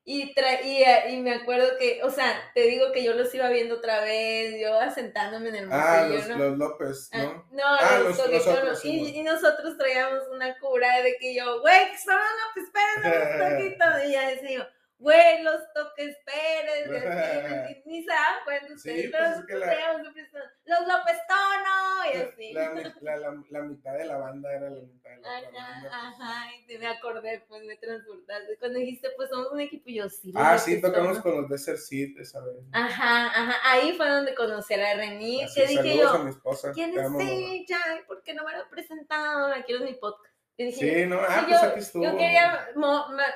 Y, 0.07 0.35
tra- 0.35 0.63
y, 0.63 0.83
eh, 0.83 1.13
y 1.13 1.23
me 1.23 1.33
acuerdo 1.33 1.79
que, 1.79 2.03
o 2.03 2.11
sea, 2.11 2.27
te 2.55 2.63
digo 2.63 2.93
que 2.93 3.03
yo 3.03 3.15
los 3.15 3.35
iba 3.35 3.49
viendo 3.49 3.77
otra 3.77 4.01
vez, 4.01 4.61
yo 4.61 4.79
asentándome 4.79 5.49
en 5.49 5.55
el 5.55 5.69
Ah, 5.73 6.05
museo, 6.07 6.19
los, 6.19 6.29
¿no? 6.29 6.39
los 6.39 6.59
López, 6.59 7.09
Ah, 7.13 7.19
¿no? 7.23 7.49
No, 7.53 7.63
Ah, 7.65 8.01
los 8.03 8.19
los- 8.19 8.31
nosotros, 8.31 8.81
sí, 8.81 9.15
y, 9.17 9.23
nosotros 9.23 9.79
traíamos 9.79 10.25
una 10.31 10.59
cura 10.59 11.01
de 11.01 11.17
que 11.19 11.35
yo, 11.35 11.61
güey, 11.63 11.97
son 12.05 12.17
los 12.17 12.25
López 12.49 12.71
Pérez, 12.75 13.15
los 13.39 13.49
toquetones. 13.49 14.09
Y 14.09 14.13
ya 14.13 14.29
decía 14.29 14.51
yo, 14.59 14.65
güey, 15.05 15.43
los 15.43 15.61
toques 15.75 16.17
Pérez, 16.25 16.89
ni, 17.85 18.01
ustedes, 18.01 19.13
pero 19.13 19.45
pues 19.47 19.61
la, 19.61 19.99
los 20.65 20.89
López 20.89 21.19
Tono, 21.29 22.11
y 22.11 22.17
así. 22.17 22.53
La, 22.55 22.73
la, 23.03 23.31
la, 23.51 23.63
mitad 23.63 23.93
de 23.93 24.07
la 24.07 24.17
banda 24.17 24.51
era 24.51 24.71
la 24.71 24.81
mitad 24.81 25.11
de 25.11 25.21
la 25.21 25.43
banda. 25.43 25.89
Ajá, 25.93 26.47
y 26.67 26.79
me 26.79 26.87
acordé, 26.87 27.45
pues 27.47 27.63
me 27.65 27.77
transportaste. 27.77 28.57
Cuando 28.59 28.79
dijiste, 28.79 29.11
pues 29.17 29.29
somos 29.29 29.53
un 29.53 29.61
equipo, 29.61 29.85
y 29.91 29.97
yo 29.97 30.09
sí. 30.09 30.33
Ah, 30.35 30.57
sí, 30.57 30.81
tocamos 30.81 31.21
con 31.21 31.43
los 31.43 31.51
Desert 31.51 31.79
Seed 31.79 32.19
esa 32.19 32.41
vez. 32.41 32.57
Ajá, 32.73 33.27
ajá, 33.27 33.57
ahí 33.71 33.93
fue 33.99 34.09
donde 34.09 34.35
conocí 34.35 34.73
a 34.73 34.79
la 34.79 34.95
Reni, 34.95 35.45
que 35.55 35.67
dije 35.67 35.99
yo, 35.99 36.09
a 36.09 36.25
mi 36.25 36.31
esposa, 36.31 36.73
¿quién 36.73 36.99
es 36.99 37.11
ella? 37.21 37.79
¿Por 38.07 38.23
qué 38.23 38.33
no 38.33 38.45
me 38.45 38.53
la 38.53 38.61
ha 38.61 38.71
presentado? 38.71 39.51
La 39.51 39.63
quiero 39.65 39.85
en 39.85 39.93
mi 39.93 39.99
podcast 39.99 40.34
sí, 40.57 41.07
no, 41.07 41.19
ah, 41.21 41.45
pues 41.47 41.63
aquí 41.63 41.81
estuvo. 41.81 42.05
Yo 42.05 42.17
quería, 42.17 42.69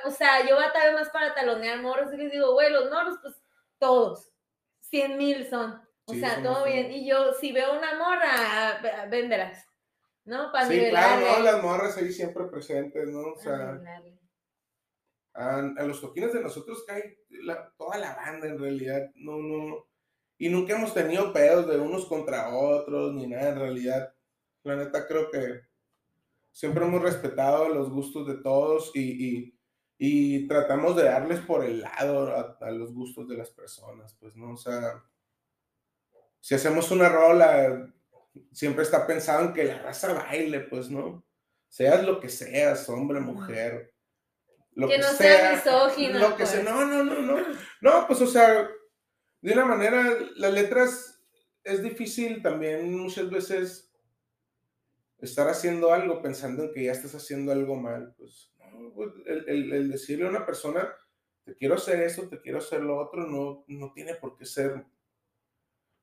o 0.05 0.11
sea, 0.11 0.47
yo 0.47 0.55
batallé 0.55 0.93
más 0.93 1.09
para 1.09 1.33
talonear 1.33 1.81
morros 1.81 2.13
y 2.13 2.17
les 2.17 2.31
digo, 2.31 2.53
güey, 2.53 2.71
los 2.71 2.89
morros, 2.89 3.19
pues 3.21 3.35
todos, 3.77 4.31
100 4.81 5.17
mil 5.17 5.49
son. 5.49 5.81
O 6.05 6.13
sea, 6.15 6.41
todo 6.41 6.65
bien. 6.65 6.91
Y 6.91 7.07
yo, 7.07 7.33
si 7.33 7.51
veo 7.51 7.77
una 7.77 7.95
morra, 7.97 9.07
venderás, 9.09 9.67
¿no? 10.25 10.51
Para 10.51 10.67
sí, 10.67 10.89
claro, 10.89 11.37
¿no? 11.37 11.43
Las 11.43 11.61
morras 11.61 11.97
ahí 11.97 12.11
siempre 12.11 12.45
presentes, 12.45 13.07
¿no? 13.09 13.33
O 13.33 13.37
sea, 13.37 13.79
a, 15.33 15.61
los 15.83 16.01
toquines 16.01 16.33
de 16.33 16.41
nosotros 16.41 16.83
cae 16.87 17.19
toda 17.77 17.97
la 17.97 18.15
banda 18.15 18.47
en 18.47 18.59
realidad, 18.59 19.11
no, 19.15 19.37
no. 19.37 19.87
Y 20.37 20.49
nunca 20.49 20.75
hemos 20.75 20.93
tenido 20.93 21.31
pedos 21.31 21.67
de 21.67 21.77
unos 21.77 22.05
contra 22.05 22.55
otros, 22.55 23.13
ni 23.13 23.27
nada, 23.27 23.49
en 23.49 23.59
realidad. 23.59 24.13
La 24.63 24.75
neta 24.75 25.05
creo 25.07 25.29
que 25.29 25.68
siempre 26.51 26.85
hemos 26.85 27.01
respetado 27.01 27.69
los 27.69 27.89
gustos 27.89 28.27
de 28.27 28.35
todos 28.35 28.91
y, 28.95 29.55
tratamos 30.47 30.95
de 30.95 31.03
darles 31.03 31.39
por 31.41 31.63
el 31.63 31.81
lado 31.81 32.57
a, 32.61 32.71
los 32.71 32.93
gustos 32.93 33.27
de 33.27 33.37
las 33.37 33.49
personas, 33.49 34.15
pues, 34.19 34.35
¿no? 34.35 34.53
O 34.53 34.57
sea, 34.57 35.03
si 36.39 36.55
hacemos 36.55 36.89
una 36.91 37.09
rola, 37.09 37.93
siempre 38.51 38.83
está 38.83 39.05
pensado 39.05 39.45
en 39.45 39.53
que 39.53 39.65
la 39.65 39.79
raza 39.79 40.13
baile, 40.13 40.61
pues, 40.61 40.89
¿no? 40.89 41.25
Seas 41.67 42.03
lo 42.05 42.19
que 42.19 42.29
seas, 42.29 42.87
hombre, 42.89 43.19
mujer. 43.19 43.93
Lo 44.71 44.87
que, 44.87 44.97
no 44.97 45.07
sea, 45.09 45.53
misógino. 45.53 46.19
Lo 46.19 46.35
que 46.35 46.45
sea, 46.45 46.61
pues. 46.61 46.73
no, 46.73 46.85
no, 46.85 47.03
no, 47.03 47.21
no. 47.21 47.45
No, 47.81 48.07
pues, 48.07 48.21
o 48.21 48.27
sea, 48.27 48.69
de 49.41 49.53
una 49.53 49.65
manera, 49.65 50.17
las 50.35 50.53
letras 50.53 51.21
es 51.63 51.83
difícil 51.83 52.41
también 52.41 52.97
muchas 52.97 53.29
veces 53.29 53.88
estar 55.21 55.47
haciendo 55.47 55.93
algo 55.93 56.21
pensando 56.21 56.63
en 56.63 56.73
que 56.73 56.83
ya 56.83 56.91
estás 56.91 57.15
haciendo 57.15 57.51
algo 57.51 57.75
mal, 57.75 58.13
pues, 58.17 58.51
pues 58.95 59.11
el, 59.25 59.91
decirle 59.91 60.25
a 60.25 60.29
una 60.29 60.45
persona, 60.45 60.93
te 61.43 61.55
quiero 61.55 61.75
hacer 61.75 62.01
esto, 62.01 62.29
te 62.29 62.39
quiero 62.41 62.59
hacer 62.59 62.81
lo 62.81 62.97
otro, 62.97 63.25
no, 63.27 63.65
no 63.67 63.91
tiene 63.91 64.15
por 64.15 64.37
qué 64.37 64.45
ser, 64.45 64.85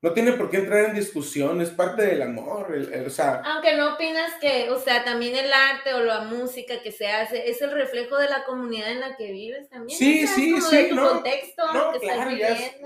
no 0.02 0.12
tiene 0.12 0.33
por 0.33 0.50
qué 0.50 0.59
entrar 0.59 0.85
en 0.85 0.94
discusión, 0.94 1.61
es 1.62 1.70
parte 1.70 2.02
del 2.02 2.20
amor, 2.20 2.70
o 3.07 3.11
sea... 3.11 3.40
Aunque 3.44 3.76
no 3.76 3.94
opinas 3.94 4.33
que, 4.40 4.68
o 4.70 4.79
sea, 4.79 5.02
también 5.05 5.35
el 5.35 5.50
arte 5.50 5.94
o 5.94 6.00
la 6.00 6.20
música 6.24 6.83
que 6.83 6.92
se 6.92 7.09
hace 7.09 7.48
es 7.48 7.62
el 7.62 7.72
reflejo 7.72 8.18
de 8.18 8.29
la 8.29 8.44
comunidad 8.44 8.92
en 8.92 9.00
la 9.00 9.16
que 9.16 9.33
vives 9.33 9.68
también. 9.70 9.98
Sí, 9.98 10.26
sí, 10.26 10.61
sí, 10.61 10.76
de 10.76 10.85
tu 10.90 10.96
contexto, 10.96 11.62
que 11.94 12.00
claro, 12.00 12.31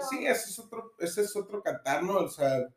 sí, 0.09 0.27
ese 0.27 0.51
es 0.51 0.59
otro, 0.61 0.95
ese 1.01 1.23
es 1.23 1.35
otro 1.35 1.61
cantar, 1.61 2.05
¿no? 2.05 2.19
O 2.19 2.29
sea 2.29 2.69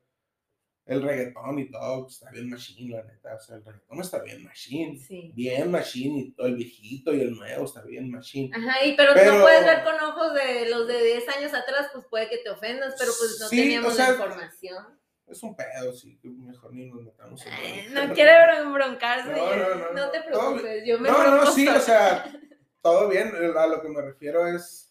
el 0.85 1.01
reggaetón 1.01 1.59
y 1.59 1.71
todo, 1.71 2.03
pues, 2.03 2.15
está 2.15 2.29
bien 2.31 2.49
machine, 2.49 2.97
la 2.97 3.03
neta. 3.03 3.35
O 3.35 3.39
sea, 3.39 3.55
el 3.55 3.65
reggaetón 3.65 4.01
está 4.01 4.21
bien 4.21 4.43
machine. 4.43 4.99
Sí. 4.99 5.31
Bien 5.33 5.71
machine 5.71 6.19
y 6.19 6.31
todo 6.31 6.47
el 6.47 6.55
viejito 6.55 7.13
y 7.13 7.21
el 7.21 7.31
nuevo 7.31 7.65
está 7.65 7.81
bien 7.83 8.11
machine. 8.11 8.51
Ajá, 8.53 8.85
y 8.85 8.95
pero, 8.95 9.15
no 9.15 9.41
puedes 9.41 9.65
ver 9.65 9.83
con 9.83 9.95
ojos 9.95 10.33
de 10.33 10.69
los 10.69 10.87
de 10.87 11.03
10 11.03 11.29
años 11.37 11.53
atrás, 11.53 11.87
pues 11.93 12.05
puede 12.09 12.29
que 12.29 12.39
te 12.39 12.49
ofendas, 12.49 12.95
pero 12.99 13.11
pues 13.17 13.37
no 13.39 13.49
teníamos 13.49 13.97
la 13.97 14.09
información. 14.09 14.99
Es 15.25 15.41
un 15.41 15.55
pedo, 15.55 15.93
sí, 15.93 16.19
mejor 16.21 16.73
ni 16.73 16.87
nos 16.87 17.01
metamos 17.01 17.43
en 17.45 17.93
No 17.93 18.01
quiere 18.13 18.33
broncarse, 18.65 19.31
no, 19.31 19.55
no, 19.55 19.75
no, 19.75 19.93
no, 19.93 20.11
te 20.11 20.21
preocupes, 20.21 20.83
yo 20.85 20.99
me 20.99 21.09
No, 21.09 21.37
no, 21.37 21.45
sí, 21.49 21.65
o 21.65 21.79
sea, 21.79 22.25
todo 22.81 23.07
bien, 23.07 23.31
a 23.33 23.67
lo 23.67 23.81
que 23.81 23.87
me 23.87 24.01
refiero 24.01 24.45
es 24.45 24.82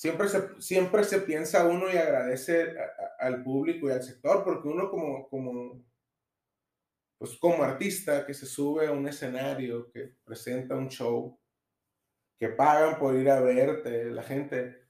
siempre 0.00 0.28
se, 0.30 0.62
siempre 0.62 1.04
se 1.04 1.20
piensa 1.20 1.68
uno 1.68 1.92
y 1.92 1.96
agradece 1.98 2.74
al 3.18 3.42
público 3.42 3.86
y 3.86 3.92
al 3.92 4.02
sector, 4.02 4.42
porque 4.42 4.66
uno 4.66 4.90
como, 4.90 5.28
como, 5.28 5.84
pues 7.18 7.36
como 7.36 7.62
artista 7.62 8.24
que 8.24 8.32
se 8.32 8.46
sube 8.46 8.86
a 8.86 8.92
un 8.92 9.06
escenario, 9.06 9.90
que 9.92 10.14
presenta 10.24 10.74
un 10.74 10.88
show, 10.88 11.38
que 12.38 12.48
pagan 12.48 12.98
por 12.98 13.14
ir 13.14 13.28
a 13.28 13.42
verte, 13.42 14.06
la 14.10 14.22
gente, 14.22 14.88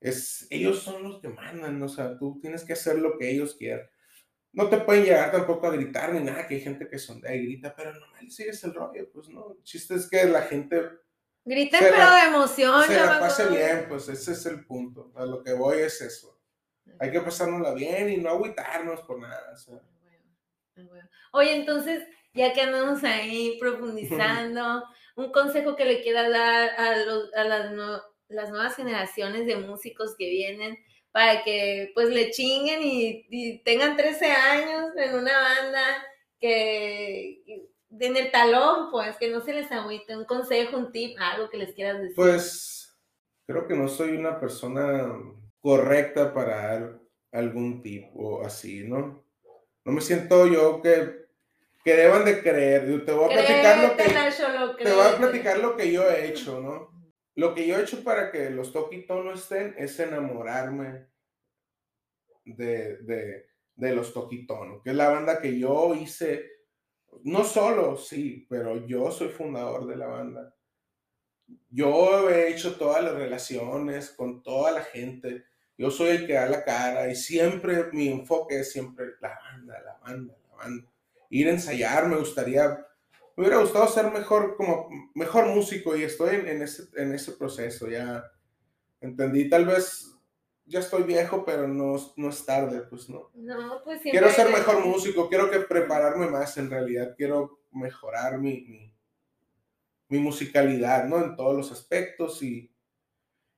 es, 0.00 0.46
ellos 0.48 0.78
son 0.78 1.02
los 1.02 1.20
que 1.20 1.28
mandan, 1.28 1.82
o 1.82 1.88
sea, 1.88 2.16
tú 2.16 2.38
tienes 2.40 2.64
que 2.64 2.72
hacer 2.72 2.98
lo 2.98 3.18
que 3.18 3.30
ellos 3.30 3.56
quieran. 3.56 3.86
No 4.54 4.70
te 4.70 4.78
pueden 4.78 5.04
llegar 5.04 5.32
tampoco 5.32 5.66
a 5.66 5.72
gritar 5.72 6.14
ni 6.14 6.20
nada, 6.20 6.48
que 6.48 6.54
hay 6.54 6.60
gente 6.62 6.88
que 6.88 6.98
sondea 6.98 7.34
y 7.34 7.44
grita, 7.44 7.76
pero 7.76 7.92
no, 7.92 8.06
sigues 8.30 8.64
el 8.64 8.72
rollo, 8.72 9.10
pues 9.12 9.28
no. 9.28 9.52
El 9.52 9.62
chiste 9.64 9.96
es 9.96 10.08
que 10.08 10.24
la 10.24 10.40
gente 10.40 10.80
Griten, 11.46 11.78
pero 11.80 12.10
de 12.10 12.20
emoción. 12.22 12.82
Se 12.88 12.96
la 12.96 13.20
pase 13.20 13.46
bien, 13.46 13.86
pues 13.88 14.08
ese 14.08 14.32
es 14.32 14.46
el 14.46 14.66
punto. 14.66 15.12
A 15.14 15.24
lo 15.24 15.44
que 15.44 15.52
voy 15.52 15.78
es 15.78 16.00
eso. 16.00 16.36
Hay 16.98 17.12
que 17.12 17.20
pasárnosla 17.20 17.72
bien 17.72 18.10
y 18.10 18.16
no 18.16 18.30
agüitarnos 18.30 19.00
por 19.02 19.20
nada. 19.20 19.54
Oye, 21.32 21.54
entonces, 21.54 22.02
ya 22.34 22.52
que 22.52 22.62
andamos 22.62 23.04
ahí 23.04 23.58
profundizando, 23.60 24.82
un 25.16 25.30
consejo 25.30 25.76
que 25.76 25.84
le 25.84 26.02
quiera 26.02 26.28
dar 26.28 26.70
a, 26.80 26.96
los, 27.04 27.32
a 27.34 27.44
las, 27.44 27.72
las, 28.28 28.50
nuevas 28.50 28.74
generaciones 28.74 29.46
de 29.46 29.56
músicos 29.56 30.16
que 30.18 30.28
vienen 30.28 30.76
para 31.12 31.44
que 31.44 31.92
pues 31.94 32.08
le 32.08 32.32
chinguen 32.32 32.82
y, 32.82 33.24
y 33.30 33.62
tengan 33.62 33.96
13 33.96 34.32
años 34.32 34.90
en 34.96 35.14
una 35.14 35.38
banda 35.38 36.06
que 36.40 37.70
en 38.00 38.16
el 38.16 38.30
talón, 38.30 38.90
pues, 38.90 39.16
que 39.16 39.30
no 39.30 39.40
se 39.40 39.52
les 39.52 39.70
agüite, 39.72 40.16
un 40.16 40.24
consejo, 40.24 40.76
un 40.76 40.92
tip, 40.92 41.16
algo 41.20 41.48
que 41.50 41.58
les 41.58 41.74
quieras 41.74 42.00
decir. 42.00 42.16
Pues, 42.16 42.96
creo 43.46 43.66
que 43.66 43.74
no 43.74 43.88
soy 43.88 44.16
una 44.16 44.38
persona 44.40 45.12
correcta 45.60 46.32
para 46.32 46.56
dar 46.56 47.00
algún 47.32 47.82
tip 47.82 48.08
o 48.14 48.44
así, 48.44 48.86
¿no? 48.86 49.24
No 49.84 49.92
me 49.92 50.00
siento 50.00 50.46
yo 50.46 50.82
que, 50.82 51.26
que 51.84 51.94
deban 51.94 52.24
de 52.24 52.42
creer. 52.42 53.04
Te 53.04 53.12
voy 53.12 53.26
a 53.26 53.28
platicar 53.28 53.78
lo 53.78 53.96
que, 53.96 54.84
te 54.84 54.92
voy 54.92 55.06
a 55.06 55.16
platicar 55.16 55.58
lo 55.58 55.76
que 55.76 55.92
yo 55.92 56.10
he 56.10 56.28
hecho, 56.28 56.60
¿no? 56.60 56.90
Lo 57.34 57.54
que 57.54 57.66
yo 57.66 57.76
he 57.76 57.82
hecho 57.82 58.02
para 58.02 58.32
que 58.32 58.50
los 58.50 58.72
toquitos 58.72 59.24
no 59.24 59.32
estén 59.32 59.74
es 59.78 59.98
enamorarme 60.00 61.06
de, 62.44 62.96
de, 62.98 63.46
de 63.74 63.94
los 63.94 64.14
Toquitonos, 64.14 64.82
que 64.82 64.90
es 64.90 64.96
la 64.96 65.10
banda 65.10 65.40
que 65.40 65.58
yo 65.58 65.94
hice 65.94 66.55
no 67.24 67.44
solo, 67.44 67.96
sí, 67.96 68.46
pero 68.48 68.86
yo 68.86 69.10
soy 69.10 69.28
fundador 69.28 69.86
de 69.86 69.96
la 69.96 70.06
banda. 70.06 70.54
Yo 71.70 72.28
he 72.30 72.50
hecho 72.50 72.76
todas 72.76 73.02
las 73.04 73.14
relaciones 73.14 74.10
con 74.10 74.42
toda 74.42 74.72
la 74.72 74.82
gente. 74.82 75.44
Yo 75.78 75.90
soy 75.90 76.08
el 76.08 76.26
que 76.26 76.34
da 76.34 76.48
la 76.48 76.64
cara 76.64 77.10
y 77.10 77.14
siempre 77.14 77.90
mi 77.92 78.08
enfoque 78.08 78.60
es 78.60 78.72
siempre 78.72 79.06
la 79.20 79.38
banda, 79.38 79.80
la 79.84 79.98
banda, 79.98 80.34
la 80.48 80.56
banda. 80.56 80.90
Ir 81.30 81.48
a 81.48 81.52
ensayar, 81.52 82.08
me 82.08 82.16
gustaría, 82.16 82.68
me 83.36 83.44
hubiera 83.44 83.58
gustado 83.58 83.86
ser 83.88 84.10
mejor, 84.10 84.56
como 84.56 84.88
mejor 85.14 85.46
músico 85.46 85.96
y 85.96 86.02
estoy 86.02 86.36
en, 86.36 86.62
ese, 86.62 86.84
en 86.96 87.14
ese 87.14 87.32
proceso. 87.32 87.88
Ya 87.88 88.24
entendí, 89.00 89.48
tal 89.48 89.66
vez 89.66 90.15
ya 90.66 90.80
estoy 90.80 91.04
viejo, 91.04 91.44
pero 91.44 91.68
no, 91.68 91.96
no 92.16 92.28
es 92.28 92.44
tarde, 92.44 92.80
pues 92.82 93.08
no. 93.08 93.30
No, 93.34 93.80
pues 93.84 94.02
Quiero 94.02 94.28
ser 94.30 94.50
mejor 94.50 94.84
músico, 94.84 95.28
quiero 95.28 95.50
que 95.50 95.60
prepararme 95.60 96.26
más 96.26 96.56
en 96.58 96.70
realidad, 96.70 97.14
quiero 97.16 97.60
mejorar 97.70 98.38
mi, 98.38 98.92
mi, 100.08 100.18
musicalidad, 100.18 101.04
¿no? 101.04 101.22
En 101.22 101.36
todos 101.36 101.56
los 101.56 101.72
aspectos 101.72 102.42
y, 102.42 102.72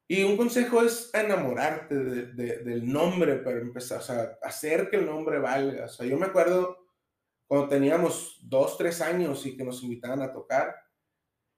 y 0.07 0.23
un 0.23 0.37
consejo 0.37 0.83
es 0.83 1.11
enamorarte 1.15 1.95
del 1.95 2.91
nombre 2.91 3.37
para 3.37 3.59
empezar, 3.59 3.99
o 3.99 4.03
sea, 4.03 4.39
hacer 4.43 4.91
que 4.91 4.97
el 4.97 5.07
nombre 5.07 5.39
valga. 5.39 5.87
O 5.87 5.89
sea, 5.89 6.07
yo 6.07 6.19
me 6.19 6.27
acuerdo 6.27 6.89
cuando 7.47 7.69
teníamos 7.69 8.39
dos, 8.43 8.77
tres 8.77 9.01
años 9.01 9.47
y 9.47 9.57
que 9.57 9.65
nos 9.65 9.83
invitaban 9.83 10.21
a 10.21 10.33
tocar 10.33 10.75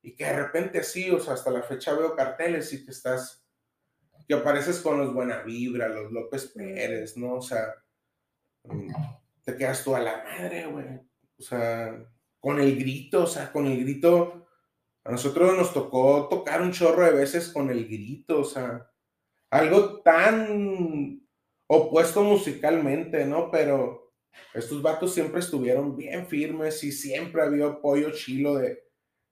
y 0.02 0.14
que 0.14 0.24
de 0.24 0.32
repente 0.32 0.78
así, 0.78 1.10
o 1.10 1.18
sea, 1.18 1.34
hasta 1.34 1.50
la 1.50 1.62
fecha 1.62 1.94
veo 1.94 2.14
carteles 2.14 2.72
y 2.72 2.84
que 2.84 2.92
estás 2.92 3.44
que 4.30 4.36
apareces 4.36 4.78
con 4.78 4.96
los 4.96 5.12
Buena 5.12 5.42
Vibra, 5.42 5.88
los 5.88 6.12
López 6.12 6.52
Pérez, 6.54 7.16
¿no? 7.16 7.34
O 7.34 7.42
sea, 7.42 7.74
mm, 8.62 8.92
te 9.42 9.56
quedas 9.56 9.82
tú 9.82 9.96
a 9.96 9.98
la 9.98 10.22
madre, 10.22 10.66
güey. 10.66 10.86
O 11.36 11.42
sea, 11.42 12.00
con 12.38 12.60
el 12.60 12.78
grito, 12.78 13.24
o 13.24 13.26
sea, 13.26 13.50
con 13.50 13.66
el 13.66 13.80
grito. 13.80 14.46
A 15.02 15.10
nosotros 15.10 15.56
nos 15.56 15.74
tocó 15.74 16.28
tocar 16.28 16.62
un 16.62 16.70
chorro 16.70 17.04
de 17.04 17.10
veces 17.10 17.48
con 17.48 17.70
el 17.70 17.86
grito, 17.86 18.42
o 18.42 18.44
sea, 18.44 18.88
algo 19.50 20.00
tan 20.02 21.26
opuesto 21.66 22.22
musicalmente, 22.22 23.24
¿no? 23.24 23.50
Pero 23.50 24.12
estos 24.54 24.80
vatos 24.80 25.12
siempre 25.12 25.40
estuvieron 25.40 25.96
bien 25.96 26.28
firmes 26.28 26.84
y 26.84 26.92
siempre 26.92 27.42
había 27.42 27.66
apoyo 27.66 28.12
chilo 28.12 28.54
de, 28.54 28.80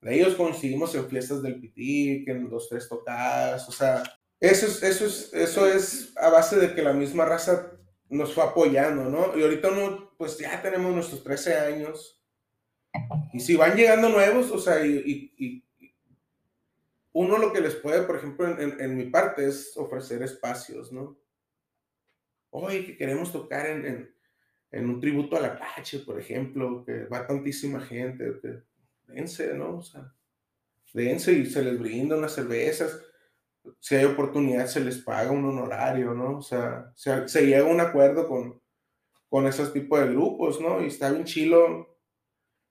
de 0.00 0.14
ellos 0.16 0.34
coincidimos 0.34 0.92
en 0.96 1.08
fiestas 1.08 1.40
del 1.40 1.60
pitic, 1.60 2.28
en 2.28 2.50
dos, 2.50 2.68
tres 2.68 2.88
tocadas, 2.88 3.68
o 3.68 3.72
sea, 3.72 4.02
eso 4.40 4.66
es, 4.66 4.82
eso 4.82 5.06
es, 5.06 5.34
eso 5.34 5.66
es 5.66 6.16
a 6.16 6.30
base 6.30 6.56
de 6.56 6.74
que 6.74 6.82
la 6.82 6.92
misma 6.92 7.24
raza 7.24 7.72
nos 8.08 8.32
fue 8.32 8.44
apoyando, 8.44 9.04
¿no? 9.04 9.36
Y 9.36 9.42
ahorita 9.42 9.70
uno, 9.70 10.14
pues 10.16 10.38
ya 10.38 10.62
tenemos 10.62 10.94
nuestros 10.94 11.24
13 11.24 11.56
años. 11.56 12.22
Y 13.32 13.40
si 13.40 13.56
van 13.56 13.76
llegando 13.76 14.08
nuevos, 14.08 14.50
o 14.50 14.58
sea, 14.58 14.84
y, 14.84 15.64
uno 17.12 17.36
lo 17.38 17.52
que 17.52 17.60
les 17.60 17.74
puede, 17.74 18.02
por 18.02 18.16
ejemplo, 18.16 18.46
en, 18.60 18.96
mi 18.96 19.06
parte 19.06 19.46
es 19.46 19.76
ofrecer 19.76 20.22
espacios, 20.22 20.92
¿no? 20.92 21.18
Oye, 22.50 22.86
que 22.86 22.96
queremos 22.96 23.32
tocar 23.32 23.66
en, 23.66 24.14
un 24.70 25.00
tributo 25.00 25.36
al 25.36 25.46
Apache, 25.46 26.00
por 26.00 26.20
ejemplo, 26.20 26.84
que 26.84 27.06
va 27.06 27.26
tantísima 27.26 27.80
gente, 27.80 28.38
que 28.40 28.62
dense, 29.12 29.52
¿no? 29.54 29.78
O 29.78 29.82
sea, 29.82 30.14
dense 30.92 31.32
y 31.32 31.46
se 31.46 31.64
les 31.64 31.78
brinda 31.78 32.16
unas 32.16 32.34
cervezas 32.34 33.02
si 33.80 33.96
hay 33.96 34.04
oportunidad 34.04 34.66
se 34.66 34.80
les 34.80 34.98
paga 34.98 35.30
un 35.30 35.44
honorario, 35.44 36.14
¿no? 36.14 36.38
O 36.38 36.42
sea, 36.42 36.92
se, 36.94 37.46
llega 37.46 37.60
a 37.60 37.70
un 37.70 37.80
acuerdo 37.80 38.28
con, 38.28 38.60
con 39.28 39.46
esos 39.46 39.72
tipos 39.72 40.00
de 40.00 40.08
grupos, 40.08 40.60
¿no? 40.60 40.82
Y 40.82 40.86
está 40.86 41.10
bien 41.10 41.24
chilo 41.24 41.98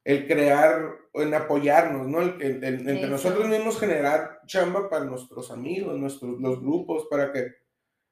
el 0.03 0.25
crear, 0.25 0.97
en 1.13 1.33
apoyarnos, 1.33 2.07
¿no? 2.07 2.21
El, 2.21 2.63
entre 2.63 3.09
nosotros 3.09 3.47
mismos 3.47 3.77
generar 3.77 4.41
chamba 4.45 4.89
para 4.89 5.03
nuestros 5.03 5.51
amigos, 5.51 5.97
nuestros, 5.97 6.39
los 6.39 6.61
grupos, 6.61 7.07
para 7.09 7.31
que 7.31 7.55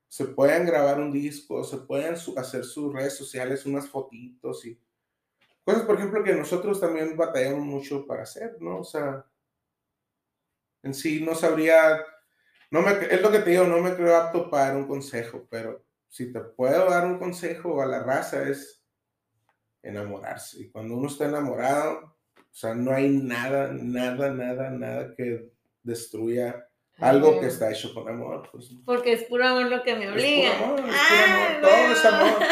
se 0.07 0.25
puedan 0.25 0.65
grabar 0.65 0.99
un 0.99 1.11
disco, 1.11 1.63
se 1.63 1.77
puedan 1.77 2.15
hacer 2.15 2.65
sus 2.65 2.93
redes 2.93 3.15
sociales, 3.15 3.65
unas 3.65 3.87
fotitos 3.87 4.65
y 4.65 4.79
cosas, 5.63 5.83
por 5.83 5.95
ejemplo, 5.95 6.23
que 6.23 6.33
nosotros 6.33 6.79
también 6.79 7.15
batallamos 7.15 7.65
mucho 7.65 8.05
para 8.05 8.23
hacer, 8.23 8.57
¿no? 8.59 8.79
O 8.79 8.83
sea, 8.83 9.25
en 10.83 10.93
sí 10.93 11.23
no 11.23 11.33
sabría 11.33 12.03
no 12.71 12.81
me, 12.81 12.91
es 12.91 13.21
lo 13.21 13.31
que 13.31 13.39
te 13.39 13.51
digo, 13.51 13.65
no 13.65 13.79
me 13.79 13.95
creo 13.95 14.15
apto 14.15 14.49
para 14.49 14.67
dar 14.67 14.77
un 14.77 14.87
consejo, 14.87 15.47
pero 15.49 15.85
si 16.07 16.31
te 16.31 16.39
puedo 16.39 16.89
dar 16.89 17.05
un 17.05 17.19
consejo 17.19 17.81
a 17.81 17.85
la 17.85 18.03
raza 18.03 18.47
es 18.47 18.83
enamorarse. 19.83 20.61
Y 20.61 20.69
cuando 20.69 20.95
uno 20.95 21.07
está 21.07 21.25
enamorado, 21.25 22.15
o 22.37 22.57
sea, 22.57 22.73
no 22.73 22.91
hay 22.91 23.09
nada, 23.09 23.69
nada, 23.71 24.29
nada, 24.29 24.69
nada 24.69 25.13
que 25.15 25.51
destruya 25.83 26.67
algo 26.99 27.39
que 27.39 27.47
está 27.47 27.71
hecho 27.71 27.93
con 27.93 28.07
amor. 28.07 28.49
Pues. 28.51 28.71
Porque 28.85 29.13
es 29.13 29.23
puro 29.23 29.45
amor 29.45 29.65
lo 29.65 29.83
que 29.83 29.95
me 29.95 30.09
obliga. 30.09 30.53
Es 30.53 30.57
puro 30.57 30.77
amor, 30.77 30.89
es 30.89 30.95
puro 31.09 31.25
amor. 31.25 31.47
Ah, 31.51 31.59
todo 31.61 31.91
es 31.91 32.05
amor. 32.05 32.47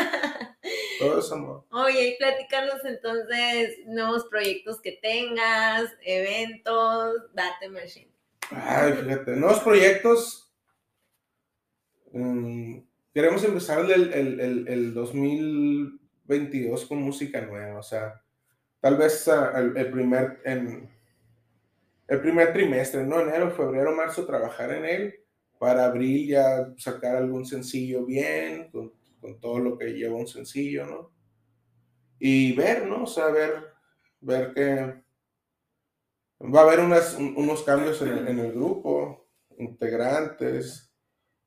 Todo 0.99 1.19
es 1.19 1.31
amor. 1.31 1.65
Oye, 1.71 2.07
y 2.09 2.17
platícanos 2.17 2.85
entonces 2.85 3.79
nuevos 3.87 4.25
proyectos 4.25 4.79
que 4.81 4.99
tengas, 5.01 5.89
eventos, 6.01 7.33
date 7.33 7.69
machine. 7.69 8.12
Ay, 8.55 8.93
fíjate, 8.93 9.35
nuevos 9.35 9.61
proyectos. 9.61 10.53
Mm, 12.11 12.81
queremos 13.13 13.43
empezar 13.43 13.79
el, 13.89 14.13
el, 14.13 14.67
el, 14.67 14.93
2022 14.93 16.85
con 16.85 17.01
música 17.01 17.41
nueva, 17.41 17.79
o 17.79 17.83
sea, 17.83 18.21
tal 18.79 18.97
vez 18.97 19.27
ah, 19.27 19.53
el, 19.57 19.89
primer, 19.89 20.39
en, 20.45 20.87
el 22.07 22.21
primer 22.21 22.53
trimestre, 22.53 23.03
¿no? 23.03 23.21
Enero, 23.21 23.49
febrero, 23.49 23.95
marzo, 23.95 24.25
trabajar 24.25 24.71
en 24.71 24.85
él 24.85 25.15
para 25.57 25.85
abril 25.85 26.27
ya 26.27 26.71
sacar 26.77 27.15
algún 27.15 27.47
sencillo 27.47 28.05
bien, 28.05 28.69
con, 28.69 28.93
con 29.19 29.39
todo 29.39 29.57
lo 29.57 29.77
que 29.79 29.93
lleva 29.93 30.15
un 30.15 30.27
sencillo, 30.27 30.85
¿no? 30.85 31.11
Y 32.19 32.53
ver, 32.55 32.85
¿no? 32.85 33.03
O 33.03 33.07
sea, 33.07 33.29
ver, 33.29 33.73
ver 34.21 34.53
que 34.53 35.02
Va 36.43 36.59
a 36.59 36.63
haber 36.63 36.81
unos 36.81 37.63
cambios 37.63 38.01
en 38.01 38.39
el, 38.39 38.51
grupo, 38.51 39.29
integrantes, 39.57 40.93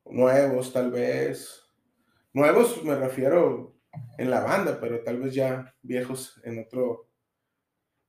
nuevos 0.05 0.73
tal 0.73 0.89
vez. 0.89 1.63
Nuevos 2.33 2.83
me 2.83 2.95
refiero 2.95 3.75
en 4.17 4.31
la 4.31 4.39
banda, 4.39 4.79
pero 4.81 5.03
tal 5.03 5.19
vez 5.19 5.35
ya 5.35 5.75
viejos 5.83 6.41
en 6.43 6.59
otro. 6.59 7.09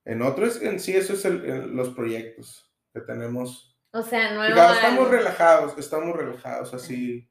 En 0.07 0.23
otro, 0.23 0.47
es, 0.47 0.63
en 0.63 0.81
sí, 0.81 0.97
eso 0.97 1.13
es 1.13 1.25
los 1.27 1.91
proyectos 1.91 2.73
que 2.95 3.03
tenemos. 3.03 3.79
O 3.91 4.03
sea, 4.03 4.33
nuevos. 4.33 4.77
Estamos 4.77 5.11
relajados, 5.11 5.79
estamos 5.79 6.17
relajados, 6.17 6.73
así. 6.73 7.31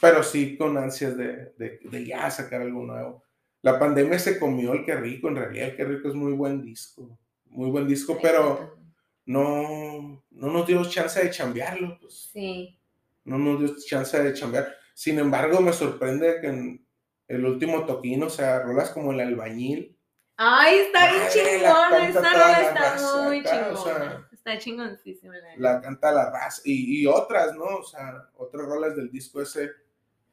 Pero 0.00 0.24
sí 0.24 0.56
con 0.56 0.76
ansias 0.76 1.16
de, 1.16 1.54
de, 1.56 2.04
ya 2.04 2.28
sacar 2.32 2.62
algo 2.62 2.82
nuevo. 2.82 3.22
La 3.62 3.78
pandemia 3.78 4.18
se 4.18 4.40
comió 4.40 4.72
el 4.72 4.84
que 4.84 4.96
rico, 4.96 5.28
en 5.28 5.36
realidad 5.36 5.68
el 5.68 5.76
que 5.76 5.84
rico 5.84 6.08
es 6.08 6.14
muy 6.14 6.32
buen 6.32 6.62
disco 6.62 7.16
muy 7.56 7.70
buen 7.70 7.88
disco, 7.88 8.18
pero 8.20 8.78
no, 9.24 10.22
no 10.30 10.50
nos 10.50 10.66
dio 10.66 10.84
chance 10.84 11.22
de 11.22 11.30
chambearlo, 11.30 11.98
pues. 11.98 12.28
Sí. 12.32 12.78
No 13.24 13.38
nos 13.38 13.58
dio 13.58 13.74
chance 13.84 14.22
de 14.22 14.34
chambear. 14.34 14.76
Sin 14.94 15.18
embargo, 15.18 15.60
me 15.60 15.72
sorprende 15.72 16.38
que 16.40 16.46
en 16.48 16.86
el 17.28 17.44
último 17.44 17.86
toquín, 17.86 18.22
o 18.22 18.30
sea, 18.30 18.60
rolas 18.60 18.90
como 18.90 19.12
el 19.12 19.20
albañil. 19.20 19.98
Ay, 20.36 20.80
está 20.80 21.10
bien 21.10 21.22
chingón, 21.32 22.02
esa 22.02 22.32
rola 22.32 22.62
está 22.62 23.24
muy 23.24 23.42
chingona. 23.42 24.28
está 24.30 24.58
chingoncísima. 24.58 25.34
La, 25.56 25.80
canta 25.80 26.12
la 26.12 26.30
raza. 26.30 26.60
Y, 26.66 27.00
y, 27.00 27.06
otras, 27.06 27.54
¿no? 27.56 27.64
O 27.64 27.84
sea, 27.84 28.28
otras 28.36 28.66
rolas 28.66 28.94
del 28.94 29.10
disco 29.10 29.40
ese. 29.40 29.70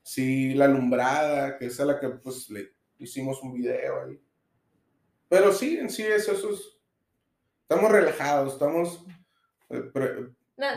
Sí, 0.02 0.54
La 0.56 0.66
Alumbrada, 0.66 1.58
que 1.58 1.68
es 1.68 1.80
a 1.80 1.86
la 1.86 1.98
que 1.98 2.10
pues 2.10 2.50
le 2.50 2.74
hicimos 3.00 3.42
un 3.42 3.54
video 3.54 4.04
ahí. 4.04 4.22
Pero 5.30 5.54
sí, 5.54 5.78
en 5.78 5.90
sí, 5.90 6.04
eso, 6.04 6.34
eso 6.34 6.52
es 6.52 6.74
Estamos 7.74 7.92
relajados, 7.92 8.54
estamos 8.54 9.06
eh, 9.72 10.30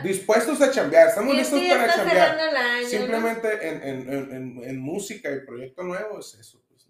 dispuestos 0.03 0.63
a 0.63 0.71
chambear, 0.71 1.09
estamos 1.09 1.37
listos 1.37 1.61
para 1.61 1.95
chambear. 1.95 2.85
Simplemente 2.85 3.69
en, 3.69 4.81
música 4.81 5.31
y 5.31 5.41
proyecto 5.41 5.83
nuevo 5.83 6.19
es 6.21 6.33
eso. 6.35 6.63
Pues, 6.67 6.89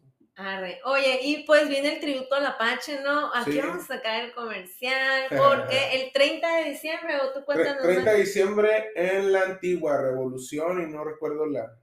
Oye, 0.84 1.18
y 1.22 1.42
pues 1.42 1.68
viene 1.68 1.94
el 1.94 2.00
tributo 2.00 2.36
al 2.36 2.46
Apache, 2.46 3.00
¿no? 3.00 3.34
Aquí 3.34 3.58
vamos 3.58 3.82
a 3.82 3.96
sacar 3.96 4.26
el 4.26 4.32
comercial, 4.32 5.24
porque 5.30 5.94
el 6.04 6.12
30 6.12 6.56
de 6.56 6.70
diciembre, 6.70 7.16
o 7.16 7.32
tú 7.32 7.44
cuéntanos. 7.44 7.82
30 7.82 8.12
de 8.12 8.18
diciembre 8.18 8.92
en 8.94 9.32
la 9.32 9.42
antigua 9.42 10.00
Revolución, 10.00 10.82
y 10.82 10.86
no 10.86 11.02
recuerdo 11.02 11.46
la, 11.46 11.76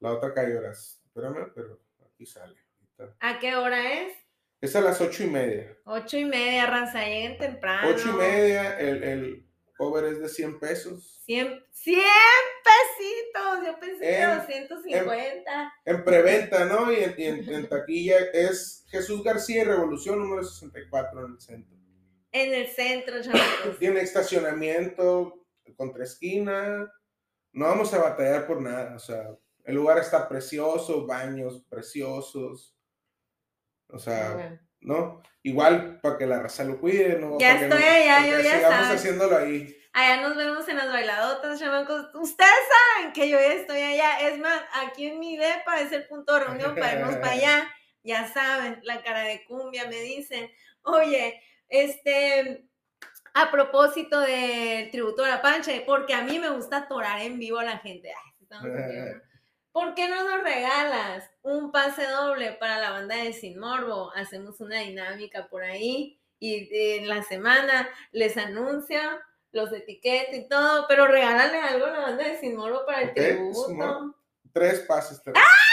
la 0.00 0.10
otra 0.10 0.34
calle 0.34 0.58
horas. 0.58 1.00
Espérame, 1.06 1.52
pero 1.54 1.78
aquí 2.12 2.26
sale. 2.26 2.56
¿A 3.20 3.38
qué 3.38 3.54
hora 3.54 3.92
es? 3.92 4.29
Es 4.60 4.76
a 4.76 4.82
las 4.82 5.00
ocho 5.00 5.24
y 5.24 5.26
media. 5.26 5.74
Ocho 5.84 6.18
y 6.18 6.26
media, 6.26 6.66
raza, 6.66 7.02
lleguen 7.02 7.38
temprano. 7.38 7.88
Ocho 7.88 8.10
y 8.10 8.12
media, 8.12 8.78
el, 8.78 9.02
el 9.02 9.46
cover 9.78 10.04
es 10.04 10.20
de 10.20 10.28
100 10.28 10.60
pesos. 10.60 11.22
100, 11.24 11.64
100 11.72 12.02
pesitos, 12.64 13.66
yo 13.66 13.80
pensé 13.80 14.00
que 14.00 14.14
era 14.14 14.36
250. 14.36 15.72
En, 15.86 16.04
preventa, 16.04 16.66
¿no? 16.66 16.92
Y, 16.92 16.96
en, 17.02 17.48
en, 17.48 17.68
taquilla 17.70 18.18
es 18.34 18.84
Jesús 18.90 19.24
García 19.24 19.64
Revolución 19.64 20.18
número 20.18 20.44
64 20.44 21.24
en 21.24 21.32
el 21.32 21.40
centro. 21.40 21.76
En 22.32 22.54
el 22.54 22.68
centro, 22.68 23.22
chavos. 23.22 23.40
Tiene 23.78 24.02
estacionamiento 24.02 25.42
contra 25.74 26.04
esquina. 26.04 26.92
No 27.52 27.64
vamos 27.64 27.94
a 27.94 28.02
batallar 28.02 28.46
por 28.46 28.60
nada, 28.60 28.94
o 28.94 28.98
sea, 28.98 29.30
el 29.64 29.74
lugar 29.74 29.98
está 29.98 30.28
precioso, 30.28 31.06
baños 31.06 31.64
preciosos 31.70 32.76
o 33.92 33.98
sea, 33.98 34.58
¿no? 34.80 35.22
Igual 35.42 36.00
para 36.00 36.18
que 36.18 36.26
la 36.26 36.40
raza 36.40 36.64
lo 36.64 36.80
cuide, 36.80 37.18
¿no? 37.18 37.38
Ya 37.38 37.60
estoy 37.60 37.82
allá, 37.82 38.26
yo 38.26 38.40
ya 38.40 38.56
sigamos 38.56 38.88
haciéndolo 38.88 39.36
ahí. 39.36 39.76
Allá 39.92 40.20
nos 40.20 40.36
vemos 40.36 40.68
en 40.68 40.76
las 40.76 40.92
bailadotas, 40.92 41.58
chamacos. 41.58 42.14
Ustedes 42.14 42.50
saben 42.96 43.12
que 43.12 43.28
yo 43.28 43.38
ya 43.38 43.54
estoy 43.54 43.80
allá. 43.80 44.20
Es 44.28 44.38
más, 44.38 44.60
aquí 44.84 45.06
en 45.06 45.18
mi 45.18 45.36
depa 45.36 45.80
es 45.80 45.90
el 45.92 46.06
punto 46.06 46.34
de 46.34 46.44
reunión 46.44 46.74
para 46.74 46.94
irnos 46.94 47.16
para 47.16 47.32
allá. 47.32 47.68
Ya 48.02 48.26
saben, 48.26 48.80
la 48.84 49.02
cara 49.02 49.24
de 49.24 49.44
cumbia 49.44 49.86
me 49.86 50.00
dicen. 50.00 50.50
Oye, 50.84 51.38
este, 51.68 52.66
a 53.34 53.50
propósito 53.50 54.20
del 54.20 54.90
tributo 54.90 55.22
a 55.22 55.28
la 55.28 55.42
pancha, 55.42 55.72
porque 55.84 56.14
a 56.14 56.22
mí 56.22 56.38
me 56.38 56.48
gusta 56.48 56.88
torar 56.88 57.20
en 57.20 57.38
vivo 57.38 57.58
a 57.58 57.64
la 57.64 57.76
gente. 57.76 58.08
Ay, 58.08 58.32
estamos 58.40 58.70
¿Por 59.72 59.94
qué 59.94 60.08
no 60.08 60.28
nos 60.28 60.42
regalas 60.42 61.30
un 61.42 61.70
pase 61.70 62.06
doble 62.06 62.52
para 62.52 62.78
la 62.78 62.90
banda 62.90 63.16
de 63.16 63.32
Sin 63.32 63.58
Morbo? 63.58 64.12
Hacemos 64.14 64.60
una 64.60 64.80
dinámica 64.80 65.48
por 65.48 65.62
ahí 65.62 66.20
y 66.38 66.68
en 66.96 67.08
la 67.08 67.22
semana 67.22 67.88
les 68.12 68.36
anuncio, 68.36 69.00
los 69.52 69.72
etiqueto 69.72 70.34
y 70.34 70.48
todo, 70.48 70.86
pero 70.88 71.06
regálale 71.06 71.60
algo 71.60 71.86
a 71.86 71.90
la 71.90 72.00
banda 72.00 72.24
de 72.24 72.38
Sin 72.38 72.56
Morbo 72.56 72.84
para 72.84 73.02
el 73.02 73.14
tributo. 73.14 74.16
Tres 74.52 74.80
pases. 74.80 75.22
Tres. 75.22 75.36
¡Ah! 75.38 75.70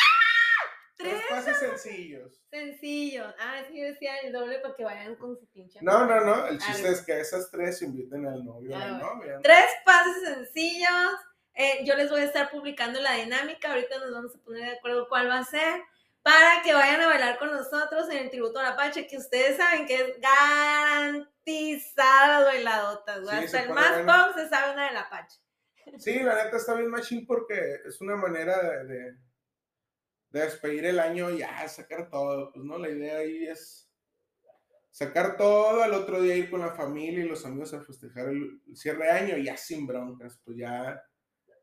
Tres, 0.98 1.22
pases 1.30 1.58
sencillos. 1.58 2.42
Sencillos. 2.50 3.34
Ah, 3.40 3.62
sí, 3.70 3.80
decía 3.80 4.18
el 4.24 4.34
doble 4.34 4.58
para 4.60 4.76
que 4.76 4.84
vayan 4.84 5.16
con 5.16 5.38
su 5.38 5.46
pinche. 5.48 5.80
No, 5.84 6.06
no, 6.08 6.22
no. 6.22 6.48
El 6.48 6.58
chiste 6.58 6.90
es 6.90 7.02
que 7.02 7.20
esas 7.20 7.52
tres 7.52 7.84
inviten 7.84 8.26
al 8.26 8.44
novio 8.44 8.72
o 8.72 8.76
a 8.76 8.80
la 8.80 8.98
novia. 8.98 9.40
Tres 9.44 9.70
pases 9.86 10.24
sencillos 10.24 11.12
eh, 11.58 11.84
yo 11.84 11.96
les 11.96 12.10
voy 12.10 12.22
a 12.22 12.26
estar 12.26 12.52
publicando 12.52 13.02
la 13.02 13.14
dinámica, 13.16 13.72
ahorita 13.72 13.98
nos 14.00 14.12
vamos 14.12 14.36
a 14.36 14.40
poner 14.44 14.64
de 14.64 14.78
acuerdo 14.78 15.08
cuál 15.10 15.28
va 15.28 15.40
a 15.40 15.44
ser, 15.44 15.82
para 16.22 16.62
que 16.62 16.74
vayan 16.74 17.02
a 17.02 17.08
bailar 17.08 17.40
con 17.40 17.50
nosotros 17.52 18.10
en 18.12 18.18
el 18.18 18.30
tributo 18.30 18.60
al 18.60 18.68
Apache, 18.68 19.08
que 19.08 19.18
ustedes 19.18 19.58
saben 19.58 19.88
que 19.88 19.96
es 19.96 20.20
garantizada 21.46 22.44
bailadotas. 22.46 23.28
Hasta 23.28 23.64
el 23.64 23.70
más 23.70 24.00
punk 24.00 24.36
se 24.36 24.48
sabe 24.50 24.74
una 24.74 24.88
del 24.88 24.98
Apache. 24.98 25.40
Sí, 25.98 26.20
la 26.20 26.44
neta 26.44 26.58
está 26.58 26.76
bien 26.76 26.90
machín 26.90 27.26
porque 27.26 27.80
es 27.86 28.00
una 28.02 28.16
manera 28.18 28.62
de, 28.62 28.86
de, 28.86 29.16
despedir 30.30 30.86
el 30.86 31.00
año 31.00 31.32
y 31.32 31.40
ya 31.40 31.68
sacar 31.68 32.10
todo. 32.10 32.52
Pues 32.52 32.64
no, 32.66 32.78
la 32.78 32.90
idea 32.90 33.18
ahí 33.18 33.48
es 33.48 33.90
sacar 34.92 35.38
todo, 35.38 35.82
al 35.82 35.94
otro 35.94 36.22
día 36.22 36.36
ir 36.36 36.52
con 36.52 36.60
la 36.60 36.76
familia 36.76 37.24
y 37.24 37.28
los 37.28 37.46
amigos 37.46 37.74
a 37.74 37.82
festejar 37.82 38.30
el, 38.30 38.62
cierre 38.76 39.06
de 39.06 39.12
año, 39.12 39.38
ya 39.38 39.56
sin 39.56 39.88
broncas, 39.88 40.40
pues 40.44 40.58
ya 40.58 41.02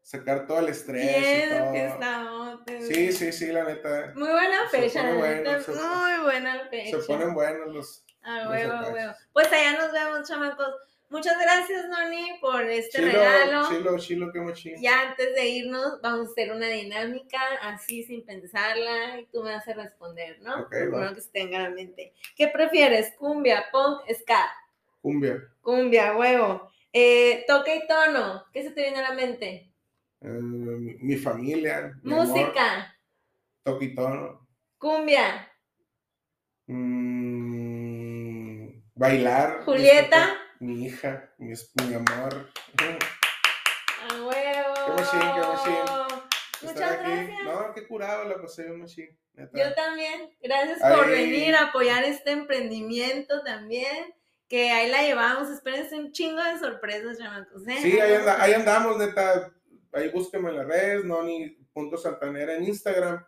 sacar 0.04 0.46
todo 0.46 0.60
el 0.60 0.68
estrés. 0.68 1.46
y 1.46 1.50
todo. 1.50 2.64
sí, 2.80 3.12
sí, 3.12 3.32
sí, 3.32 3.46
la 3.46 3.64
neta. 3.64 4.12
Muy 4.14 4.28
buena 4.28 4.68
fecha, 4.68 5.02
muy 5.02 5.16
buena 5.16 6.68
fecha. 6.68 7.00
Se 7.00 7.06
ponen 7.06 7.34
buenos 7.34 7.74
los. 7.74 8.04
Ah, 8.22 8.46
huevo, 8.48 8.92
huevo. 8.92 9.12
Pues 9.32 9.52
allá 9.52 9.78
nos 9.78 9.92
vemos, 9.92 10.28
chamacos. 10.28 10.74
Muchas 11.10 11.38
gracias, 11.38 11.86
Noni, 11.88 12.38
por 12.40 12.62
este 12.64 13.00
regalo. 13.00 13.68
Chilo, 13.68 13.98
chilo, 13.98 14.32
qué 14.32 14.40
mochilo. 14.40 14.76
Ya 14.80 15.10
antes 15.10 15.34
de 15.34 15.46
irnos, 15.46 16.00
vamos 16.02 16.28
a 16.28 16.30
hacer 16.32 16.50
una 16.50 16.66
dinámica 16.66 17.38
así 17.62 18.02
sin 18.02 18.24
pensarla 18.24 19.20
y 19.20 19.26
tú 19.26 19.42
me 19.42 19.52
vas 19.52 19.68
a 19.68 19.74
responder, 19.74 20.40
¿no? 20.40 20.62
Ok, 20.62 20.74
va. 20.92 21.14
que 21.14 21.20
se 21.20 21.30
tenga 21.30 21.66
en 21.66 21.74
mente. 21.74 22.14
¿Qué 22.36 22.48
prefieres? 22.48 23.14
¿Cumbia, 23.16 23.66
punk, 23.70 24.00
ska? 24.12 24.50
Cumbia. 25.02 25.40
Cumbia, 25.60 26.16
huevo. 26.16 26.70
Eh, 26.92 27.44
toque 27.46 27.76
y 27.76 27.86
tono. 27.86 28.46
¿Qué 28.52 28.62
se 28.62 28.70
te 28.70 28.82
viene 28.82 28.98
a 28.98 29.10
la 29.10 29.14
mente? 29.14 29.73
Eh, 30.24 30.98
mi 31.00 31.16
familia. 31.16 31.92
Música. 32.02 32.96
tono. 33.62 34.48
Cumbia. 34.78 35.48
Mm, 36.66 37.52
bailar. 38.94 39.64
Julieta 39.64 40.40
mi 40.64 40.86
hija, 40.86 41.30
mi, 41.38 41.52
mi 41.86 41.94
amor. 41.94 42.48
¡A 44.00 44.22
huevo! 44.22 44.74
¡Qué 44.86 44.92
machín, 44.92 45.20
qué 45.20 45.40
machín! 45.40 46.14
Muchas 46.62 46.98
gracias. 47.00 47.44
No, 47.44 47.74
qué 47.74 47.86
curado 47.86 48.24
la 48.24 48.40
pasé 48.40 48.68
machín. 48.70 49.18
Yo 49.52 49.74
también. 49.74 50.34
Gracias 50.40 50.78
por 50.80 51.08
venir 51.08 51.54
a 51.54 51.64
apoyar 51.64 52.04
este 52.04 52.30
emprendimiento 52.30 53.42
también. 53.42 54.14
Que 54.48 54.70
ahí 54.70 54.90
la 54.90 55.02
llevamos. 55.02 55.50
Espérense 55.50 55.98
un 55.98 56.12
chingo 56.12 56.42
de 56.42 56.58
sorpresas, 56.58 57.18
chamacos. 57.18 57.66
¿eh? 57.68 57.78
Sí, 57.82 58.00
ahí, 58.00 58.14
ahí, 58.38 58.52
andamos, 58.54 58.96
neta. 58.98 59.52
Ahí 59.94 60.10
búsquenme 60.10 60.50
en 60.50 60.56
las 60.56 60.66
redes, 60.66 61.04
noni.santanera 61.04 62.56
en 62.56 62.64
Instagram, 62.64 63.24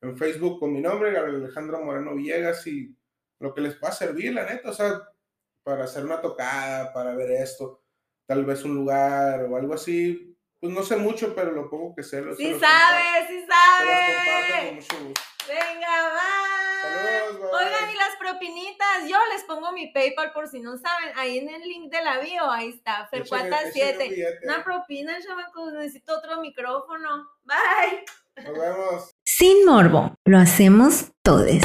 en 0.00 0.18
Facebook 0.18 0.58
con 0.58 0.72
mi 0.72 0.80
nombre, 0.80 1.16
Alejandro 1.16 1.80
Moreno 1.80 2.14
Villegas, 2.14 2.66
y 2.66 2.94
lo 3.38 3.54
que 3.54 3.60
les 3.60 3.76
pueda 3.76 3.92
servir, 3.92 4.34
la 4.34 4.44
neta. 4.44 4.70
O 4.70 4.72
sea, 4.72 5.00
para 5.62 5.84
hacer 5.84 6.04
una 6.04 6.20
tocada, 6.20 6.92
para 6.92 7.14
ver 7.14 7.30
esto, 7.30 7.84
tal 8.26 8.44
vez 8.44 8.64
un 8.64 8.74
lugar 8.74 9.44
o 9.44 9.56
algo 9.56 9.74
así. 9.74 10.36
Pues 10.60 10.72
no 10.72 10.82
sé 10.82 10.96
mucho, 10.96 11.34
pero 11.36 11.52
lo 11.52 11.70
poco 11.70 11.94
que 11.94 12.02
sé. 12.02 12.20
Lo, 12.20 12.34
sí 12.34 12.58
sabe, 12.58 13.28
sí 13.28 13.46
sabe. 13.46 14.72
mucho 14.72 15.04
gusto. 15.04 15.20
Venga, 15.46 16.02
va. 16.12 16.67
Oigan, 17.52 17.90
y 17.90 17.96
las 17.96 18.16
propinitas, 18.18 19.08
yo 19.08 19.16
les 19.32 19.44
pongo 19.44 19.72
mi 19.72 19.88
PayPal 19.92 20.32
por 20.32 20.48
si 20.48 20.60
no 20.60 20.76
saben, 20.76 21.12
ahí 21.16 21.38
en 21.38 21.48
el 21.48 21.62
link 21.62 21.90
de 21.90 22.02
la 22.02 22.18
bio, 22.18 22.50
ahí 22.50 22.70
está, 22.70 23.08
Fercuata7. 23.10 24.40
Una 24.44 24.64
propina, 24.64 25.18
chamacos, 25.20 25.72
necesito 25.72 26.16
otro 26.16 26.40
micrófono. 26.40 27.28
Bye. 27.44 28.04
Nos 28.44 28.58
vemos. 28.58 29.10
Sin 29.24 29.64
morbo, 29.64 30.14
lo 30.24 30.38
hacemos 30.38 31.10
todos. 31.22 31.62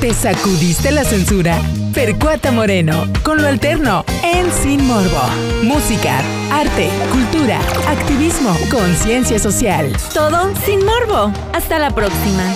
¿Te 0.00 0.14
sacudiste 0.14 0.92
la 0.92 1.02
censura? 1.02 1.60
Percuata 1.92 2.52
Moreno, 2.52 3.04
con 3.24 3.42
lo 3.42 3.48
alterno, 3.48 4.04
en 4.22 4.52
Sin 4.52 4.86
Morbo. 4.86 5.22
Música, 5.64 6.20
arte, 6.52 6.88
cultura, 7.10 7.58
activismo, 7.88 8.54
conciencia 8.70 9.40
social. 9.40 9.90
Todo 10.14 10.54
sin 10.64 10.84
morbo. 10.84 11.32
Hasta 11.52 11.80
la 11.80 11.90
próxima. 11.90 12.54